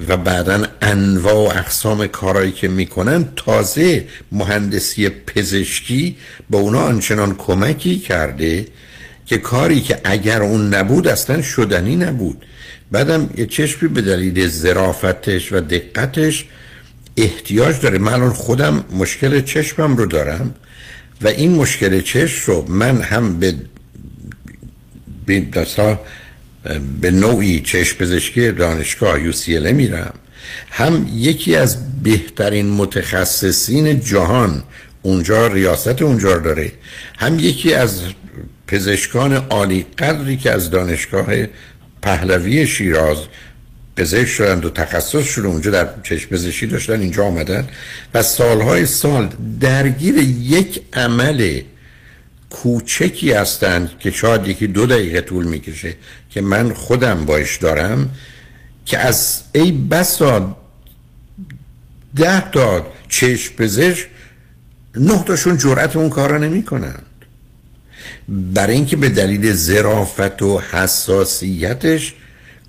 [0.08, 6.16] و بعدا انواع و اقسام کارهایی که می‌کنن تازه مهندسی پزشکی
[6.50, 8.66] به اونا آنچنان کمکی کرده
[9.26, 12.44] که کاری که اگر اون نبود اصلا شدنی نبود.
[12.90, 16.46] بعدم یه چشمی به دلیل ظرافتش و دقتش
[17.16, 17.98] احتیاج داره.
[17.98, 20.54] من الان خودم مشکل چشمم رو دارم
[21.22, 23.54] و این مشکل چشم رو من هم به
[25.26, 25.46] به,
[27.00, 30.14] به نوعی چشم پزشکی دانشگاه UCLA میرم.
[30.70, 34.62] هم یکی از بهترین متخصصین جهان
[35.02, 36.72] اونجا ریاست اونجا داره.
[37.18, 38.02] هم یکی از
[38.66, 41.26] پزشکان عالی قدری که از دانشگاه
[42.02, 43.18] پهلوی شیراز
[43.96, 47.68] پزشک شدند و تخصص شده اونجا در چشم پزشکی داشتن اینجا آمدن.
[48.14, 49.28] و سالهای سال
[49.60, 51.60] درگیر یک عمل
[52.52, 55.94] کوچکی هستند که شاید یکی دو دقیقه طول می‌کشه
[56.30, 58.10] که من خودم باش دارم
[58.86, 60.56] که از ای بسا
[62.16, 64.06] ده تا چشم پزشک
[64.96, 66.64] نه تاشون جرأت اون کار را نمی
[68.28, 72.14] برای اینکه به دلیل ظرافت و حساسیتش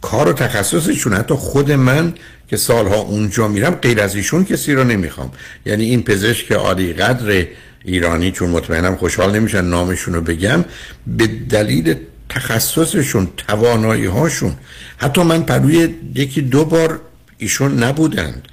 [0.01, 2.13] کار و تخصصشون حتی خود من
[2.47, 5.31] که سالها اونجا میرم غیر از ایشون کسی رو نمی‌خوام.
[5.65, 7.47] یعنی این پزشک عالی قدر
[7.83, 10.65] ایرانی چون مطمئنم خوشحال نمیشن نامشون رو بگم
[11.07, 11.95] به دلیل
[12.29, 14.53] تخصصشون توانایی هاشون
[14.97, 17.01] حتی من پروی یکی دو بار
[17.37, 18.47] ایشون نبودند.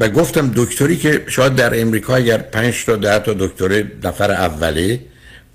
[0.00, 5.00] و گفتم دکتری که شاید در امریکا اگر پنج تا ده تا دکتر نفر اوله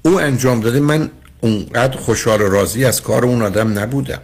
[0.01, 1.09] او انجام داده من
[1.41, 4.21] اونقدر خوشحال و راضی از کار اون آدم نبودم.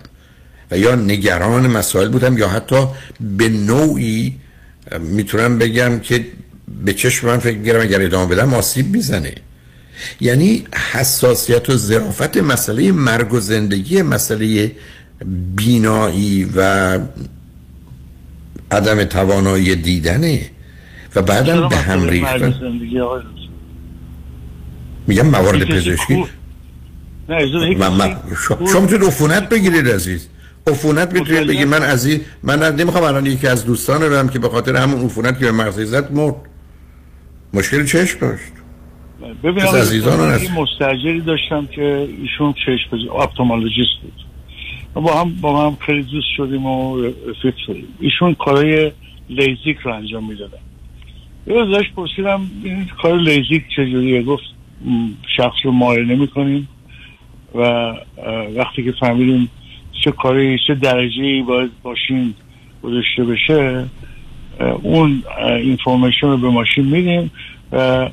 [0.71, 2.87] و یا نگران مسائل بودم یا حتی
[3.37, 4.35] به نوعی
[4.99, 6.25] می‌تونم بگم که
[6.85, 9.33] به چشم من فکر میگرم اگر ادامه بدم آسیب می‌زنه.
[10.21, 14.71] یعنی حساسیت و ظرافت مسئله مرگ و زندگی مسئله
[15.55, 16.99] بینایی و
[18.71, 20.49] عدم توانایی دیدنه.
[21.15, 22.53] و بعدم به هم ریختن.
[25.07, 26.25] میگم موارد پزشکی.
[28.47, 30.27] شما می‌تونید عفونت بگیرید عزیز.
[30.67, 32.09] عفونت می‌تونید بگید من از
[32.43, 35.51] من نمی‌خوام الان یکی از دوستان رو هم که به خاطر همون عفونت که به
[35.51, 36.35] مغزی زد مرد.
[37.53, 38.43] مشکل چشم داشت.
[39.43, 44.25] ببینم عزیزان این مستأجری داشتم که ایشون چشم پزشک ophthalmologist بود.
[44.93, 47.87] با هم با هم خیلی دوست شدیم و رفیق شدیم.
[47.99, 48.91] ایشون کارهای
[49.29, 50.57] لیزیک رو انجام می‌دادن.
[51.47, 54.43] یه ازش پرسیدم این کار لیزیک چجوریه؟ گفت
[55.37, 56.67] شخص رو معاینه می‌کنیم
[57.55, 57.61] و
[58.55, 59.49] وقتی که فهمیدیم
[60.03, 62.33] چه کاری چه درجه ای باید ماشین
[62.83, 63.85] گذاشته بشه
[64.59, 67.31] اون اینفورمیشن رو به ماشین میدیم
[67.71, 68.09] و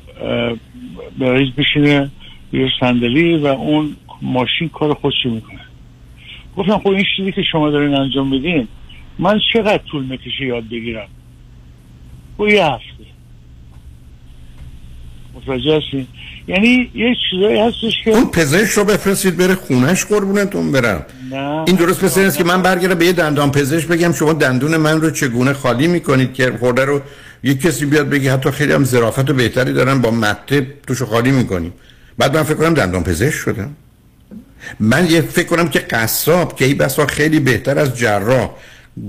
[1.17, 2.11] مریض بشینه
[2.53, 5.59] یه صندلی و اون ماشین کار خودشی می‌کنه.
[6.57, 8.67] گفتم خب این چیزی که شما دارین انجام میدین
[9.19, 11.07] من چقدر طول می‌کشه یاد بگیرم؟
[12.37, 13.16] خب یه هفته.
[15.47, 16.07] متوجه هستین
[16.47, 21.05] یعنی یه چیزایی هستش که اون پزشک رو بفرستید بره خونش قربونتون برم.
[21.31, 21.63] نه.
[21.67, 25.01] این درست مثل است که من برگردم به یه دندان پزشک بگم شما دندون من
[25.01, 27.01] رو چگونه خالی می‌کنید که خورده رو
[27.43, 31.31] یه کسی بیاد بگی حتی خیلی هم ظرافت و بهتری دارن با مته توشو خالی
[31.31, 31.73] می‌کنیم.
[32.17, 33.75] بعد من فکر کنم دندان پزشک شدم.
[34.79, 38.49] من یه فکر کنم که قصاب که این بسا خیلی بهتر از جراح.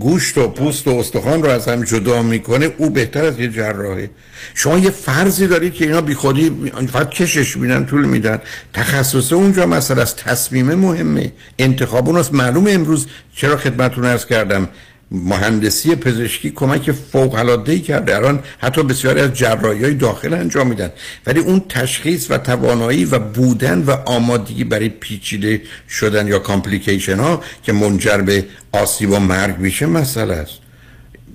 [0.00, 4.10] گوشت و پوست و استخوان رو از هم جدا می‌کنه او بهتر از یه جراحه.
[4.54, 8.40] شما یه فرضی دارید که اینا بیخودی فقط کشش میدن طول میدن.
[8.74, 11.32] تخصص اونجا مثلا از تصمیم مهمه.
[11.58, 14.68] انتخاب اون معلوم امروز چرا خدمتتون ارز کردم.
[15.10, 18.16] مهندسی پزشکی کمک فوق العاده کرده.
[18.16, 20.90] الان حتی بسیاری از جراحی های داخل انجام میدن.
[21.26, 27.42] ولی اون تشخیص و توانایی و بودن و آمادگی برای پیچیده شدن یا complication ها
[27.62, 30.58] که منجر به آسیب و مرگ میشه مسئله است.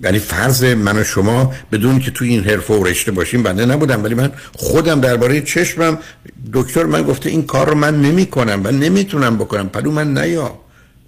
[0.03, 4.03] یعنی فرض من و شما بدون که توی این حرفه و رشته باشیم بنده نبودم.
[4.03, 5.97] ولی من خودم درباره چشمم
[6.53, 9.69] دکتر من گفته این کار رو من نمی کنم و نمی‌تونم بکنم.
[9.69, 10.62] پهلو من نیا.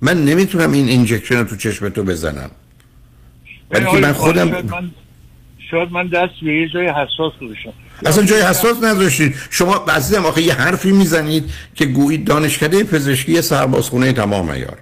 [0.06, 2.52] من نمی‌تونم این injection رو تو چشم تو بزنم.
[3.72, 4.92] ولی که من خودم شاید من,
[5.72, 7.74] شاید من دست به یه جای حساس گذاشتم.
[8.06, 11.44] اصلا جای حساس نذاشتید شما عزیزم آخه یه حرفی می‌زنید
[11.76, 14.78] که گویی دانشکده پزشکی سربازخونه تمام ایار.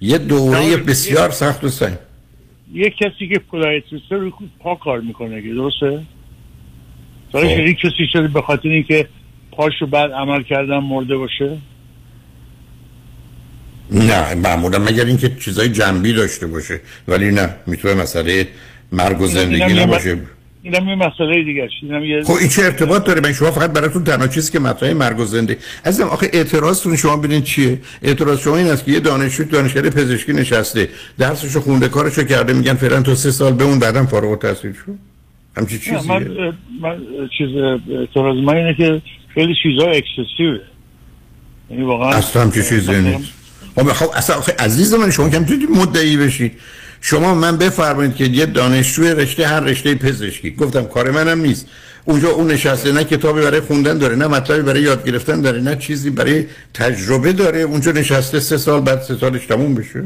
[0.00, 1.96] یه دوره بسیار سخت و سنگ.
[2.74, 6.02] یه کسی که پودایتریسته رو پا کار می‌کنه که درسته؟
[7.32, 7.88] داره خب.
[7.88, 9.08] کسی شده به خاطر اینکه
[9.52, 11.58] پاشو بعد عمل کردن مرده باشه؟
[13.92, 16.80] نه معمولا مگر اینکه چیزای جنبی داشته باشه.
[17.08, 18.48] ولی نه می‌تونه مسئله
[18.92, 20.18] مرگ و زندگی نباشه.
[20.62, 24.04] اینم یه مسئله دیگه اینم یه خب این چه ارتباط داره؟ من شما فقط براتون
[24.04, 28.56] تنها چیزی که مطرح مرگ و زنده عزیزم آخه اعتراضتون شما ببینید چیه؟ اعتراض شما
[28.56, 30.88] این است که یه دانشجو دانشکده پزشکی نشسته
[31.18, 34.92] درسشو خونده کارشو کرده میگن فعلا تو سه سال بمون بعدم فارغ التحصیل شو.
[35.56, 36.18] همچی نه، چیزیه.
[36.18, 37.00] من, من
[37.38, 37.48] چیز
[37.90, 39.02] اعتراض من اینه که
[39.34, 40.60] خیلی چیزا اکسسیوه
[41.70, 43.39] یعنی واقعا اصلا همچی چیزی نیست.
[43.74, 46.52] خب خب اصلا آخه عزیز من شما کم توی مدعی بشید
[47.00, 50.50] شما من بفرمایید که یه دانشجو رشته هر رشته پزشکی.
[50.50, 51.66] گفتم کار منم نیست.
[52.04, 55.76] اونجا اون نشسته نه کتابی برای خوندن داره نه مطلبی برای یاد گرفتن داره نه
[55.76, 57.60] چیزی برای تجربه داره.
[57.60, 60.04] اونجا نشسته سه سال بعد سه سالش تموم بشه.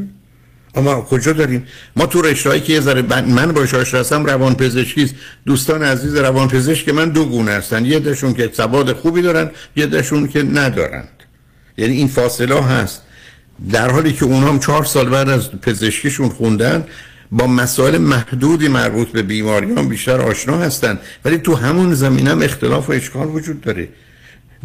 [0.75, 1.67] اما کجا داریم؟
[1.97, 5.11] ما تو رشتهایی که یه ذره من- باش آشنا هستم روان پزشکی
[5.47, 7.85] دوستان عزیز روان پزشک من دو گونه هستن.
[7.85, 11.09] یه دشون که سواد خوبی دارن یه دشون که ندارند
[11.79, 13.03] یعنی این فاصله هست.
[13.73, 16.85] در حالی که اونها هم چهار سال بعد از پزشکیشون خوندن
[17.33, 20.99] با مسائل محدودی مربوط به بیماریان بیشتر آشنا هستن.
[21.25, 23.89] ولی تو همون زمینه هم اختلاف و اشکال وجود داره.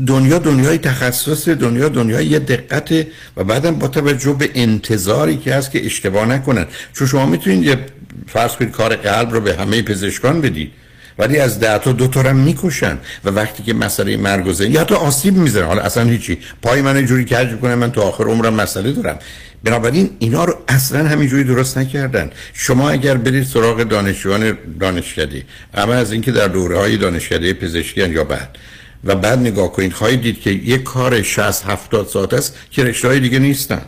[0.07, 3.07] دنیا دنیای تخصص دنیا دنیای یه دقت
[3.37, 6.65] و بعدم با توجه به انتظاری که هست که اشتباه نکنن.
[6.93, 7.85] چون شما می‌تونید یه
[8.27, 10.71] فرض کنید کار قلب رو به همه پزشکان بدید.
[11.19, 12.97] ولی از ده تا دو تا می‌کشن.
[13.25, 15.65] و وقتی که مسئله مرگ و زندگی یا حتی آسیب می‌زنن.
[15.65, 16.37] حالا اصلا هیچی.
[16.61, 19.19] پای من جوری کج کنه من تا آخر عمرم مسئله دارم.
[19.63, 22.31] بنابراین اینا رو اصلا همینجوری درست نکردن.
[22.53, 25.43] شما اگر برید سراغ دانشجویان دانشکده
[25.73, 28.57] اما از اینکه در دوره های دانشکده پزشکی یا بعد.
[29.03, 33.07] و بعد نگاه کنید خواهید دید که یک کار 60 70 ساعت است که رشته
[33.07, 33.81] های دیگه نیستن.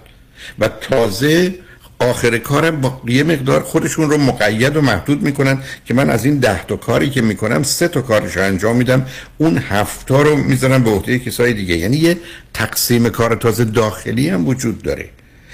[0.59, 1.55] و تازه
[2.01, 6.39] آخر کارم با یه مقدار خودشون رو مقید و محدود می‌کنن که من از این
[6.39, 9.05] ده تا کاری که می‌کنم سه تا کارش رو انجام میدم.
[9.37, 11.77] اون هفت تا رو می‌ذارم به عهده کسای دیگه.
[11.77, 12.17] یعنی یه
[12.53, 15.09] تقسیم کار تازه داخلی هم وجود داره.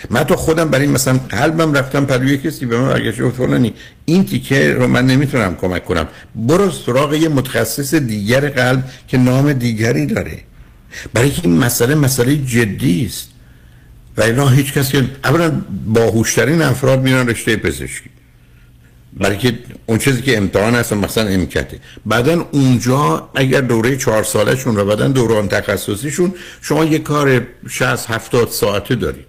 [0.10, 3.74] من تو خودم برای مثلا قلبم رفتم پلوی کسی به من برگشت گفت فلانی
[4.06, 6.08] این تیکه رو من نمی‌تونم کمک کنم.
[6.36, 10.40] برو سراغ یه متخصص دیگر قلب که نام دیگری داره.
[11.14, 13.30] برای این مسئله مسئله جدی است.
[14.18, 18.10] و اینا هیچ کسی اولا باهوشترین افراد میرن رشته پزشکی.
[19.20, 21.80] برای که اون چیزی که امتحان هست مثلا امکته.
[22.06, 28.50] بعدا اونجا اگر دوره چهار سالشون رو بعدا دوران تخصصیشون شما یه کار 60 70
[28.50, 29.28] ساعته دارید.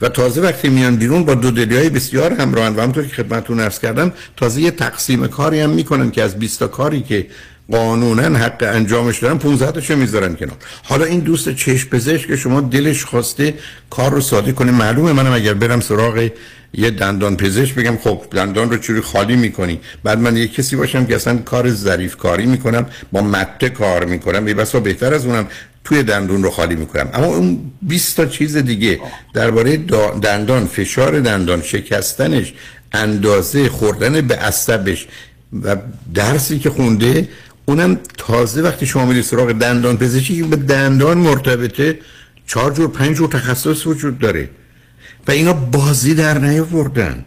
[0.00, 3.60] و تازه وقتی میان بیرون با دو دلی های بسیار همراهن و همونطور که خدمتتون
[3.60, 7.26] عرض کردم تازه یه تقسیم کاری هم می‌کنن که از 20 تا کاری که
[7.72, 10.56] قانونا حق انجامش دارن 15 تاشو می‌ذارن کنار.
[10.82, 13.54] حالا این دوست چشم پزشک که شما دلش خواسته
[13.90, 16.30] کار رو ساده کنه معلومه منم اگر برم سراغ
[16.74, 21.06] یه دندان پزشک بگم خب دندان رو چوری خالی می‌کنی؟ بعد من یه کسی باشم
[21.06, 25.46] که اصلا کار ظریف کاری می‌کنم با مته کار می‌کنم یه بسا بهتر از اونم
[25.84, 27.08] توی دندون رو خالی می‌کنم.
[27.14, 29.00] اما اون 20 تا چیز دیگه
[29.34, 32.54] درباره دا- دندان فشار دندان شکستنش
[32.92, 35.06] اندازه خوردن به عصبش
[35.62, 35.76] و
[36.14, 37.28] درسی که خونده
[37.66, 41.98] اونم تازه وقتی شما میری سراغ دندان پزشکی که به دندان مرتبطه.
[42.46, 44.50] چهار جور پنج جور تخصص وجود داره.
[45.28, 47.24] و اینا بازی در نیاوردن.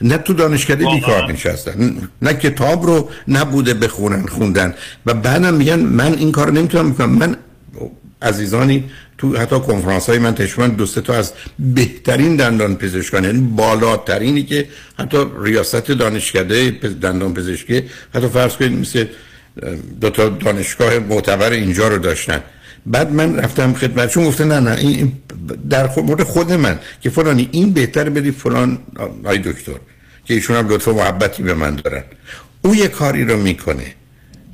[0.00, 2.08] نه تو دانشکده بیکار نشستن.
[2.22, 4.74] نه کتاب رو نبوده بخونن خوندن.
[5.06, 7.10] و بعدم میگن من این کار نمی‌تونم بکنم.
[7.10, 7.36] من
[8.22, 8.84] عزیزانی
[9.18, 14.68] تو حتی کنفرانس های من تشمن دو تا از بهترین دندان پزشکان یعنی بالاترینی که
[14.98, 16.70] حتی ریاست دانشکده
[17.02, 17.82] دندان پزشکی
[18.14, 19.04] حتی فرض کنید مثل
[20.00, 22.40] دو تا دانشگاه معتبر اینجا رو داشتن.
[22.86, 25.12] بعد من رفتم خدمتشون گفته نه نه این
[25.70, 28.78] در مورد خود من که فلانی این بهتر بدی فلان
[29.24, 29.80] آی دکتر
[30.24, 32.02] که ایشون هم لطف و محبتی به من دارن.
[32.62, 33.94] او یه کاری رو می‌کنه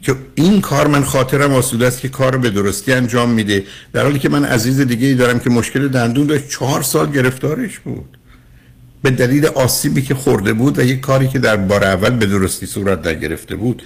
[0.02, 3.64] که این کار من خاطرم آسوده است که کار رو به درستی انجام میده.
[3.92, 7.78] در حالی که من عزیز دیگه ای دارم که مشکل دندون داشت چهار سال گرفتارش
[7.78, 8.18] بود.
[9.02, 12.66] به دلیل آسیبی که خورده بود و یک کاری که در بار اول به درستی
[12.66, 13.82] صورت نگرفته بود.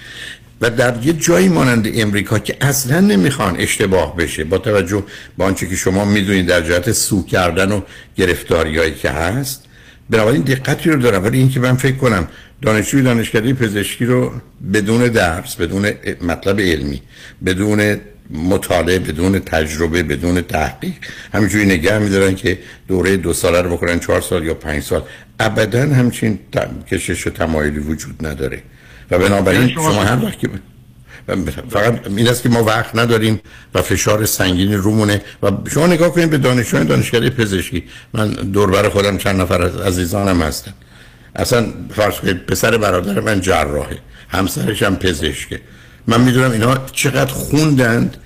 [0.60, 5.05] و در یه جایی مانند امریکا که اصلا نمی‌خوان اشتباه بشه با توجه
[5.39, 7.80] به آنچه که شما می‌دونید در جهت سو کردن و
[8.16, 9.64] گرفتاریایی که هست
[10.10, 11.24] بنابراین دقتی رو دارم.
[11.24, 12.28] ولی اینکه من فکر کنم
[12.62, 14.32] دانشجوی دانشکده پزشکی رو
[14.72, 15.90] بدون درس بدون
[16.22, 17.02] مطلب علمی
[17.47, 20.94] بدون مطالعه بدون تجربه بدون تحقیق
[21.35, 22.59] همینجوری نگه میدارن که
[22.89, 25.02] دوره دو ساله رو بکنن چهار سال یا پنج سال
[25.40, 26.39] ابدا همچین
[26.90, 28.62] کشش و تمایلی وجود نداره.
[29.10, 30.36] و بنابراین یعنی شما- شما هر وقت
[31.70, 33.40] فقط این است که ما وقت نداریم
[33.74, 37.85] و فشار سنگینی رومونه و شما نگاه کنید به دانشجویان دانشکده پزشکی.
[38.12, 40.72] من دوربر خودم چند نفر از عزیزانم هستن.
[41.36, 43.98] اصلا فرض کنید پسر برادر من جراحه
[44.28, 45.60] همسرش هم پزشکه.
[46.06, 48.16] من می‌دونم اینا چقدر خوندند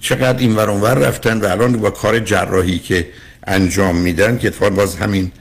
[0.00, 3.08] چقدر این ور رفتن و الان با کار جراحی که
[3.46, 5.32] انجام میدن که اتفاقا باز همین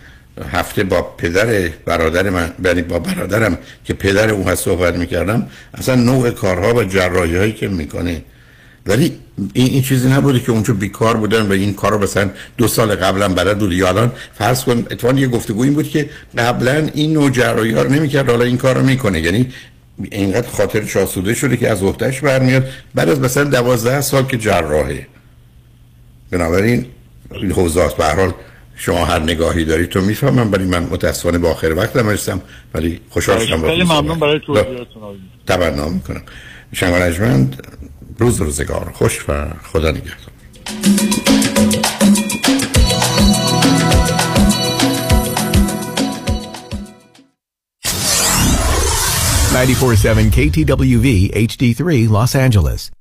[0.52, 5.96] هفته با پدر برادر من یعنی با برادرم که پدر اون هست صحبت می‌کردم اصلا
[5.96, 8.22] نوع کارها و جراحی هایی که می‌کنه.
[8.86, 9.18] ولی
[9.54, 12.96] این, این چیزی نبوده که اونجا بیکار بودن و این کار رو مثلا دو سال
[12.96, 17.14] قبلا بلد بود یا الان فرض کن اتفاقا یه گفتگو این بود که قبلا این
[17.14, 19.22] نوع جراحی ها رو نمی‌کرد حالا این کار رو می‌کنه.
[19.22, 19.54] یعنی
[20.12, 22.70] اینقدر خاطر شاسوده شده که از عهدهش برمیاد.
[22.96, 25.08] بعد از مثلا دوازده سال که جراحه.
[26.32, 26.86] بنابراین
[27.32, 28.34] این حوزات به هر حال
[28.84, 32.42] شما هر نگاهی دارید تو می‌فهمم ولی من متاسفانه با آخر وقتم هستم
[32.74, 35.20] ولی خوشحال شدم خیلی ممنون برای توضیحاتون.
[35.48, 36.22] تبرنامه می‌کنم
[36.74, 37.68] شنگانجمند
[38.20, 40.32] روز روزگار خوش و خدا نگهدار
[49.54, 53.01] 947 KTWV HD3 Los Angeles.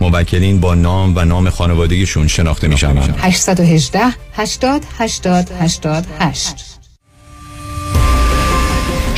[0.00, 2.98] موکلین با نام و نام خانوادگیشون شناخته میشن.
[3.18, 4.00] 818
[4.32, 6.78] 80 80 88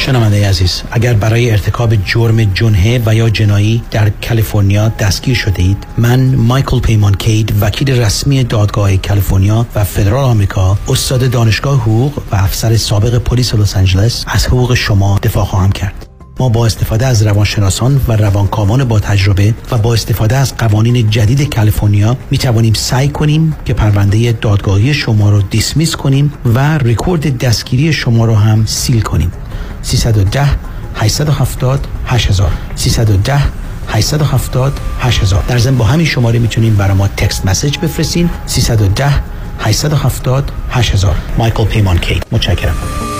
[0.01, 5.87] شنونده عزیز اگر برای ارتکاب جرم جنحه و یا جنایی در کالیفرنیا دستگیر شده اید
[5.99, 12.37] من مایکل پیمان کید وکیل رسمی دادگاه کالیفرنیا و فدرال آمریکا استاد دانشگاه حقوق و
[12.37, 16.10] افسر سابق پلیس لس آنجلس از حقوق شما دفاع خواهم کرد.
[16.41, 21.55] ما با استفاده از روانشناسان و روانکاوان با تجربه و با استفاده از قوانین جدید
[21.55, 27.93] کالیفرنیا می توانیم سعی کنیم که پرونده دادگاهی شما را دیسمیس کنیم و رکورد دستگیری
[27.93, 29.33] شما را هم سیل کنیم.
[29.83, 30.49] 310
[30.95, 33.41] 870 8000 310
[33.89, 38.31] 870 8000 در ضمن با همین شماره می‌تونین برای ما تکست مسیج بفرستین.
[38.47, 39.13] 310
[39.61, 42.21] 870 8000 مایکل پیمان کی.
[42.33, 43.20] متشکرم.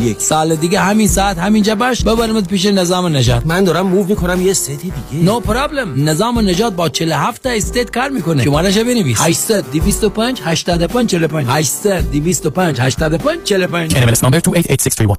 [0.01, 4.41] 61 سال دیگه همین ساعت همینجا باش ببرمت پیش نظام نجات من دارم موو می‌کنم
[4.41, 5.23] یه ستی دیگه.
[5.23, 8.43] نو no پرابلم نظام نجات با 47 تا استیت کار می‌کنه.
[8.43, 9.17] شمارهش بنویس.
[9.21, 15.17] 800 225 85 45 800 225 85 45 NMLS number 288631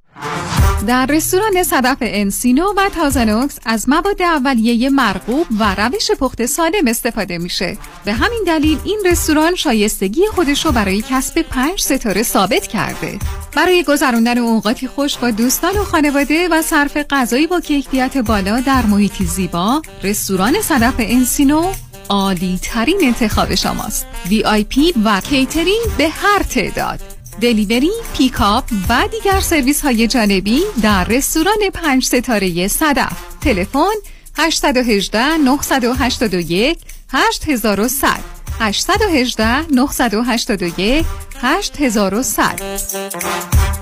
[0.87, 7.39] در رستوران صدف انسینو و تازنوکس از مواد اولیه مرغوب و روش پخت سالم استفاده
[7.39, 7.79] میشه.
[8.05, 13.19] به همین دلیل این رستوران شایستگی خودش رو برای کسب پنج ستاره ثابت کرده.
[13.57, 14.39] برای گذراندن
[14.73, 19.83] اوقاتی خوش با دوستان و خانواده و صرف غذایی با کیفیت بالا در محیطی زیبا
[20.03, 21.73] رستوران صدف انسینو
[22.09, 24.07] عالی ترین انتخاب شماست.
[24.29, 27.01] VIP و کیترینگ به هر تعداد.
[27.41, 33.13] delivery، pickup و دیگر سرویس های جانبی در رستوران پنج ستاره صدف.
[33.41, 33.95] تلفن
[34.39, 36.79] 818 981
[37.13, 38.21] 8100
[38.61, 41.07] 818 981
[41.43, 43.82] 8100